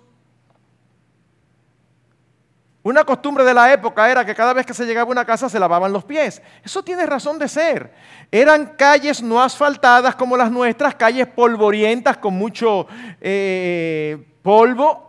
Una 2.82 3.04
costumbre 3.04 3.44
de 3.44 3.52
la 3.52 3.70
época 3.70 4.10
era 4.10 4.24
que 4.24 4.34
cada 4.34 4.54
vez 4.54 4.64
que 4.64 4.72
se 4.72 4.86
llegaba 4.86 5.08
a 5.08 5.12
una 5.12 5.24
casa 5.26 5.50
se 5.50 5.60
lavaban 5.60 5.92
los 5.92 6.04
pies. 6.04 6.40
Eso 6.64 6.82
tiene 6.82 7.04
razón 7.04 7.38
de 7.38 7.48
ser. 7.48 7.92
Eran 8.30 8.76
calles 8.78 9.22
no 9.22 9.42
asfaltadas 9.42 10.14
como 10.14 10.38
las 10.38 10.50
nuestras, 10.50 10.94
calles 10.94 11.26
polvorientas 11.26 12.16
con 12.16 12.32
mucho 12.32 12.86
eh, 13.20 14.24
polvo 14.40 15.06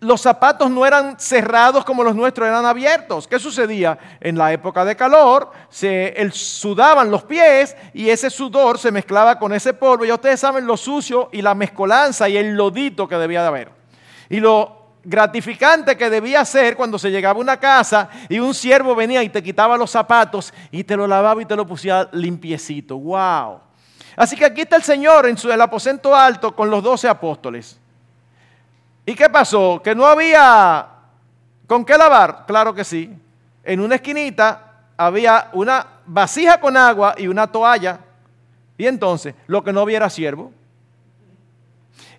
los 0.00 0.20
zapatos 0.20 0.70
no 0.70 0.84
eran 0.84 1.18
cerrados 1.18 1.84
como 1.84 2.04
los 2.04 2.14
nuestros, 2.14 2.46
eran 2.46 2.66
abiertos. 2.66 3.26
¿Qué 3.26 3.38
sucedía? 3.38 3.98
En 4.20 4.36
la 4.36 4.52
época 4.52 4.84
de 4.84 4.94
calor, 4.94 5.50
se 5.70 6.14
sudaban 6.32 7.10
los 7.10 7.24
pies 7.24 7.74
y 7.94 8.10
ese 8.10 8.28
sudor 8.28 8.78
se 8.78 8.92
mezclaba 8.92 9.38
con 9.38 9.54
ese 9.54 9.72
polvo. 9.72 10.04
Ya 10.04 10.14
ustedes 10.14 10.40
saben 10.40 10.66
lo 10.66 10.76
sucio 10.76 11.30
y 11.32 11.40
la 11.40 11.54
mezcolanza 11.54 12.28
y 12.28 12.36
el 12.36 12.54
lodito 12.54 13.08
que 13.08 13.16
debía 13.16 13.40
de 13.40 13.48
haber. 13.48 13.70
Y 14.28 14.40
lo 14.40 14.76
gratificante 15.02 15.96
que 15.96 16.10
debía 16.10 16.44
ser 16.44 16.76
cuando 16.76 16.98
se 16.98 17.10
llegaba 17.10 17.38
a 17.38 17.42
una 17.42 17.58
casa 17.58 18.10
y 18.28 18.38
un 18.38 18.52
siervo 18.52 18.94
venía 18.94 19.22
y 19.22 19.30
te 19.30 19.42
quitaba 19.42 19.78
los 19.78 19.90
zapatos 19.90 20.52
y 20.70 20.84
te 20.84 20.96
lo 20.96 21.06
lavaba 21.06 21.40
y 21.40 21.46
te 21.46 21.56
lo 21.56 21.66
pusía 21.66 22.08
limpiecito. 22.12 22.98
¡Wow! 22.98 23.60
Así 24.16 24.36
que 24.36 24.44
aquí 24.44 24.62
está 24.62 24.76
el 24.76 24.82
Señor 24.82 25.26
en 25.26 25.38
su 25.38 25.50
el 25.50 25.60
aposento 25.60 26.14
alto 26.14 26.54
con 26.54 26.68
los 26.68 26.82
doce 26.82 27.08
apóstoles. 27.08 27.80
¿Y 29.06 29.14
qué 29.14 29.30
pasó? 29.30 29.80
¿Que 29.82 29.94
no 29.94 30.04
había 30.04 30.84
con 31.68 31.84
qué 31.84 31.96
lavar? 31.96 32.44
Claro 32.44 32.74
que 32.74 32.84
sí. 32.84 33.16
En 33.62 33.80
una 33.80 33.94
esquinita 33.94 34.72
había 34.96 35.48
una 35.52 35.86
vasija 36.06 36.60
con 36.60 36.76
agua 36.76 37.14
y 37.16 37.28
una 37.28 37.46
toalla. 37.46 38.00
Y 38.76 38.86
entonces, 38.86 39.34
lo 39.46 39.62
que 39.62 39.72
no 39.72 39.80
había 39.80 39.98
era 39.98 40.10
siervo. 40.10 40.52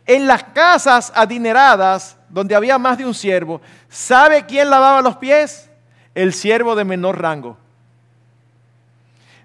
En 0.06 0.26
las 0.26 0.44
casas 0.46 1.12
adineradas, 1.14 2.18
donde 2.30 2.56
había 2.56 2.78
más 2.78 2.98
de 2.98 3.06
un 3.06 3.14
siervo, 3.14 3.62
¿sabe 3.90 4.46
quién 4.46 4.70
lavaba 4.70 5.02
los 5.02 5.18
pies? 5.18 5.70
El 6.16 6.34
siervo 6.34 6.74
de 6.74 6.86
menor 6.86 7.22
rango. 7.22 7.58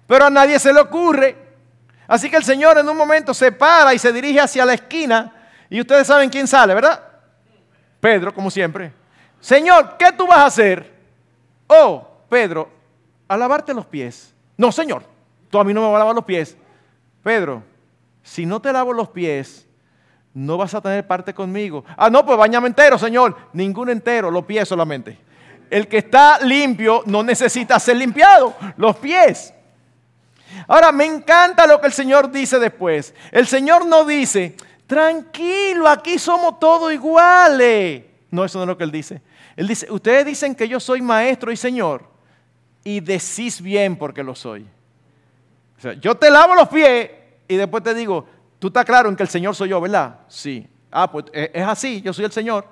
Pero 0.07 0.25
a 0.25 0.29
nadie 0.29 0.57
se 0.59 0.71
le 0.71 0.79
ocurre. 0.79 1.35
Así 2.07 2.29
que 2.29 2.37
el 2.37 2.43
Señor 2.45 2.77
en 2.77 2.87
un 2.87 2.95
momento 2.95 3.33
se 3.33 3.51
para 3.51 3.93
y 3.93 3.99
se 3.99 4.13
dirige 4.13 4.39
hacia 4.39 4.65
la 4.65 4.73
esquina. 4.73 5.33
Y 5.69 5.81
ustedes 5.81 6.07
saben 6.07 6.29
quién 6.29 6.47
sale, 6.47 6.73
¿verdad? 6.73 7.12
Pedro, 8.03 8.33
como 8.33 8.51
siempre. 8.51 8.91
Señor, 9.39 9.95
¿qué 9.97 10.11
tú 10.11 10.27
vas 10.27 10.39
a 10.39 10.45
hacer? 10.47 10.91
Oh, 11.67 12.05
Pedro, 12.27 12.69
a 13.29 13.37
lavarte 13.37 13.73
los 13.73 13.85
pies. 13.85 14.33
No, 14.57 14.73
Señor, 14.73 15.05
tú 15.49 15.57
a 15.57 15.63
mí 15.63 15.73
no 15.73 15.79
me 15.79 15.87
vas 15.87 15.95
a 15.95 15.99
lavar 15.99 16.15
los 16.15 16.25
pies. 16.25 16.57
Pedro, 17.23 17.63
si 18.21 18.45
no 18.45 18.61
te 18.61 18.73
lavo 18.73 18.91
los 18.91 19.07
pies, 19.07 19.65
no 20.33 20.57
vas 20.57 20.73
a 20.73 20.81
tener 20.81 21.07
parte 21.07 21.33
conmigo. 21.33 21.85
Ah, 21.95 22.09
no, 22.09 22.25
pues 22.25 22.37
bañame 22.37 22.67
entero, 22.67 22.97
Señor. 22.97 23.37
Ningún 23.53 23.89
entero, 23.89 24.29
los 24.29 24.43
pies 24.43 24.67
solamente. 24.67 25.17
El 25.69 25.87
que 25.87 25.99
está 25.99 26.39
limpio 26.41 27.03
no 27.05 27.23
necesita 27.23 27.79
ser 27.79 27.95
limpiado, 27.95 28.53
los 28.75 28.97
pies. 28.97 29.53
Ahora, 30.67 30.91
me 30.91 31.05
encanta 31.05 31.65
lo 31.65 31.79
que 31.79 31.87
el 31.87 31.93
Señor 31.93 32.29
dice 32.31 32.59
después. 32.59 33.15
El 33.31 33.47
Señor 33.47 33.85
no 33.85 34.03
dice, 34.03 34.57
tranquilo, 34.87 35.87
aquí 35.87 36.17
somos 36.17 36.59
todos 36.59 36.91
iguales. 36.93 38.03
No, 38.31 38.43
eso 38.43 38.57
no 38.57 38.63
es 38.63 38.67
lo 38.67 38.77
que 38.77 38.83
Él 38.83 38.91
dice. 38.91 39.21
Él 39.55 39.67
dice, 39.67 39.91
ustedes 39.91 40.25
dicen 40.25 40.55
que 40.55 40.67
yo 40.67 40.79
soy 40.79 41.01
maestro 41.01 41.51
y 41.51 41.57
Señor 41.57 42.09
y 42.83 42.99
decís 42.99 43.61
bien 43.61 43.95
porque 43.95 44.23
lo 44.23 44.35
soy. 44.35 44.65
O 45.77 45.81
sea, 45.81 45.93
yo 45.93 46.15
te 46.15 46.29
lavo 46.29 46.55
los 46.55 46.67
pies 46.69 47.11
y 47.47 47.55
después 47.55 47.83
te 47.83 47.93
digo, 47.93 48.25
tú 48.59 48.67
estás 48.67 48.85
claro 48.85 49.09
en 49.09 49.15
que 49.15 49.23
el 49.23 49.29
Señor 49.29 49.55
soy 49.55 49.69
yo, 49.69 49.79
¿verdad? 49.79 50.19
Sí. 50.27 50.67
Ah, 50.91 51.11
pues 51.11 51.25
eh, 51.33 51.51
es 51.53 51.67
así, 51.67 52.01
yo 52.01 52.13
soy 52.13 52.25
el 52.25 52.31
Señor. 52.31 52.65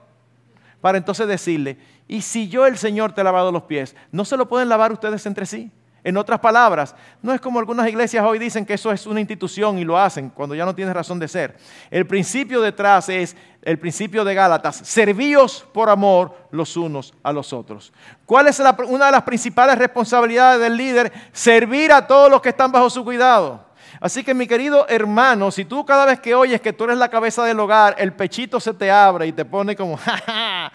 Para 0.79 0.97
entonces 0.97 1.27
decirle, 1.27 1.77
y 2.07 2.21
si 2.21 2.49
yo 2.49 2.65
el 2.65 2.77
Señor 2.77 3.13
te 3.13 3.21
he 3.21 3.23
lavado 3.23 3.51
los 3.51 3.63
pies, 3.63 3.95
¿no 4.11 4.25
se 4.25 4.35
lo 4.35 4.47
pueden 4.47 4.67
lavar 4.67 4.91
ustedes 4.91 5.25
entre 5.25 5.45
sí? 5.45 5.71
En 6.03 6.17
otras 6.17 6.39
palabras, 6.39 6.95
no 7.21 7.31
es 7.31 7.39
como 7.39 7.59
algunas 7.59 7.87
iglesias 7.87 8.25
hoy 8.25 8.39
dicen 8.39 8.65
que 8.65 8.73
eso 8.73 8.91
es 8.91 9.05
una 9.05 9.19
institución 9.19 9.77
y 9.77 9.83
lo 9.83 9.99
hacen 9.99 10.29
cuando 10.29 10.55
ya 10.55 10.65
no 10.65 10.73
tiene 10.73 10.93
razón 10.93 11.19
de 11.19 11.27
ser. 11.27 11.57
El 11.91 12.07
principio 12.07 12.59
detrás 12.59 13.07
es 13.09 13.35
el 13.61 13.77
principio 13.77 14.23
de 14.23 14.33
Gálatas, 14.33 14.77
servíos 14.77 15.63
por 15.71 15.89
amor 15.89 16.35
los 16.49 16.75
unos 16.75 17.13
a 17.21 17.31
los 17.31 17.53
otros. 17.53 17.93
¿Cuál 18.25 18.47
es 18.47 18.59
una 18.59 19.05
de 19.05 19.11
las 19.11 19.21
principales 19.21 19.77
responsabilidades 19.77 20.59
del 20.59 20.75
líder? 20.75 21.13
Servir 21.31 21.91
a 21.91 22.07
todos 22.07 22.31
los 22.31 22.41
que 22.41 22.49
están 22.49 22.71
bajo 22.71 22.89
su 22.89 23.03
cuidado. 23.03 23.63
Así 23.99 24.23
que 24.23 24.33
mi 24.33 24.47
querido 24.47 24.87
hermano, 24.89 25.51
si 25.51 25.65
tú 25.65 25.85
cada 25.85 26.07
vez 26.07 26.19
que 26.19 26.33
oyes 26.33 26.59
que 26.61 26.73
tú 26.73 26.85
eres 26.85 26.97
la 26.97 27.09
cabeza 27.09 27.43
del 27.43 27.59
hogar, 27.59 27.93
el 27.99 28.13
pechito 28.13 28.59
se 28.59 28.73
te 28.73 28.89
abre 28.89 29.27
y 29.27 29.31
te 29.31 29.45
pone 29.45 29.75
como, 29.75 29.97
ja, 29.97 30.71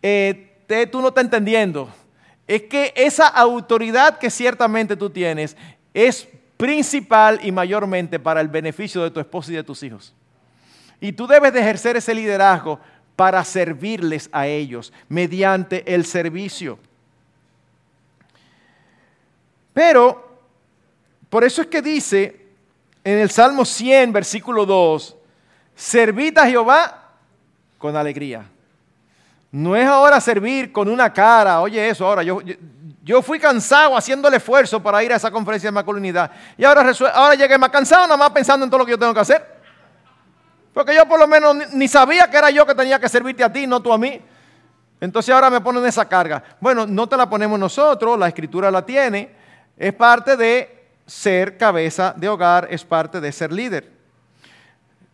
eh, 0.00 0.86
tú 0.90 1.02
no 1.02 1.08
estás 1.08 1.24
entendiendo 1.24 1.90
es 2.50 2.62
que 2.62 2.92
esa 2.96 3.28
autoridad 3.28 4.18
que 4.18 4.28
ciertamente 4.28 4.96
tú 4.96 5.08
tienes 5.08 5.56
es 5.94 6.26
principal 6.56 7.38
y 7.44 7.52
mayormente 7.52 8.18
para 8.18 8.40
el 8.40 8.48
beneficio 8.48 9.04
de 9.04 9.10
tu 9.12 9.20
esposo 9.20 9.52
y 9.52 9.54
de 9.54 9.62
tus 9.62 9.80
hijos. 9.84 10.12
Y 11.00 11.12
tú 11.12 11.28
debes 11.28 11.52
de 11.52 11.60
ejercer 11.60 11.96
ese 11.96 12.12
liderazgo 12.12 12.80
para 13.14 13.44
servirles 13.44 14.28
a 14.32 14.48
ellos 14.48 14.92
mediante 15.08 15.94
el 15.94 16.04
servicio. 16.04 16.80
Pero, 19.72 20.40
por 21.28 21.44
eso 21.44 21.62
es 21.62 21.68
que 21.68 21.80
dice 21.80 22.48
en 23.04 23.20
el 23.20 23.30
Salmo 23.30 23.64
100, 23.64 24.12
versículo 24.12 24.66
2, 24.66 25.16
servid 25.76 26.36
a 26.36 26.48
Jehová 26.48 27.12
con 27.78 27.94
alegría. 27.94 28.44
No 29.52 29.74
es 29.74 29.86
ahora 29.86 30.20
servir 30.20 30.70
con 30.70 30.88
una 30.88 31.12
cara, 31.12 31.60
oye 31.60 31.88
eso, 31.88 32.06
ahora 32.06 32.22
yo, 32.22 32.40
yo, 33.02 33.20
fui 33.20 33.40
cansado 33.40 33.96
haciendo 33.96 34.28
el 34.28 34.34
esfuerzo 34.34 34.80
para 34.80 35.02
ir 35.02 35.12
a 35.12 35.16
esa 35.16 35.30
conferencia 35.30 35.68
de 35.68 35.72
masculinidad 35.72 36.30
y 36.56 36.64
ahora, 36.64 36.92
ahora 37.14 37.34
llegué 37.34 37.58
más 37.58 37.70
cansado 37.70 38.02
nada 38.04 38.16
más 38.16 38.30
pensando 38.30 38.64
en 38.64 38.70
todo 38.70 38.78
lo 38.78 38.86
que 38.86 38.92
yo 38.92 38.98
tengo 38.98 39.12
que 39.12 39.20
hacer. 39.20 39.60
Porque 40.72 40.94
yo 40.94 41.06
por 41.06 41.18
lo 41.18 41.26
menos 41.26 41.72
ni 41.72 41.88
sabía 41.88 42.30
que 42.30 42.36
era 42.36 42.50
yo 42.50 42.64
que 42.64 42.74
tenía 42.74 43.00
que 43.00 43.08
servirte 43.08 43.42
a 43.42 43.52
ti, 43.52 43.66
no 43.66 43.82
tú 43.82 43.92
a 43.92 43.98
mí. 43.98 44.20
Entonces 45.00 45.34
ahora 45.34 45.50
me 45.50 45.60
ponen 45.60 45.84
esa 45.84 46.08
carga. 46.08 46.42
Bueno, 46.60 46.86
no 46.86 47.08
te 47.08 47.16
la 47.16 47.28
ponemos 47.28 47.58
nosotros, 47.58 48.18
la 48.18 48.28
escritura 48.28 48.70
la 48.70 48.84
tiene. 48.84 49.34
Es 49.76 49.92
parte 49.94 50.36
de 50.36 50.88
ser 51.06 51.56
cabeza 51.56 52.14
de 52.16 52.28
hogar, 52.28 52.68
es 52.70 52.84
parte 52.84 53.20
de 53.20 53.32
ser 53.32 53.50
líder. 53.50 53.90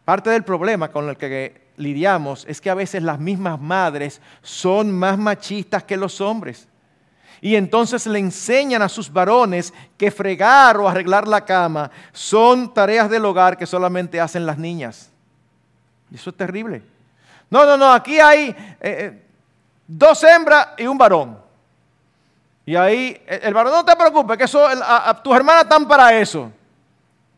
Parte 0.04 0.28
del 0.28 0.44
problema 0.44 0.88
con 0.88 1.08
el 1.08 1.16
que 1.16 1.65
lidiamos 1.76 2.44
es 2.48 2.60
que 2.60 2.70
a 2.70 2.74
veces 2.74 3.02
las 3.02 3.18
mismas 3.18 3.60
madres 3.60 4.20
son 4.42 4.92
más 4.92 5.18
machistas 5.18 5.84
que 5.84 5.96
los 5.96 6.20
hombres. 6.20 6.68
Y 7.40 7.54
entonces 7.54 8.06
le 8.06 8.18
enseñan 8.18 8.82
a 8.82 8.88
sus 8.88 9.12
varones 9.12 9.72
que 9.96 10.10
fregar 10.10 10.78
o 10.78 10.88
arreglar 10.88 11.28
la 11.28 11.44
cama 11.44 11.90
son 12.12 12.72
tareas 12.72 13.10
del 13.10 13.24
hogar 13.24 13.58
que 13.58 13.66
solamente 13.66 14.20
hacen 14.20 14.46
las 14.46 14.58
niñas. 14.58 15.10
Eso 16.12 16.30
es 16.30 16.36
terrible. 16.36 16.82
No, 17.50 17.64
no, 17.64 17.76
no, 17.76 17.92
aquí 17.92 18.18
hay 18.18 18.48
eh, 18.48 18.56
eh, 18.80 19.22
dos 19.86 20.22
hembras 20.24 20.68
y 20.78 20.86
un 20.86 20.98
varón. 20.98 21.38
Y 22.64 22.74
ahí, 22.74 23.22
el, 23.26 23.54
varón 23.54 23.72
no 23.72 23.84
te 23.84 23.94
preocupes, 23.94 24.36
que 24.36 24.44
eso, 24.44 24.66
tus 25.22 25.36
hermanas 25.36 25.62
están 25.62 25.86
para 25.86 26.18
eso. 26.18 26.50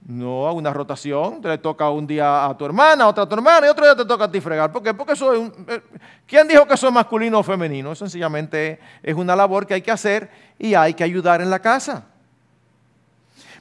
No, 0.08 0.50
una 0.54 0.72
rotación, 0.72 1.42
te 1.42 1.48
le 1.48 1.58
toca 1.58 1.90
un 1.90 2.06
día 2.06 2.46
a 2.46 2.56
tu 2.56 2.64
hermana, 2.64 3.06
otra 3.06 3.24
a 3.24 3.28
tu 3.28 3.34
hermana 3.34 3.66
y 3.66 3.68
otro 3.68 3.84
día 3.84 3.94
te 3.94 4.06
toca 4.06 4.24
a 4.24 4.30
ti 4.30 4.40
fregar. 4.40 4.72
¿Por 4.72 4.82
qué? 4.82 4.94
Porque 4.94 5.12
eso 5.12 5.34
es 5.34 5.38
un, 5.38 5.52
eh, 5.68 5.82
¿Quién 6.26 6.48
dijo 6.48 6.66
que 6.66 6.72
eso 6.72 6.86
es 6.86 6.94
masculino 6.94 7.40
o 7.40 7.42
femenino? 7.42 7.94
Sencillamente 7.94 8.80
es 9.02 9.14
una 9.14 9.36
labor 9.36 9.66
que 9.66 9.74
hay 9.74 9.82
que 9.82 9.90
hacer 9.90 10.30
y 10.58 10.72
hay 10.72 10.94
que 10.94 11.04
ayudar 11.04 11.42
en 11.42 11.50
la 11.50 11.58
casa. 11.58 12.06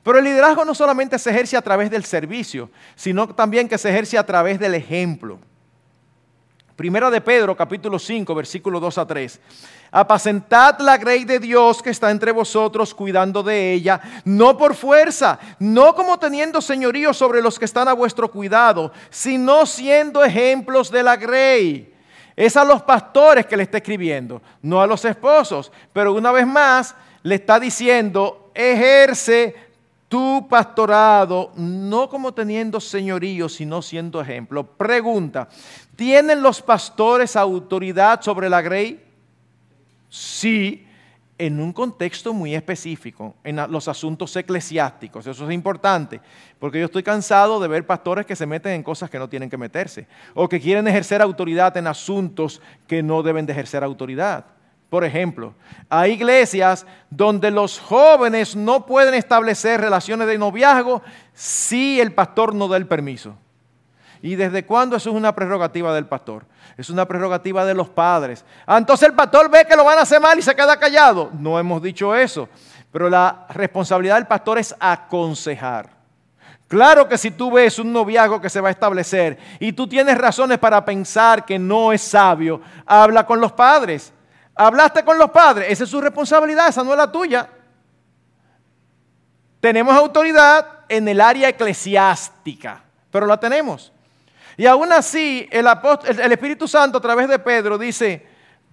Pero 0.01 0.19
el 0.19 0.23
liderazgo 0.23 0.63
no 0.63 0.73
solamente 0.73 1.19
se 1.19 1.31
ejerce 1.31 1.57
a 1.57 1.61
través 1.61 1.91
del 1.91 2.05
servicio, 2.05 2.69
sino 2.95 3.27
también 3.27 3.67
que 3.67 3.77
se 3.77 3.89
ejerce 3.89 4.17
a 4.17 4.25
través 4.25 4.57
del 4.57 4.73
ejemplo. 4.73 5.39
Primera 6.77 7.09
de 7.09 7.21
Pedro, 7.21 7.57
capítulo 7.57 7.97
5, 7.97 8.35
versículo 8.35 8.79
2 8.79 8.99
a 8.99 9.07
3. 9.07 9.39
Apacentad 9.89 10.79
la 10.79 10.95
grey 10.97 11.25
de 11.25 11.39
Dios 11.39 11.81
que 11.81 11.89
está 11.89 12.11
entre 12.11 12.31
vosotros, 12.31 12.93
cuidando 12.93 13.41
de 13.41 13.73
ella, 13.73 13.99
no 14.25 14.55
por 14.55 14.75
fuerza, 14.75 15.39
no 15.57 15.95
como 15.95 16.19
teniendo 16.19 16.61
señorío 16.61 17.15
sobre 17.15 17.41
los 17.41 17.57
que 17.57 17.65
están 17.65 17.87
a 17.87 17.93
vuestro 17.93 18.29
cuidado, 18.29 18.91
sino 19.09 19.65
siendo 19.65 20.23
ejemplos 20.23 20.91
de 20.91 21.01
la 21.01 21.15
grey. 21.15 21.95
Es 22.35 22.55
a 22.55 22.63
los 22.63 22.83
pastores 22.83 23.47
que 23.47 23.57
le 23.57 23.63
está 23.63 23.77
escribiendo, 23.77 24.39
no 24.61 24.79
a 24.79 24.85
los 24.85 25.03
esposos. 25.03 25.71
Pero 25.91 26.13
una 26.13 26.31
vez 26.31 26.45
más 26.45 26.93
le 27.23 27.33
está 27.33 27.59
diciendo, 27.59 28.51
ejerce 28.53 29.67
tu 30.07 30.47
pastorado, 30.47 31.51
no 31.55 32.07
como 32.07 32.33
teniendo 32.33 32.79
señorío, 32.79 33.49
sino 33.49 33.81
siendo 33.81 34.21
ejemplo. 34.21 34.63
Pregunta, 34.63 35.49
¿tienen 35.97 36.41
los 36.41 36.61
pastores 36.61 37.35
autoridad 37.35 38.21
sobre 38.21 38.49
la 38.49 38.61
grey? 38.61 39.03
Sí, 40.07 40.87
en 41.37 41.59
un 41.59 41.73
contexto 41.73 42.33
muy 42.33 42.55
específico, 42.55 43.35
en 43.43 43.57
los 43.69 43.87
asuntos 43.87 44.35
eclesiásticos. 44.35 45.27
Eso 45.27 45.45
es 45.45 45.53
importante, 45.53 46.21
porque 46.59 46.79
yo 46.79 46.85
estoy 46.85 47.03
cansado 47.03 47.59
de 47.59 47.67
ver 47.67 47.85
pastores 47.85 48.25
que 48.25 48.35
se 48.35 48.45
meten 48.45 48.71
en 48.71 48.83
cosas 48.83 49.09
que 49.09 49.19
no 49.19 49.27
tienen 49.27 49.49
que 49.49 49.57
meterse, 49.57 50.07
o 50.33 50.47
que 50.47 50.61
quieren 50.61 50.87
ejercer 50.87 51.21
autoridad 51.21 51.75
en 51.77 51.87
asuntos 51.87 52.61
que 52.87 53.03
no 53.03 53.21
deben 53.21 53.45
de 53.45 53.53
ejercer 53.53 53.83
autoridad. 53.83 54.45
Por 54.89 55.03
ejemplo, 55.03 55.53
hay 55.89 56.13
iglesias 56.13 56.85
donde 57.09 57.51
los 57.51 57.77
jóvenes 57.77 58.55
no 58.55 58.85
pueden 58.85 59.13
establecer 59.13 59.81
relaciones 59.81 60.27
de 60.27 60.37
noviazgo 60.37 61.01
si 61.33 61.99
el 61.99 62.13
pastor 62.13 62.55
no 62.55 62.69
da 62.69 62.77
el 62.77 62.87
permiso. 62.87 63.35
¿Y 64.21 64.35
desde 64.35 64.65
cuándo 64.65 64.95
eso 64.95 65.09
es 65.09 65.15
una 65.15 65.33
prerrogativa 65.33 65.93
del 65.93 66.05
pastor? 66.05 66.45
Es 66.77 66.89
una 66.89 67.05
prerrogativa 67.05 67.65
de 67.65 67.73
los 67.73 67.89
padres. 67.89 68.43
Ah, 68.65 68.77
entonces 68.77 69.07
el 69.09 69.15
pastor 69.15 69.49
ve 69.49 69.65
que 69.67 69.75
lo 69.75 69.83
van 69.83 69.99
a 69.99 70.01
hacer 70.01 70.19
mal 70.19 70.37
y 70.37 70.41
se 70.41 70.55
queda 70.55 70.77
callado. 70.77 71.31
No 71.37 71.59
hemos 71.59 71.81
dicho 71.81 72.15
eso. 72.15 72.49
Pero 72.91 73.09
la 73.09 73.45
responsabilidad 73.49 74.15
del 74.15 74.27
pastor 74.27 74.57
es 74.57 74.75
aconsejar. 74.79 75.89
Claro 76.67 77.07
que 77.07 77.17
si 77.17 77.31
tú 77.31 77.51
ves 77.51 77.79
un 77.79 77.93
noviazgo 77.93 78.41
que 78.41 78.49
se 78.49 78.59
va 78.59 78.67
a 78.67 78.71
establecer 78.71 79.37
y 79.59 79.71
tú 79.71 79.87
tienes 79.87 80.17
razones 80.17 80.57
para 80.57 80.83
pensar 80.83 81.45
que 81.45 81.57
no 81.57 81.93
es 81.93 82.01
sabio, 82.01 82.61
habla 82.85 83.25
con 83.25 83.39
los 83.39 83.53
padres. 83.53 84.13
Hablaste 84.53 85.05
con 85.05 85.19
los 85.19 85.29
padres, 85.29 85.67
esa 85.69 85.83
es 85.83 85.89
su 85.89 86.01
responsabilidad, 86.01 86.67
esa 86.67 86.83
no 86.83 86.91
es 86.91 86.97
la 86.97 87.11
tuya. 87.11 87.47
Tenemos 89.59 89.95
autoridad 89.95 90.79
en 90.89 91.07
el 91.07 91.21
área 91.21 91.49
eclesiástica, 91.49 92.81
pero 93.11 93.27
la 93.27 93.39
tenemos. 93.39 93.91
Y 94.57 94.65
aún 94.65 94.91
así, 94.91 95.47
el, 95.51 95.67
Espíritu 96.31 96.67
Santo 96.67 96.97
a 96.97 97.01
través 97.01 97.29
de 97.29 97.37
Pedro 97.37 97.77
dice, 97.77 98.25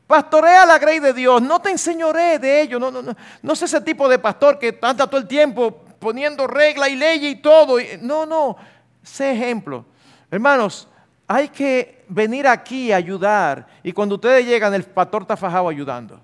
pastorea 0.07 0.65
la 0.65 0.79
grey 0.79 0.99
de 0.99 1.13
Dios, 1.13 1.43
no 1.43 1.61
te 1.61 1.71
enseñoré 1.71 2.39
de 2.39 2.63
ello, 2.63 2.81
no, 2.81 2.91
no, 2.91 3.03
no, 3.03 3.15
no 3.43 3.53
ese 3.53 3.81
tipo 3.83 4.09
de 4.09 4.19
pastor 4.19 4.59
que 4.59 4.79
anda 4.81 5.07
todo 5.07 5.21
el 5.21 5.29
tiempo 5.29 5.85
poniendo 5.99 6.47
regla 6.47 6.89
y 6.89 6.97
ley 6.97 7.27
y 7.27 7.37
todo. 7.37 7.77
No, 8.01 8.25
no, 8.25 8.57
sé 9.03 9.33
ejemplo. 9.33 9.85
Hermanos, 10.31 10.89
hay 11.27 11.49
que 11.49 12.05
venir 12.09 12.47
aquí 12.47 12.91
a 12.91 12.97
ayudar. 12.97 13.67
Y 13.83 13.93
cuando 13.93 14.15
ustedes 14.15 14.47
llegan, 14.47 14.73
el 14.75 14.85
pastor 14.85 15.23
está 15.23 15.37
fajado 15.37 15.69
ayudando. 15.69 16.21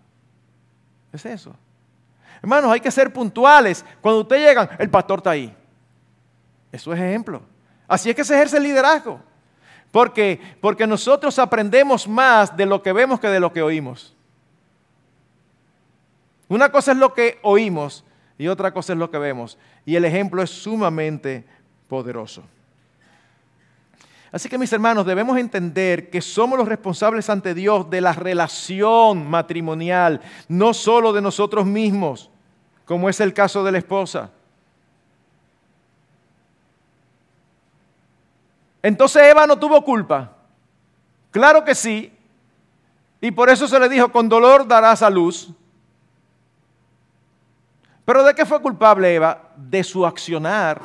Es 1.12 1.24
eso. 1.26 1.54
Hermanos, 2.42 2.72
hay 2.72 2.80
que 2.80 2.90
ser 2.90 3.12
puntuales. 3.12 3.84
Cuando 4.00 4.22
ustedes 4.22 4.42
llegan, 4.42 4.70
el 4.78 4.88
pastor 4.88 5.18
está 5.18 5.30
ahí. 5.30 5.54
Eso 6.72 6.92
es 6.92 7.00
ejemplo. 7.00 7.42
Así 7.86 8.08
es 8.08 8.16
que 8.16 8.24
se 8.24 8.34
ejerce 8.34 8.56
el 8.56 8.62
liderazgo. 8.62 9.20
Porque, 9.90 10.40
porque 10.60 10.86
nosotros 10.86 11.38
aprendemos 11.38 12.06
más 12.06 12.56
de 12.56 12.66
lo 12.66 12.82
que 12.82 12.92
vemos 12.92 13.18
que 13.18 13.28
de 13.28 13.40
lo 13.40 13.52
que 13.52 13.62
oímos. 13.62 14.14
Una 16.48 16.70
cosa 16.70 16.92
es 16.92 16.98
lo 16.98 17.14
que 17.14 17.38
oímos 17.42 18.04
y 18.38 18.48
otra 18.48 18.72
cosa 18.72 18.92
es 18.92 18.98
lo 18.98 19.10
que 19.10 19.18
vemos. 19.18 19.58
Y 19.84 19.96
el 19.96 20.04
ejemplo 20.04 20.42
es 20.42 20.50
sumamente 20.50 21.44
poderoso. 21.88 22.42
Así 24.32 24.48
que 24.48 24.58
mis 24.58 24.72
hermanos, 24.72 25.04
debemos 25.06 25.36
entender 25.38 26.08
que 26.08 26.22
somos 26.22 26.56
los 26.56 26.68
responsables 26.68 27.28
ante 27.28 27.52
Dios 27.52 27.90
de 27.90 28.00
la 28.00 28.12
relación 28.12 29.28
matrimonial, 29.28 30.20
no 30.48 30.72
solo 30.72 31.12
de 31.12 31.20
nosotros 31.20 31.66
mismos, 31.66 32.30
como 32.84 33.08
es 33.08 33.18
el 33.20 33.34
caso 33.34 33.64
de 33.64 33.72
la 33.72 33.78
esposa. 33.78 34.30
Entonces 38.82 39.22
Eva 39.22 39.46
no 39.46 39.58
tuvo 39.58 39.82
culpa. 39.84 40.32
Claro 41.30 41.64
que 41.64 41.74
sí. 41.74 42.12
Y 43.20 43.30
por 43.30 43.50
eso 43.50 43.68
se 43.68 43.78
le 43.78 43.88
dijo, 43.88 44.10
con 44.10 44.28
dolor 44.28 44.66
darás 44.66 45.02
a 45.02 45.10
luz. 45.10 45.50
Pero 48.04 48.24
¿de 48.24 48.34
qué 48.34 48.46
fue 48.46 48.60
culpable 48.60 49.14
Eva? 49.14 49.50
De 49.56 49.84
su 49.84 50.04
accionar. 50.06 50.80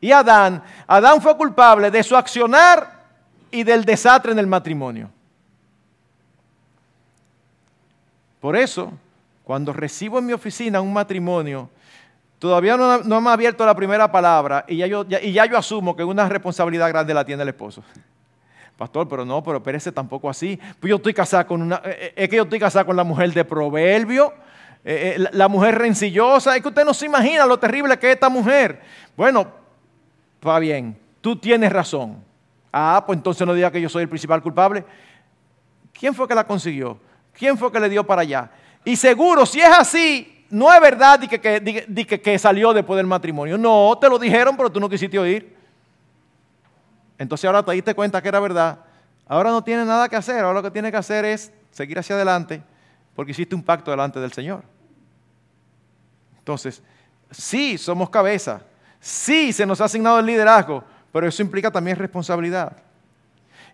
Y 0.00 0.12
Adán, 0.12 0.62
Adán 0.86 1.22
fue 1.22 1.36
culpable 1.36 1.90
de 1.90 2.02
su 2.02 2.16
accionar 2.16 3.04
y 3.50 3.62
del 3.62 3.84
desastre 3.84 4.32
en 4.32 4.38
el 4.38 4.46
matrimonio. 4.46 5.10
Por 8.40 8.56
eso, 8.56 8.92
cuando 9.42 9.72
recibo 9.72 10.18
en 10.18 10.26
mi 10.26 10.32
oficina 10.32 10.80
un 10.80 10.92
matrimonio, 10.92 11.70
todavía 12.38 12.76
no, 12.76 13.20
me 13.20 13.30
ha 13.30 13.32
abierto 13.32 13.64
la 13.64 13.74
primera 13.74 14.10
palabra 14.10 14.64
y 14.68 14.76
ya, 14.76 14.86
yo, 14.86 15.58
asumo 15.58 15.96
que 15.96 16.04
una 16.04 16.28
responsabilidad 16.28 16.88
grande 16.88 17.14
la 17.14 17.24
tiene 17.24 17.42
el 17.42 17.48
esposo. 17.48 17.82
Pastor, 18.76 19.08
pero 19.08 19.24
no, 19.24 19.42
pero 19.42 19.56
espérese 19.56 19.90
tampoco 19.90 20.28
así. 20.28 20.58
Pues 20.78 20.90
yo 20.90 20.96
estoy 20.96 21.14
casada 21.14 21.46
con 21.46 21.62
una, 21.62 21.76
eh, 21.76 21.96
eh, 21.98 22.12
es 22.16 22.28
que 22.28 22.36
yo 22.36 22.42
estoy 22.42 22.58
casada 22.58 22.84
con 22.84 22.94
la 22.94 23.04
mujer 23.04 23.32
de 23.32 23.42
proverbio, 23.42 24.34
eh, 24.84 25.16
la, 25.32 25.48
mujer 25.48 25.78
rencillosa. 25.78 26.54
Es 26.54 26.62
que 26.62 26.68
usted 26.68 26.84
no 26.84 26.92
se 26.92 27.06
imagina 27.06 27.46
lo 27.46 27.58
terrible 27.58 27.98
que 27.98 28.08
es 28.08 28.14
esta 28.14 28.28
mujer. 28.28 28.82
Bueno, 29.16 29.46
va 30.46 30.58
bien, 30.58 30.98
tú 31.22 31.36
tienes 31.36 31.72
razón. 31.72 32.22
Ah, 32.70 33.02
pues 33.06 33.16
entonces 33.16 33.46
no 33.46 33.54
diga 33.54 33.70
que 33.70 33.80
yo 33.80 33.88
soy 33.88 34.02
el 34.02 34.08
principal 34.10 34.42
culpable. 34.42 34.84
¿Quién 35.98 36.14
fue 36.14 36.28
que 36.28 36.34
la 36.34 36.46
consiguió? 36.46 37.00
¿Quién 37.32 37.56
fue 37.56 37.72
que 37.72 37.80
le 37.80 37.88
dio 37.88 38.04
para 38.06 38.20
allá? 38.20 38.50
Y 38.84 38.94
seguro, 38.96 39.46
si 39.46 39.60
es 39.60 39.70
así, 39.70 40.35
no 40.50 40.72
es 40.72 40.80
verdad 40.80 41.18
de 41.18 41.28
que, 41.28 42.20
que, 42.20 42.38
salió 42.38 42.72
después 42.72 42.96
del 42.96 43.06
matrimonio. 43.06 43.58
No, 43.58 43.96
te 44.00 44.08
lo 44.08 44.18
dijeron, 44.18 44.56
pero 44.56 44.70
tú 44.70 44.80
no 44.80 44.88
quisiste 44.88 45.18
oír. 45.18 45.56
Entonces 47.18 47.44
ahora 47.46 47.62
te 47.62 47.72
diste 47.72 47.94
cuenta 47.94 48.22
que 48.22 48.28
era 48.28 48.40
verdad. 48.40 48.78
Ahora 49.26 49.50
no 49.50 49.62
tiene 49.62 49.84
nada 49.84 50.08
que 50.08 50.16
hacer. 50.16 50.44
Ahora 50.44 50.54
lo 50.54 50.62
que 50.62 50.70
tiene 50.70 50.90
que 50.90 50.96
hacer 50.96 51.24
es 51.24 51.52
seguir 51.70 51.98
hacia 51.98 52.14
adelante 52.14 52.62
porque 53.14 53.32
hiciste 53.32 53.54
un 53.54 53.62
pacto 53.62 53.90
delante 53.90 54.20
del 54.20 54.32
Señor. 54.32 54.62
Entonces, 56.38 56.82
sí, 57.30 57.78
somos 57.78 58.10
cabeza. 58.10 58.60
Sí, 59.00 59.52
se 59.52 59.66
nos 59.66 59.80
ha 59.80 59.86
asignado 59.86 60.20
el 60.20 60.26
liderazgo, 60.26 60.84
pero 61.12 61.26
eso 61.26 61.42
implica 61.42 61.70
también 61.70 61.96
responsabilidad. 61.96 62.76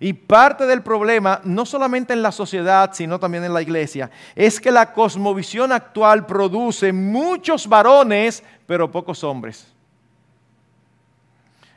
Y 0.05 0.14
parte 0.14 0.66
del 0.66 0.82
problema, 0.82 1.40
no 1.44 1.64
solamente 1.64 2.12
en 2.12 2.22
la 2.22 2.32
sociedad, 2.32 2.90
sino 2.92 3.20
también 3.20 3.44
en 3.44 3.55
la 3.55 3.62
iglesia, 3.62 4.11
es 4.34 4.61
que 4.61 4.72
la 4.72 4.92
cosmovisión 4.92 5.70
actual 5.70 6.26
produce 6.26 6.92
muchos 6.92 7.68
varones, 7.68 8.42
pero 8.66 8.90
pocos 8.90 9.22
hombres. 9.22 9.72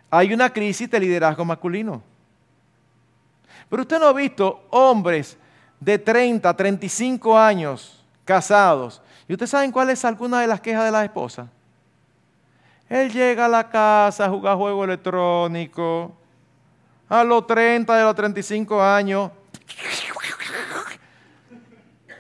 Hay 0.09 0.33
una 0.33 0.51
crisis 0.51 0.89
de 0.89 0.99
liderazgo 0.99 1.45
masculino. 1.45 2.01
Pero 3.69 3.83
usted 3.83 3.99
no 3.99 4.07
ha 4.07 4.13
visto 4.13 4.65
hombres 4.71 5.37
de 5.79 5.99
30, 5.99 6.51
35 6.51 7.37
años 7.37 8.03
casados. 8.23 9.03
¿Y 9.27 9.33
ustedes 9.33 9.51
saben 9.51 9.71
cuál 9.71 9.91
es 9.91 10.03
alguna 10.03 10.41
de 10.41 10.47
las 10.47 10.61
quejas 10.61 10.85
de 10.85 10.91
la 10.91 11.05
esposa? 11.05 11.47
Él 12.89 13.11
llega 13.11 13.45
a 13.45 13.49
la 13.49 13.69
casa 13.69 14.25
a 14.25 14.29
jugar 14.29 14.57
juego 14.57 14.83
electrónico, 14.83 16.24
a 17.07 17.23
los 17.23 17.45
30, 17.45 17.95
de 17.95 18.03
los 18.03 18.15
35 18.15 18.81
años. 18.81 19.31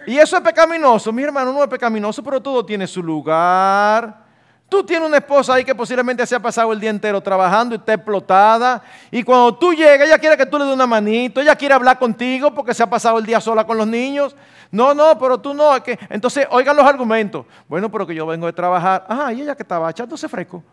Y 0.07 0.17
eso 0.17 0.37
es 0.37 0.43
pecaminoso. 0.43 1.11
Mi 1.11 1.23
hermano, 1.23 1.51
no 1.51 1.63
es 1.63 1.69
pecaminoso, 1.69 2.23
pero 2.23 2.41
todo 2.41 2.65
tiene 2.65 2.85
su 2.85 3.01
lugar. 3.01 4.25
Tú 4.67 4.83
tienes 4.83 5.07
una 5.07 5.17
esposa 5.17 5.53
ahí 5.53 5.63
que 5.63 5.75
posiblemente 5.75 6.25
se 6.25 6.35
ha 6.35 6.39
pasado 6.39 6.73
el 6.73 6.79
día 6.79 6.89
entero 6.89 7.21
trabajando 7.21 7.75
y 7.75 7.77
está 7.77 7.93
explotada. 7.93 8.83
Y 9.11 9.23
cuando 9.23 9.55
tú 9.55 9.73
llegas, 9.73 10.07
ella 10.07 10.17
quiere 10.17 10.35
que 10.37 10.45
tú 10.45 10.57
le 10.57 10.65
des 10.65 10.73
una 10.73 10.87
manito, 10.87 11.39
ella 11.39 11.55
quiere 11.55 11.75
hablar 11.75 11.99
contigo 11.99 12.53
porque 12.53 12.73
se 12.73 12.81
ha 12.81 12.89
pasado 12.89 13.19
el 13.19 13.25
día 13.25 13.39
sola 13.39 13.65
con 13.65 13.77
los 13.77 13.87
niños. 13.87 14.35
No, 14.71 14.93
no, 14.93 15.17
pero 15.19 15.39
tú 15.39 15.53
no. 15.53 15.81
que... 15.83 15.97
Entonces, 16.09 16.47
oigan 16.49 16.75
los 16.75 16.85
argumentos. 16.85 17.45
Bueno, 17.67 17.91
pero 17.91 18.07
que 18.07 18.15
yo 18.15 18.25
vengo 18.25 18.47
de 18.47 18.53
trabajar. 18.53 19.05
Ah, 19.07 19.31
y 19.31 19.41
ella 19.41 19.55
que 19.55 19.63
estaba 19.63 19.89
echándose 19.89 20.27
fresco. 20.27 20.63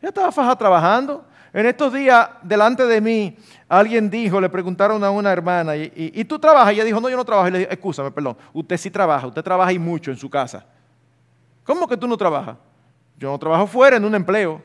Ella 0.00 0.08
estaba 0.10 0.30
faja 0.30 0.54
trabajando. 0.54 1.24
En 1.52 1.66
estos 1.66 1.92
días, 1.92 2.30
delante 2.42 2.86
de 2.86 3.00
mí, 3.00 3.36
alguien 3.68 4.08
dijo, 4.08 4.40
le 4.40 4.48
preguntaron 4.48 5.04
a 5.04 5.10
una 5.10 5.30
hermana, 5.30 5.76
¿y, 5.76 6.24
tú 6.24 6.38
trabajas? 6.38 6.72
Y 6.72 6.76
ella 6.76 6.84
dijo, 6.84 7.00
no, 7.00 7.10
yo 7.10 7.16
no 7.16 7.24
trabajo. 7.24 7.48
Y 7.48 7.50
le 7.50 7.58
dije, 7.60 7.72
escúchame, 7.72 8.10
perdón, 8.10 8.36
usted 8.54 8.76
sí 8.78 8.90
trabaja, 8.90 9.26
usted 9.26 9.42
trabaja 9.42 9.72
y 9.72 9.78
mucho 9.78 10.10
en 10.10 10.16
su 10.16 10.30
casa. 10.30 10.64
¿Cómo 11.64 11.86
que 11.86 11.96
tú 11.96 12.08
no 12.08 12.16
trabajas? 12.16 12.56
Yo 13.18 13.30
no 13.30 13.38
trabajo 13.38 13.66
fuera 13.66 13.96
en 13.98 14.04
un 14.04 14.14
empleo. 14.14 14.62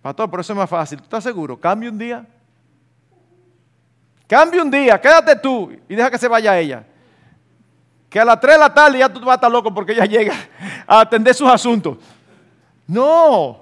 Pastor, 0.00 0.30
por 0.30 0.40
eso 0.40 0.52
es 0.52 0.56
más 0.56 0.70
fácil. 0.70 0.98
¿Tú 0.98 1.04
estás 1.04 1.22
seguro? 1.22 1.60
Cambia 1.60 1.90
un 1.90 1.98
día. 1.98 2.26
Cambia 4.26 4.62
un 4.62 4.70
día, 4.70 4.98
quédate 4.98 5.36
tú 5.36 5.70
y 5.86 5.94
deja 5.94 6.10
que 6.10 6.16
se 6.16 6.26
vaya 6.26 6.58
ella. 6.58 6.86
Que 8.08 8.18
a 8.18 8.24
las 8.24 8.40
3 8.40 8.54
de 8.54 8.58
la 8.58 8.72
tarde 8.72 8.98
ya 8.98 9.12
tú 9.12 9.20
vas 9.20 9.32
a 9.32 9.34
estar 9.34 9.50
loco 9.50 9.72
porque 9.72 9.92
ella 9.92 10.06
llega 10.06 10.34
a 10.86 11.00
atender 11.00 11.34
sus 11.34 11.48
asuntos. 11.48 11.98
No, 12.86 13.61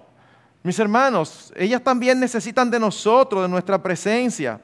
mis 0.63 0.79
hermanos, 0.79 1.53
ellas 1.57 1.83
también 1.83 2.21
necesitan 2.21 2.71
de 2.71 2.79
nosotros, 2.79 3.43
de 3.43 3.49
nuestra 3.49 3.83
presencia. 3.83 4.61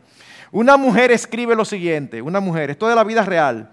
Una 0.53 0.77
mujer 0.77 1.11
escribe 1.11 1.57
lo 1.57 1.65
siguiente, 1.65 2.21
una 2.21 2.41
mujer, 2.41 2.71
esto 2.71 2.87
de 2.89 2.95
la 2.95 3.05
vida 3.05 3.23
real. 3.23 3.71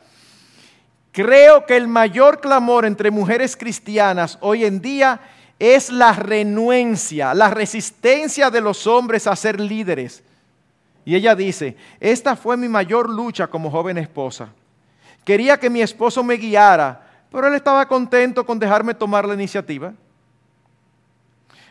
Creo 1.11 1.65
que 1.65 1.77
el 1.77 1.87
mayor 1.87 2.39
clamor 2.39 2.85
entre 2.85 3.11
mujeres 3.11 3.55
cristianas 3.55 4.37
hoy 4.41 4.65
en 4.65 4.81
día 4.81 5.19
es 5.59 5.91
la 5.91 6.13
renuencia, 6.13 7.33
la 7.33 7.49
resistencia 7.49 8.49
de 8.49 8.61
los 8.61 8.87
hombres 8.87 9.27
a 9.27 9.35
ser 9.35 9.59
líderes. 9.59 10.23
Y 11.05 11.15
ella 11.15 11.35
dice, 11.35 11.75
esta 11.99 12.35
fue 12.35 12.57
mi 12.57 12.67
mayor 12.67 13.09
lucha 13.09 13.47
como 13.47 13.69
joven 13.69 13.97
esposa. 13.97 14.49
Quería 15.23 15.59
que 15.59 15.69
mi 15.69 15.81
esposo 15.81 16.23
me 16.23 16.35
guiara, 16.35 17.01
pero 17.31 17.47
él 17.47 17.53
estaba 17.53 17.87
contento 17.87 18.45
con 18.45 18.57
dejarme 18.57 18.93
tomar 18.93 19.27
la 19.27 19.33
iniciativa. 19.33 19.93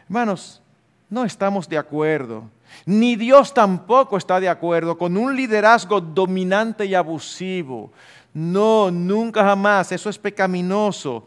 Hermanos, 0.05 0.63
no 1.09 1.25
estamos 1.25 1.69
de 1.69 1.79
acuerdo, 1.79 2.45
ni 2.87 3.17
Dios 3.17 3.53
tampoco 3.53 4.17
está 4.17 4.41
de 4.41 4.49
acuerdo 4.49 4.97
con 4.97 5.17
un 5.17 5.37
liderazgo 5.37 6.01
dominante 6.01 6.87
y 6.87 6.95
abusivo. 6.95 7.93
No, 8.35 8.91
nunca 8.91 9.45
jamás, 9.45 9.93
eso 9.93 10.09
es 10.09 10.19
pecaminoso. 10.19 11.27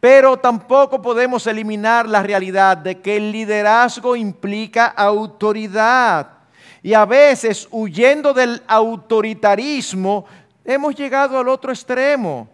Pero 0.00 0.38
tampoco 0.38 1.02
podemos 1.02 1.46
eliminar 1.46 2.08
la 2.08 2.22
realidad 2.22 2.78
de 2.78 3.00
que 3.00 3.18
el 3.18 3.30
liderazgo 3.30 4.16
implica 4.16 4.86
autoridad. 4.86 6.28
Y 6.82 6.94
a 6.94 7.04
veces, 7.04 7.68
huyendo 7.70 8.32
del 8.32 8.62
autoritarismo, 8.66 10.24
hemos 10.64 10.94
llegado 10.94 11.38
al 11.38 11.48
otro 11.48 11.70
extremo. 11.70 12.48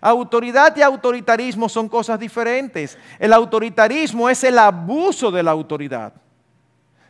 Autoridad 0.00 0.76
y 0.76 0.82
autoritarismo 0.82 1.68
son 1.68 1.88
cosas 1.88 2.18
diferentes. 2.20 2.96
El 3.18 3.32
autoritarismo 3.32 4.28
es 4.28 4.44
el 4.44 4.58
abuso 4.58 5.30
de 5.30 5.42
la 5.42 5.50
autoridad. 5.50 6.12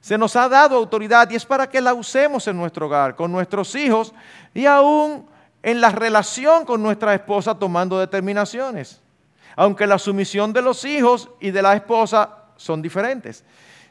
Se 0.00 0.16
nos 0.16 0.36
ha 0.36 0.48
dado 0.48 0.76
autoridad 0.76 1.30
y 1.30 1.36
es 1.36 1.44
para 1.44 1.68
que 1.68 1.80
la 1.80 1.92
usemos 1.92 2.46
en 2.46 2.56
nuestro 2.56 2.86
hogar, 2.86 3.16
con 3.16 3.32
nuestros 3.32 3.74
hijos 3.74 4.14
y 4.54 4.64
aún 4.64 5.26
en 5.62 5.80
la 5.80 5.90
relación 5.90 6.64
con 6.64 6.82
nuestra 6.82 7.14
esposa 7.14 7.58
tomando 7.58 7.98
determinaciones. 7.98 9.00
Aunque 9.56 9.86
la 9.86 9.98
sumisión 9.98 10.52
de 10.52 10.62
los 10.62 10.84
hijos 10.84 11.28
y 11.40 11.50
de 11.50 11.62
la 11.62 11.74
esposa 11.74 12.44
son 12.56 12.80
diferentes. 12.80 13.44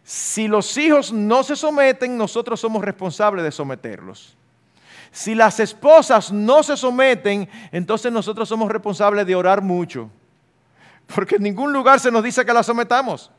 Si 0.03 0.47
los 0.47 0.77
hijos 0.77 1.11
no 1.11 1.43
se 1.43 1.57
someten, 1.57 2.17
nosotros 2.17 2.59
somos 2.61 2.83
responsables 2.83 3.43
de 3.43 3.51
someterlos. 3.51 4.36
Si 5.11 5.35
las 5.35 5.59
esposas 5.59 6.31
no 6.31 6.63
se 6.63 6.77
someten, 6.77 7.49
entonces 7.71 8.11
nosotros 8.11 8.47
somos 8.47 8.71
responsables 8.71 9.25
de 9.25 9.35
orar 9.35 9.61
mucho. 9.61 10.09
Porque 11.13 11.35
en 11.35 11.43
ningún 11.43 11.71
lugar 11.71 11.99
se 11.99 12.11
nos 12.11 12.23
dice 12.23 12.45
que 12.45 12.53
las 12.53 12.65
sometamos. 12.65 13.31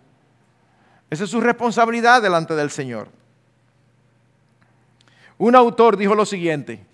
Esa 1.11 1.25
es 1.25 1.31
su 1.31 1.41
responsabilidad 1.41 2.23
delante 2.23 2.55
del 2.55 2.71
Señor. 2.71 3.09
Un 5.39 5.55
autor 5.55 5.97
dijo 5.97 6.15
lo 6.15 6.27
siguiente, 6.27 6.85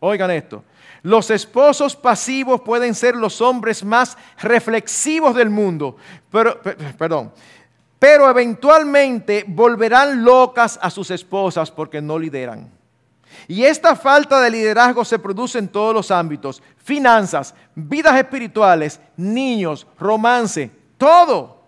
oigan 0.00 0.30
esto, 0.30 0.64
los 1.02 1.30
esposos 1.30 1.94
pasivos 1.96 2.62
pueden 2.62 2.94
ser 2.94 3.14
los 3.14 3.40
hombres 3.40 3.84
más 3.84 4.16
reflexivos 4.40 5.34
del 5.34 5.50
mundo, 5.50 5.96
pero, 6.30 6.60
perdón, 6.96 7.32
pero 7.98 8.28
eventualmente 8.28 9.44
volverán 9.46 10.24
locas 10.24 10.78
a 10.80 10.90
sus 10.90 11.10
esposas 11.10 11.70
porque 11.70 12.00
no 12.00 12.18
lideran. 12.18 12.79
Y 13.48 13.64
esta 13.64 13.96
falta 13.96 14.40
de 14.40 14.50
liderazgo 14.50 15.04
se 15.04 15.18
produce 15.18 15.58
en 15.58 15.68
todos 15.68 15.94
los 15.94 16.10
ámbitos, 16.10 16.62
finanzas, 16.76 17.54
vidas 17.74 18.16
espirituales, 18.16 19.00
niños, 19.16 19.86
romance, 19.98 20.70
todo. 20.96 21.60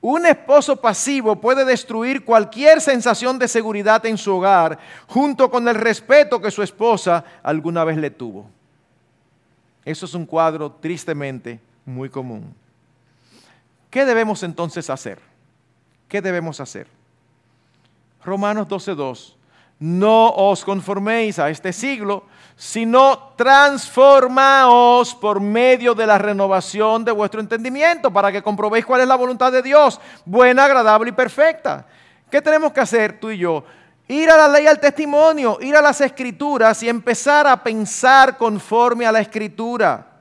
Un 0.00 0.26
esposo 0.26 0.76
pasivo 0.76 1.40
puede 1.40 1.64
destruir 1.64 2.24
cualquier 2.24 2.80
sensación 2.80 3.38
de 3.38 3.46
seguridad 3.46 4.04
en 4.04 4.18
su 4.18 4.34
hogar 4.34 4.78
junto 5.06 5.50
con 5.50 5.68
el 5.68 5.76
respeto 5.76 6.40
que 6.40 6.50
su 6.50 6.62
esposa 6.62 7.24
alguna 7.42 7.84
vez 7.84 7.96
le 7.96 8.10
tuvo. 8.10 8.50
Eso 9.84 10.06
es 10.06 10.14
un 10.14 10.26
cuadro 10.26 10.72
tristemente 10.72 11.60
muy 11.84 12.08
común. 12.08 12.54
¿Qué 13.90 14.04
debemos 14.04 14.42
entonces 14.42 14.90
hacer? 14.90 15.20
¿Qué 16.08 16.20
debemos 16.20 16.60
hacer? 16.60 16.88
Romanos 18.24 18.68
12.2. 18.68 19.34
No 19.82 20.30
os 20.30 20.62
conforméis 20.62 21.40
a 21.40 21.50
este 21.50 21.72
siglo, 21.72 22.22
sino 22.54 23.34
transformaos 23.34 25.12
por 25.12 25.40
medio 25.40 25.92
de 25.92 26.06
la 26.06 26.18
renovación 26.18 27.04
de 27.04 27.10
vuestro 27.10 27.40
entendimiento 27.40 28.12
para 28.12 28.30
que 28.30 28.44
comprobéis 28.44 28.86
cuál 28.86 29.00
es 29.00 29.08
la 29.08 29.16
voluntad 29.16 29.50
de 29.50 29.60
Dios, 29.60 30.00
buena, 30.24 30.66
agradable 30.66 31.10
y 31.10 31.12
perfecta. 31.12 31.84
¿Qué 32.30 32.40
tenemos 32.40 32.70
que 32.72 32.78
hacer 32.78 33.18
tú 33.18 33.32
y 33.32 33.38
yo? 33.38 33.64
Ir 34.06 34.30
a 34.30 34.36
la 34.36 34.46
ley, 34.46 34.68
al 34.68 34.78
testimonio, 34.78 35.58
ir 35.60 35.74
a 35.74 35.82
las 35.82 36.00
escrituras 36.00 36.80
y 36.84 36.88
empezar 36.88 37.48
a 37.48 37.60
pensar 37.60 38.38
conforme 38.38 39.04
a 39.04 39.10
la 39.10 39.18
escritura 39.18 40.11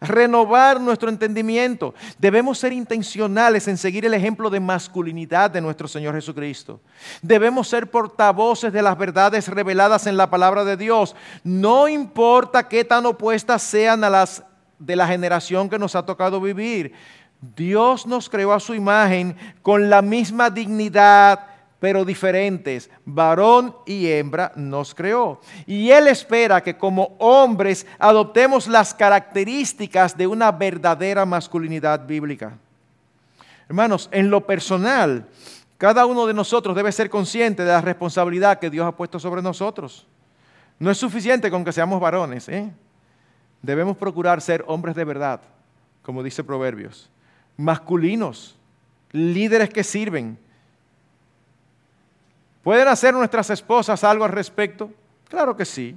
renovar 0.00 0.80
nuestro 0.80 1.08
entendimiento. 1.08 1.94
Debemos 2.18 2.58
ser 2.58 2.72
intencionales 2.72 3.68
en 3.68 3.76
seguir 3.76 4.06
el 4.06 4.14
ejemplo 4.14 4.50
de 4.50 4.60
masculinidad 4.60 5.50
de 5.50 5.60
nuestro 5.60 5.86
Señor 5.88 6.14
Jesucristo. 6.14 6.80
Debemos 7.22 7.68
ser 7.68 7.90
portavoces 7.90 8.72
de 8.72 8.82
las 8.82 8.96
verdades 8.96 9.48
reveladas 9.48 10.06
en 10.06 10.16
la 10.16 10.30
palabra 10.30 10.64
de 10.64 10.76
Dios. 10.76 11.14
No 11.44 11.88
importa 11.88 12.68
qué 12.68 12.84
tan 12.84 13.06
opuestas 13.06 13.62
sean 13.62 14.04
a 14.04 14.10
las 14.10 14.42
de 14.78 14.96
la 14.96 15.06
generación 15.06 15.68
que 15.68 15.78
nos 15.78 15.94
ha 15.94 16.06
tocado 16.06 16.40
vivir. 16.40 16.94
Dios 17.56 18.06
nos 18.06 18.28
creó 18.28 18.52
a 18.52 18.60
su 18.60 18.74
imagen 18.74 19.36
con 19.62 19.88
la 19.88 20.02
misma 20.02 20.50
dignidad, 20.50 21.46
pero 21.80 22.04
diferentes. 22.04 22.90
Varón 23.04 23.74
y 23.86 24.06
hembra 24.06 24.52
nos 24.54 24.94
creó. 24.94 25.40
Y 25.66 25.90
Él 25.90 26.06
espera 26.06 26.62
que 26.62 26.76
como 26.76 27.16
hombres 27.18 27.86
adoptemos 27.98 28.68
las 28.68 28.94
características 28.94 30.16
de 30.16 30.26
una 30.26 30.52
verdadera 30.52 31.24
masculinidad 31.24 32.06
bíblica. 32.06 32.56
Hermanos, 33.68 34.08
en 34.12 34.30
lo 34.30 34.46
personal, 34.46 35.26
cada 35.78 36.04
uno 36.04 36.26
de 36.26 36.34
nosotros 36.34 36.76
debe 36.76 36.92
ser 36.92 37.08
consciente 37.08 37.64
de 37.64 37.72
la 37.72 37.80
responsabilidad 37.80 38.58
que 38.58 38.68
Dios 38.68 38.86
ha 38.86 38.96
puesto 38.96 39.18
sobre 39.18 39.40
nosotros. 39.40 40.06
No 40.78 40.90
es 40.90 40.98
suficiente 40.98 41.50
con 41.50 41.64
que 41.64 41.72
seamos 41.72 42.00
varones. 42.00 42.48
¿eh? 42.48 42.70
Debemos 43.62 43.96
procurar 43.96 44.40
ser 44.40 44.64
hombres 44.66 44.94
de 44.94 45.04
verdad, 45.04 45.40
como 46.02 46.22
dice 46.22 46.44
Proverbios. 46.44 47.08
Masculinos, 47.56 48.56
líderes 49.12 49.70
que 49.70 49.84
sirven, 49.84 50.38
¿Pueden 52.62 52.88
hacer 52.88 53.14
nuestras 53.14 53.50
esposas 53.50 54.04
algo 54.04 54.24
al 54.24 54.32
respecto? 54.32 54.90
Claro 55.28 55.56
que 55.56 55.64
sí. 55.64 55.96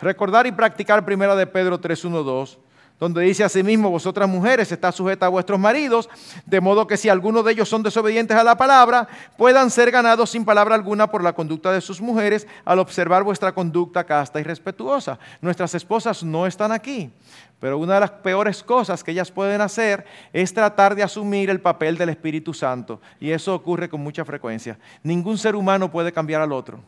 Recordar 0.00 0.46
y 0.46 0.52
practicar 0.52 1.04
primera 1.04 1.36
de 1.36 1.46
Pedro 1.46 1.80
3.1.2, 1.80 2.58
donde 3.00 3.22
dice 3.22 3.42
asimismo, 3.42 3.90
vosotras 3.90 4.28
mujeres 4.28 4.70
está 4.70 4.92
sujeta 4.92 5.24
a 5.24 5.30
vuestros 5.30 5.58
maridos, 5.58 6.10
de 6.44 6.60
modo 6.60 6.86
que 6.86 6.98
si 6.98 7.08
alguno 7.08 7.42
de 7.42 7.52
ellos 7.52 7.68
son 7.68 7.82
desobedientes 7.82 8.36
a 8.36 8.44
la 8.44 8.56
palabra, 8.56 9.08
puedan 9.38 9.70
ser 9.70 9.90
ganados 9.90 10.30
sin 10.30 10.44
palabra 10.44 10.74
alguna 10.74 11.10
por 11.10 11.24
la 11.24 11.32
conducta 11.32 11.72
de 11.72 11.80
sus 11.80 12.00
mujeres 12.00 12.46
al 12.64 12.78
observar 12.78 13.24
vuestra 13.24 13.52
conducta 13.52 14.04
casta 14.04 14.38
y 14.38 14.42
respetuosa. 14.42 15.18
Nuestras 15.40 15.74
esposas 15.74 16.22
no 16.22 16.46
están 16.46 16.72
aquí, 16.72 17.10
pero 17.58 17.78
una 17.78 17.94
de 17.94 18.00
las 18.00 18.10
peores 18.10 18.62
cosas 18.62 19.02
que 19.02 19.12
ellas 19.12 19.30
pueden 19.30 19.62
hacer 19.62 20.04
es 20.34 20.52
tratar 20.52 20.94
de 20.94 21.02
asumir 21.02 21.48
el 21.48 21.60
papel 21.60 21.96
del 21.96 22.10
Espíritu 22.10 22.52
Santo. 22.52 23.00
Y 23.18 23.30
eso 23.30 23.54
ocurre 23.54 23.88
con 23.88 24.02
mucha 24.02 24.26
frecuencia. 24.26 24.78
Ningún 25.02 25.38
ser 25.38 25.56
humano 25.56 25.90
puede 25.90 26.12
cambiar 26.12 26.42
al 26.42 26.52
otro. 26.52 26.80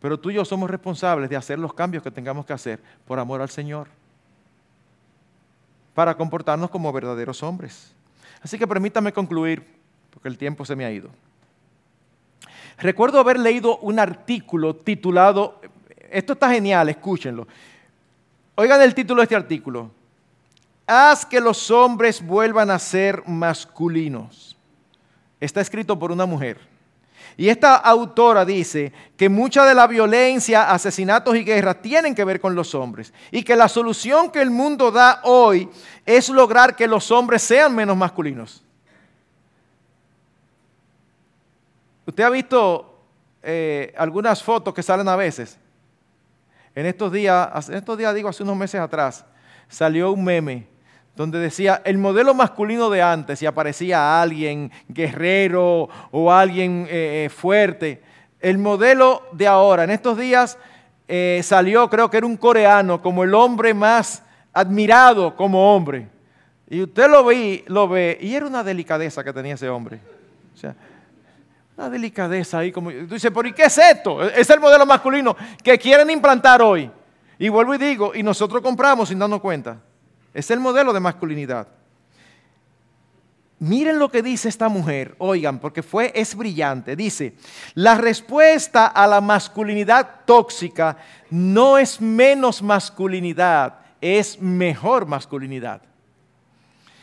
Pero 0.00 0.18
tú 0.18 0.30
y 0.30 0.34
yo 0.34 0.44
somos 0.44 0.70
responsables 0.70 1.28
de 1.28 1.36
hacer 1.36 1.58
los 1.58 1.74
cambios 1.74 2.02
que 2.02 2.10
tengamos 2.10 2.46
que 2.46 2.52
hacer 2.52 2.80
por 3.06 3.18
amor 3.18 3.42
al 3.42 3.50
Señor. 3.50 3.88
Para 5.94 6.16
comportarnos 6.16 6.70
como 6.70 6.92
verdaderos 6.92 7.42
hombres. 7.42 7.92
Así 8.42 8.58
que 8.58 8.66
permítame 8.66 9.12
concluir, 9.12 9.66
porque 10.10 10.28
el 10.28 10.38
tiempo 10.38 10.64
se 10.64 10.74
me 10.74 10.84
ha 10.84 10.90
ido. 10.90 11.10
Recuerdo 12.78 13.20
haber 13.20 13.38
leído 13.38 13.76
un 13.78 13.98
artículo 13.98 14.74
titulado, 14.74 15.60
esto 16.10 16.32
está 16.32 16.50
genial, 16.50 16.88
escúchenlo, 16.88 17.46
Oigan 18.60 18.82
el 18.82 18.94
título 18.94 19.22
de 19.22 19.24
este 19.24 19.36
artículo. 19.36 19.90
Haz 20.86 21.24
que 21.24 21.40
los 21.40 21.70
hombres 21.70 22.20
vuelvan 22.20 22.70
a 22.70 22.78
ser 22.78 23.22
masculinos. 23.26 24.54
Está 25.40 25.62
escrito 25.62 25.98
por 25.98 26.12
una 26.12 26.26
mujer. 26.26 26.60
Y 27.36 27.48
esta 27.48 27.76
autora 27.76 28.44
dice 28.44 28.92
que 29.16 29.28
mucha 29.28 29.64
de 29.64 29.74
la 29.74 29.86
violencia, 29.86 30.70
asesinatos 30.70 31.36
y 31.36 31.44
guerras 31.44 31.80
tienen 31.80 32.14
que 32.14 32.24
ver 32.24 32.40
con 32.40 32.54
los 32.54 32.74
hombres. 32.74 33.12
Y 33.30 33.42
que 33.42 33.56
la 33.56 33.68
solución 33.68 34.30
que 34.30 34.40
el 34.42 34.50
mundo 34.50 34.90
da 34.90 35.20
hoy 35.24 35.68
es 36.04 36.28
lograr 36.28 36.76
que 36.76 36.86
los 36.86 37.10
hombres 37.10 37.42
sean 37.42 37.74
menos 37.74 37.96
masculinos. 37.96 38.64
¿Usted 42.06 42.24
ha 42.24 42.30
visto 42.30 42.98
eh, 43.42 43.94
algunas 43.96 44.42
fotos 44.42 44.74
que 44.74 44.82
salen 44.82 45.08
a 45.08 45.16
veces? 45.16 45.58
En 46.74 46.86
estos 46.86 47.12
días, 47.12 47.68
en 47.68 47.76
estos 47.76 47.98
días 47.98 48.14
digo 48.14 48.28
hace 48.28 48.42
unos 48.42 48.56
meses 48.56 48.80
atrás, 48.80 49.24
salió 49.68 50.12
un 50.12 50.24
meme 50.24 50.69
donde 51.16 51.38
decía 51.38 51.82
el 51.84 51.98
modelo 51.98 52.34
masculino 52.34 52.88
de 52.90 53.02
antes 53.02 53.42
y 53.42 53.46
aparecía 53.46 54.22
alguien 54.22 54.70
guerrero 54.88 55.88
o 56.10 56.32
alguien 56.32 56.86
eh, 56.88 57.26
eh, 57.26 57.28
fuerte. 57.28 58.02
El 58.40 58.58
modelo 58.58 59.24
de 59.32 59.46
ahora, 59.46 59.84
en 59.84 59.90
estos 59.90 60.16
días 60.16 60.58
eh, 61.08 61.40
salió, 61.42 61.90
creo 61.90 62.08
que 62.08 62.16
era 62.16 62.26
un 62.26 62.36
coreano, 62.36 63.02
como 63.02 63.24
el 63.24 63.34
hombre 63.34 63.74
más 63.74 64.22
admirado 64.52 65.36
como 65.36 65.74
hombre. 65.74 66.08
Y 66.68 66.82
usted 66.82 67.10
lo 67.10 67.24
ve, 67.24 67.64
lo 67.66 67.88
ve, 67.88 68.16
y 68.20 68.34
era 68.34 68.46
una 68.46 68.62
delicadeza 68.62 69.24
que 69.24 69.32
tenía 69.32 69.54
ese 69.54 69.68
hombre. 69.68 70.00
Una 71.76 71.90
delicadeza 71.90 72.58
ahí, 72.58 72.70
como 72.70 72.90
tú 72.90 73.14
dices, 73.14 73.30
¿pero 73.34 73.54
qué 73.54 73.64
es 73.64 73.76
esto? 73.76 74.22
Es 74.22 74.48
el 74.50 74.60
modelo 74.60 74.86
masculino 74.86 75.36
que 75.62 75.78
quieren 75.78 76.08
implantar 76.10 76.62
hoy. 76.62 76.90
Y 77.38 77.48
vuelvo 77.48 77.74
y 77.74 77.78
digo, 77.78 78.14
y 78.14 78.22
nosotros 78.22 78.62
compramos 78.62 79.08
sin 79.08 79.18
darnos 79.18 79.40
cuenta. 79.40 79.78
Es 80.32 80.50
el 80.50 80.60
modelo 80.60 80.92
de 80.92 81.00
masculinidad. 81.00 81.68
Miren 83.60 83.98
lo 83.98 84.10
que 84.10 84.22
dice 84.22 84.48
esta 84.48 84.70
mujer, 84.70 85.14
oigan, 85.18 85.58
porque 85.58 85.82
fue, 85.82 86.12
es 86.14 86.34
brillante. 86.34 86.96
Dice, 86.96 87.34
la 87.74 87.94
respuesta 87.96 88.86
a 88.86 89.06
la 89.06 89.20
masculinidad 89.20 90.20
tóxica 90.24 90.96
no 91.28 91.76
es 91.76 92.00
menos 92.00 92.62
masculinidad, 92.62 93.74
es 94.00 94.40
mejor 94.40 95.04
masculinidad. 95.04 95.82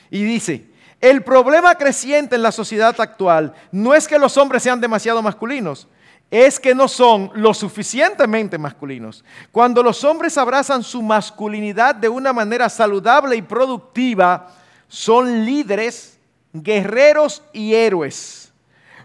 Y 0.10 0.24
dice, 0.24 0.66
el 1.00 1.24
problema 1.24 1.76
creciente 1.76 2.36
en 2.36 2.42
la 2.42 2.52
sociedad 2.52 3.00
actual 3.00 3.54
no 3.72 3.94
es 3.94 4.08
que 4.08 4.18
los 4.18 4.36
hombres 4.38 4.64
sean 4.64 4.82
demasiado 4.82 5.22
masculinos, 5.22 5.88
es 6.30 6.60
que 6.60 6.76
no 6.76 6.88
son 6.88 7.32
lo 7.36 7.54
suficientemente 7.54 8.58
masculinos. 8.58 9.24
Cuando 9.52 9.82
los 9.82 10.04
hombres 10.04 10.38
abrazan 10.38 10.84
su 10.84 11.02
masculinidad 11.02 11.96
de 11.96 12.10
una 12.10 12.34
manera 12.34 12.68
saludable 12.70 13.36
y 13.36 13.42
productiva, 13.42 14.48
son 14.88 15.46
líderes, 15.46 16.20
guerreros 16.52 17.44
y 17.54 17.74
héroes. 17.74 18.52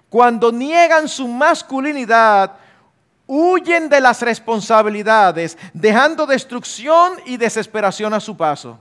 Cuando 0.08 0.50
niegan 0.50 1.08
su 1.08 1.28
masculinidad, 1.28 2.52
huyen 3.26 3.88
de 3.88 4.00
las 4.00 4.20
responsabilidades, 4.20 5.56
dejando 5.72 6.26
destrucción 6.26 7.14
y 7.24 7.36
desesperación 7.36 8.12
a 8.14 8.20
su 8.20 8.36
paso. 8.36 8.78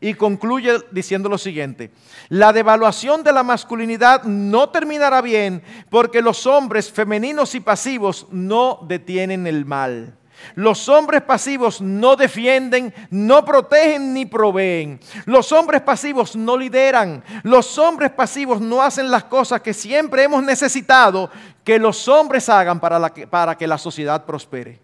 Y 0.00 0.14
concluye 0.14 0.78
diciendo 0.90 1.28
lo 1.28 1.36
siguiente, 1.36 1.90
la 2.30 2.54
devaluación 2.54 3.22
de 3.22 3.32
la 3.32 3.42
masculinidad 3.42 4.22
no 4.24 4.70
terminará 4.70 5.20
bien 5.20 5.62
porque 5.90 6.22
los 6.22 6.46
hombres 6.46 6.90
femeninos 6.90 7.54
y 7.54 7.60
pasivos 7.60 8.26
no 8.30 8.80
detienen 8.88 9.46
el 9.46 9.66
mal. 9.66 10.14
Los 10.54 10.88
hombres 10.88 11.22
pasivos 11.22 11.80
no 11.80 12.16
defienden, 12.16 12.92
no 13.10 13.44
protegen 13.44 14.14
ni 14.14 14.26
proveen. 14.26 15.00
Los 15.26 15.52
hombres 15.52 15.82
pasivos 15.82 16.34
no 16.34 16.56
lideran. 16.56 17.22
Los 17.42 17.78
hombres 17.78 18.10
pasivos 18.10 18.60
no 18.60 18.82
hacen 18.82 19.10
las 19.10 19.24
cosas 19.24 19.60
que 19.60 19.74
siempre 19.74 20.24
hemos 20.24 20.42
necesitado 20.42 21.30
que 21.64 21.78
los 21.78 22.08
hombres 22.08 22.48
hagan 22.48 22.80
para, 22.80 23.56
que, 23.56 23.66
la 23.66 23.78
sociedad 23.78 24.24
prospere. 24.24 24.80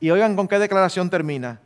Y 0.00 0.10
oigan 0.10 0.36
con 0.36 0.48
qué 0.48 0.58
declaración 0.58 1.10
termina. 1.10 1.60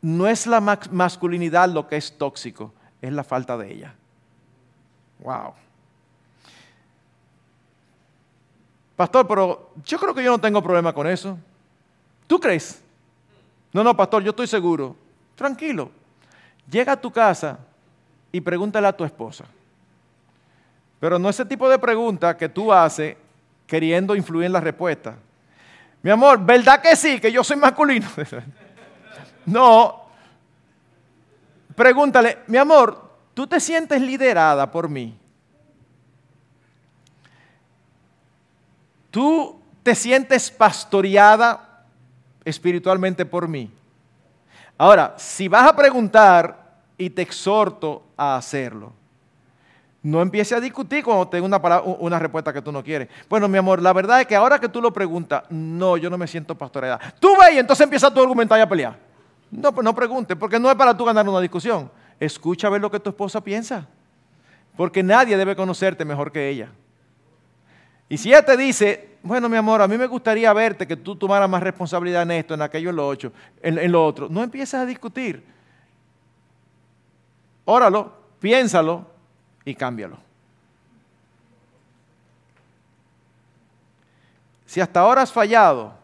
No 0.00 0.28
es 0.28 0.46
la 0.46 0.60
masculinidad 0.60 1.68
lo 1.68 1.88
que 1.88 1.96
es 1.96 2.16
tóxico, 2.16 2.72
es 3.02 3.12
la 3.12 3.24
falta 3.24 3.56
de 3.56 3.72
ella. 3.72 3.94
Wow. 5.20 5.54
Pastor, 8.96 9.26
pero 9.26 9.72
yo 9.84 9.98
creo 9.98 10.14
que 10.14 10.24
yo 10.24 10.30
no 10.30 10.40
tengo 10.40 10.62
problema 10.62 10.92
con 10.92 11.06
eso. 11.06 11.38
¿Tú 12.26 12.38
crees? 12.38 12.82
No, 13.72 13.84
no, 13.84 13.96
pastor, 13.96 14.22
yo 14.22 14.30
estoy 14.30 14.46
seguro. 14.46 14.96
Tranquilo. 15.34 15.90
Llega 16.70 16.92
a 16.92 17.00
tu 17.00 17.10
casa 17.10 17.58
y 18.32 18.40
pregúntale 18.40 18.86
a 18.86 18.96
tu 18.96 19.04
esposa. 19.04 19.44
Pero 21.00 21.18
no 21.18 21.28
ese 21.28 21.44
tipo 21.44 21.68
de 21.68 21.78
pregunta 21.78 22.36
que 22.36 22.48
tú 22.48 22.72
haces 22.72 23.16
queriendo 23.66 24.16
influir 24.16 24.46
en 24.46 24.52
la 24.52 24.60
respuesta. 24.60 25.16
Mi 26.02 26.10
amor, 26.10 26.44
¿verdad 26.44 26.80
que 26.80 26.96
sí, 26.96 27.20
que 27.20 27.30
yo 27.30 27.44
soy 27.44 27.56
masculino? 27.56 28.08
no. 29.48 30.02
Pregúntale, 31.74 32.38
mi 32.46 32.58
amor, 32.58 33.10
¿tú 33.34 33.46
te 33.46 33.60
sientes 33.60 34.00
liderada 34.00 34.70
por 34.70 34.88
mí? 34.88 35.16
¿Tú 39.10 39.58
te 39.82 39.94
sientes 39.94 40.50
pastoreada 40.50 41.68
espiritualmente 42.44 43.24
por 43.24 43.48
mí. 43.48 43.70
Ahora, 44.76 45.14
si 45.16 45.48
vas 45.48 45.66
a 45.66 45.76
preguntar, 45.76 46.66
y 46.96 47.10
te 47.10 47.22
exhorto 47.22 48.02
a 48.16 48.36
hacerlo, 48.36 48.92
no 50.02 50.20
empieces 50.20 50.58
a 50.58 50.60
discutir 50.60 51.04
cuando 51.04 51.28
tenga 51.28 51.46
una, 51.46 51.80
una 51.80 52.18
respuesta 52.18 52.52
que 52.52 52.62
tú 52.62 52.72
no 52.72 52.82
quieres. 52.82 53.08
Bueno, 53.28 53.48
mi 53.48 53.58
amor, 53.58 53.80
la 53.80 53.92
verdad 53.92 54.20
es 54.20 54.26
que 54.26 54.36
ahora 54.36 54.58
que 54.58 54.68
tú 54.68 54.80
lo 54.80 54.92
preguntas, 54.92 55.44
no, 55.50 55.96
yo 55.96 56.10
no 56.10 56.18
me 56.18 56.26
siento 56.26 56.56
pastoreada. 56.56 56.98
Tú 57.20 57.36
ve 57.36 57.54
y 57.54 57.58
entonces 57.58 57.84
empieza 57.84 58.12
tu 58.12 58.20
argumentar 58.20 58.58
y 58.58 58.62
a 58.62 58.68
pelear. 58.68 59.07
No, 59.50 59.70
no 59.70 59.94
preguntes, 59.94 60.36
porque 60.36 60.58
no 60.58 60.70
es 60.70 60.76
para 60.76 60.96
tú 60.96 61.04
ganar 61.04 61.28
una 61.28 61.40
discusión. 61.40 61.90
Escucha 62.20 62.66
a 62.66 62.70
ver 62.70 62.80
lo 62.80 62.90
que 62.90 63.00
tu 63.00 63.10
esposa 63.10 63.42
piensa. 63.42 63.86
Porque 64.76 65.02
nadie 65.02 65.36
debe 65.36 65.56
conocerte 65.56 66.04
mejor 66.04 66.30
que 66.30 66.48
ella. 66.48 66.70
Y 68.08 68.16
si 68.16 68.28
ella 68.28 68.44
te 68.44 68.56
dice, 68.56 69.18
bueno, 69.22 69.48
mi 69.48 69.56
amor, 69.56 69.82
a 69.82 69.88
mí 69.88 69.98
me 69.98 70.06
gustaría 70.06 70.52
verte 70.52 70.86
que 70.86 70.96
tú 70.96 71.16
tomaras 71.16 71.48
más 71.48 71.62
responsabilidad 71.62 72.22
en 72.22 72.30
esto, 72.32 72.54
en 72.54 72.62
aquello, 72.62 72.90
en 72.90 72.96
lo, 72.96 73.08
otro, 73.08 73.32
en, 73.62 73.92
lo 73.92 74.04
otro, 74.04 74.28
no 74.30 74.42
empieces 74.42 74.74
a 74.74 74.86
discutir. 74.86 75.44
Óralo, 77.64 78.12
piénsalo 78.40 79.06
y 79.64 79.74
cámbialo. 79.74 80.18
Si 84.64 84.80
hasta 84.80 85.00
ahora 85.00 85.22
has 85.22 85.32
fallado, 85.32 85.94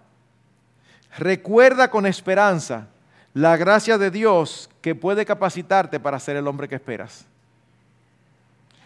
recuerda 1.17 1.91
con 1.91 2.07
esperanza 2.07 2.89
la 3.35 3.57
gracia 3.57 3.99
de 3.99 4.11
Dios 4.11 4.71
que 4.81 4.95
puede 4.95 5.27
capacitarte 5.27 5.99
para 6.01 6.21
ser 6.21 6.37
el 6.37 6.47
hombre 6.47 6.69
que 6.69 6.77
esperas. 6.77 7.27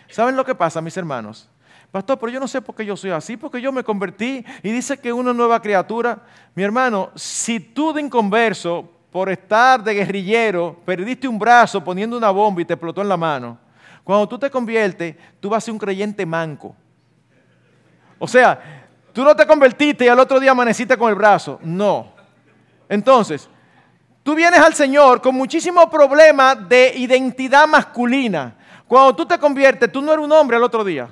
¿Saben 0.09 0.35
lo 0.37 0.45
que 0.45 0.55
pasa, 0.55 0.81
mis 0.81 0.97
hermanos? 0.97 1.49
Pastor, 1.93 2.19
pero 2.19 2.33
yo 2.33 2.41
no 2.41 2.49
sé 2.49 2.61
por 2.61 2.75
qué 2.75 2.85
yo 2.85 2.97
soy 2.97 3.11
así, 3.11 3.37
porque 3.37 3.61
yo 3.61 3.73
me 3.73 3.85
convertí 3.85 4.45
y 4.63 4.73
dice 4.73 4.99
que 4.99 5.13
una 5.13 5.33
nueva 5.33 5.61
criatura. 5.61 6.19
Mi 6.55 6.63
hermano, 6.63 7.11
si 7.15 7.61
tú 7.61 7.93
de 7.93 8.01
inconverso, 8.03 8.91
por 9.11 9.31
estar 9.31 9.83
de 9.83 9.95
guerrillero, 9.95 10.77
perdiste 10.85 11.27
un 11.27 11.39
brazo 11.39 11.83
poniendo 11.83 12.17
una 12.17 12.31
bomba 12.31 12.61
y 12.61 12.65
te 12.65 12.75
explotó 12.75 13.01
en 13.01 13.09
la 13.09 13.17
mano, 13.17 13.59
cuando 14.05 14.29
tú 14.29 14.39
te 14.39 14.51
conviertes, 14.51 15.17
tú 15.41 15.49
vas 15.51 15.63
a 15.63 15.67
ser 15.67 15.73
un 15.73 15.79
creyente 15.79 16.25
manco. 16.25 16.75
O 18.19 18.27
sea, 18.27 18.87
tú 19.13 19.25
no 19.25 19.35
te 19.35 19.47
convertiste 19.47 20.05
y 20.05 20.09
al 20.09 20.19
otro 20.19 20.41
día 20.41 20.51
amaneciste 20.51 20.97
con 20.97 21.11
el 21.11 21.15
brazo. 21.15 21.59
No. 21.63 22.13
Entonces, 22.89 23.49
tú 24.29 24.35
vienes 24.35 24.61
al 24.61 24.75
Señor 24.75 25.23
con 25.23 25.35
muchísimos 25.35 25.87
problemas 25.87 26.69
de 26.69 26.93
identidad 26.99 27.67
masculina. 27.67 28.55
Cuando 28.87 29.17
tú 29.17 29.25
te 29.25 29.39
conviertes, 29.39 29.91
tú 29.91 30.03
no 30.03 30.13
eres 30.13 30.23
un 30.23 30.31
hombre 30.31 30.59
al 30.59 30.63
otro 30.63 30.85
día. 30.85 31.09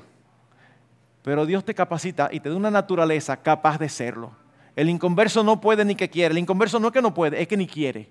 Pero 1.22 1.46
Dios 1.46 1.64
te 1.64 1.74
capacita 1.74 2.28
y 2.30 2.40
te 2.40 2.50
da 2.50 2.54
una 2.54 2.70
naturaleza 2.70 3.34
capaz 3.38 3.78
de 3.78 3.88
serlo. 3.88 4.32
El 4.76 4.90
inconverso 4.90 5.42
no 5.42 5.62
puede 5.62 5.82
ni 5.82 5.94
que 5.94 6.10
quiere. 6.10 6.32
El 6.32 6.38
inconverso 6.40 6.78
no 6.78 6.88
es 6.88 6.92
que 6.92 7.00
no 7.00 7.14
puede, 7.14 7.40
es 7.40 7.48
que 7.48 7.56
ni 7.56 7.66
quiere. 7.66 8.10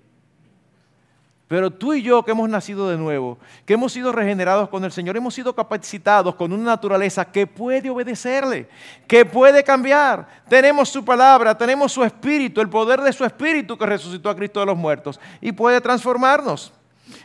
Pero 1.48 1.70
tú 1.70 1.94
y 1.94 2.02
yo 2.02 2.24
que 2.24 2.32
hemos 2.32 2.48
nacido 2.48 2.88
de 2.88 2.96
nuevo, 2.96 3.38
que 3.64 3.74
hemos 3.74 3.92
sido 3.92 4.10
regenerados 4.10 4.68
con 4.68 4.84
el 4.84 4.90
Señor, 4.90 5.16
hemos 5.16 5.32
sido 5.32 5.54
capacitados 5.54 6.34
con 6.34 6.52
una 6.52 6.64
naturaleza 6.64 7.24
que 7.24 7.46
puede 7.46 7.88
obedecerle, 7.88 8.68
que 9.06 9.24
puede 9.24 9.62
cambiar. 9.62 10.26
Tenemos 10.48 10.88
su 10.88 11.04
palabra, 11.04 11.56
tenemos 11.56 11.92
su 11.92 12.02
espíritu, 12.02 12.60
el 12.60 12.68
poder 12.68 13.00
de 13.00 13.12
su 13.12 13.24
espíritu 13.24 13.78
que 13.78 13.86
resucitó 13.86 14.28
a 14.28 14.34
Cristo 14.34 14.58
de 14.58 14.66
los 14.66 14.76
muertos 14.76 15.20
y 15.40 15.52
puede 15.52 15.80
transformarnos. 15.80 16.72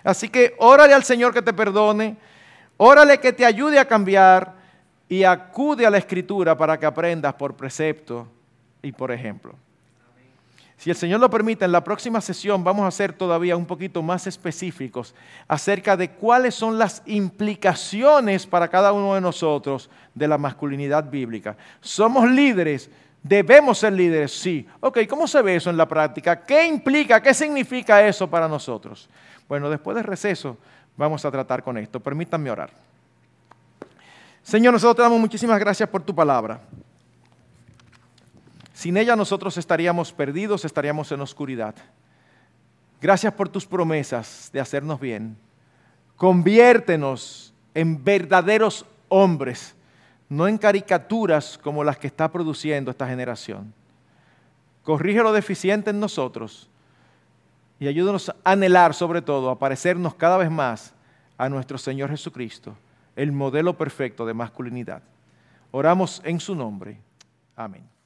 Así 0.03 0.30
que 0.30 0.53
órale 0.59 0.93
al 0.93 1.03
Señor 1.03 1.34
que 1.34 1.41
te 1.41 1.53
perdone, 1.53 2.15
órale 2.78 3.19
que 3.19 3.34
te 3.34 3.43
ayude 3.43 3.80
a 3.80 3.88
cambiar 3.88 4.53
y 5.09 5.24
acude 5.24 5.84
a 5.88 5.89
la 5.89 5.97
escritura 5.97 6.55
para 6.55 6.80
que 6.80 6.86
aprendas 6.86 7.34
por 7.34 7.55
precepto 7.55 8.28
y 8.84 8.91
por 8.91 9.11
ejemplo. 9.11 9.55
Si 10.82 10.89
el 10.89 10.95
Señor 10.95 11.19
lo 11.19 11.29
permite, 11.29 11.63
en 11.63 11.71
la 11.71 11.84
próxima 11.84 12.19
sesión 12.21 12.63
vamos 12.63 12.88
a 12.88 12.89
ser 12.89 13.13
todavía 13.13 13.55
un 13.55 13.67
poquito 13.67 14.01
más 14.01 14.25
específicos 14.25 15.13
acerca 15.47 15.95
de 15.95 16.09
cuáles 16.09 16.55
son 16.55 16.79
las 16.79 17.03
implicaciones 17.05 18.47
para 18.47 18.67
cada 18.67 18.91
uno 18.91 19.13
de 19.13 19.21
nosotros 19.21 19.91
de 20.15 20.27
la 20.27 20.39
masculinidad 20.39 21.07
bíblica. 21.07 21.55
¿Somos 21.82 22.27
líderes? 22.32 22.89
¿Debemos 23.21 23.77
ser 23.77 23.93
líderes? 23.93 24.32
Sí. 24.32 24.67
Ok, 24.79 25.01
¿cómo 25.07 25.27
se 25.27 25.43
ve 25.43 25.57
eso 25.57 25.69
en 25.69 25.77
la 25.77 25.88
práctica? 25.88 26.43
¿Qué 26.43 26.65
implica? 26.65 27.21
¿Qué 27.21 27.36
significa 27.36 28.03
eso 28.03 28.27
para 28.27 28.47
nosotros? 28.47 29.07
Bueno, 29.47 29.69
después 29.69 29.93
del 29.93 30.03
receso 30.03 30.57
vamos 30.97 31.23
a 31.23 31.29
tratar 31.29 31.61
con 31.61 31.77
esto. 31.77 31.99
Permítanme 31.99 32.49
orar. 32.49 32.71
Señor, 34.41 34.73
nosotros 34.73 34.95
te 34.95 35.01
damos 35.03 35.19
muchísimas 35.19 35.59
gracias 35.59 35.88
por 35.88 36.01
tu 36.01 36.15
palabra. 36.15 36.59
Sin 38.82 38.97
ella 38.97 39.15
nosotros 39.15 39.59
estaríamos 39.59 40.11
perdidos, 40.11 40.65
estaríamos 40.65 41.11
en 41.11 41.21
oscuridad. 41.21 41.75
Gracias 42.99 43.32
por 43.32 43.47
tus 43.47 43.63
promesas 43.63 44.49
de 44.51 44.59
hacernos 44.59 44.99
bien. 44.99 45.38
Conviértenos 46.15 47.53
en 47.75 48.03
verdaderos 48.03 48.88
hombres, 49.07 49.75
no 50.29 50.47
en 50.47 50.57
caricaturas 50.57 51.59
como 51.59 51.84
las 51.84 51.99
que 51.99 52.07
está 52.07 52.32
produciendo 52.32 52.89
esta 52.89 53.07
generación. 53.07 53.71
Corrige 54.82 55.21
lo 55.21 55.32
deficiente 55.32 55.91
en 55.91 55.99
nosotros 55.99 56.67
y 57.79 57.88
ayúdanos 57.88 58.29
a 58.29 58.36
anhelar 58.43 58.95
sobre 58.95 59.21
todo, 59.21 59.51
a 59.51 59.59
parecernos 59.59 60.15
cada 60.15 60.38
vez 60.38 60.49
más 60.49 60.91
a 61.38 61.49
nuestro 61.49 61.77
Señor 61.77 62.09
Jesucristo 62.09 62.75
el 63.15 63.32
modelo 63.32 63.77
perfecto 63.77 64.25
de 64.25 64.34
masculinidad. 64.34 65.03
Oramos 65.69 66.19
en 66.25 66.39
su 66.39 66.55
nombre. 66.55 66.99
Amén. 67.55 68.00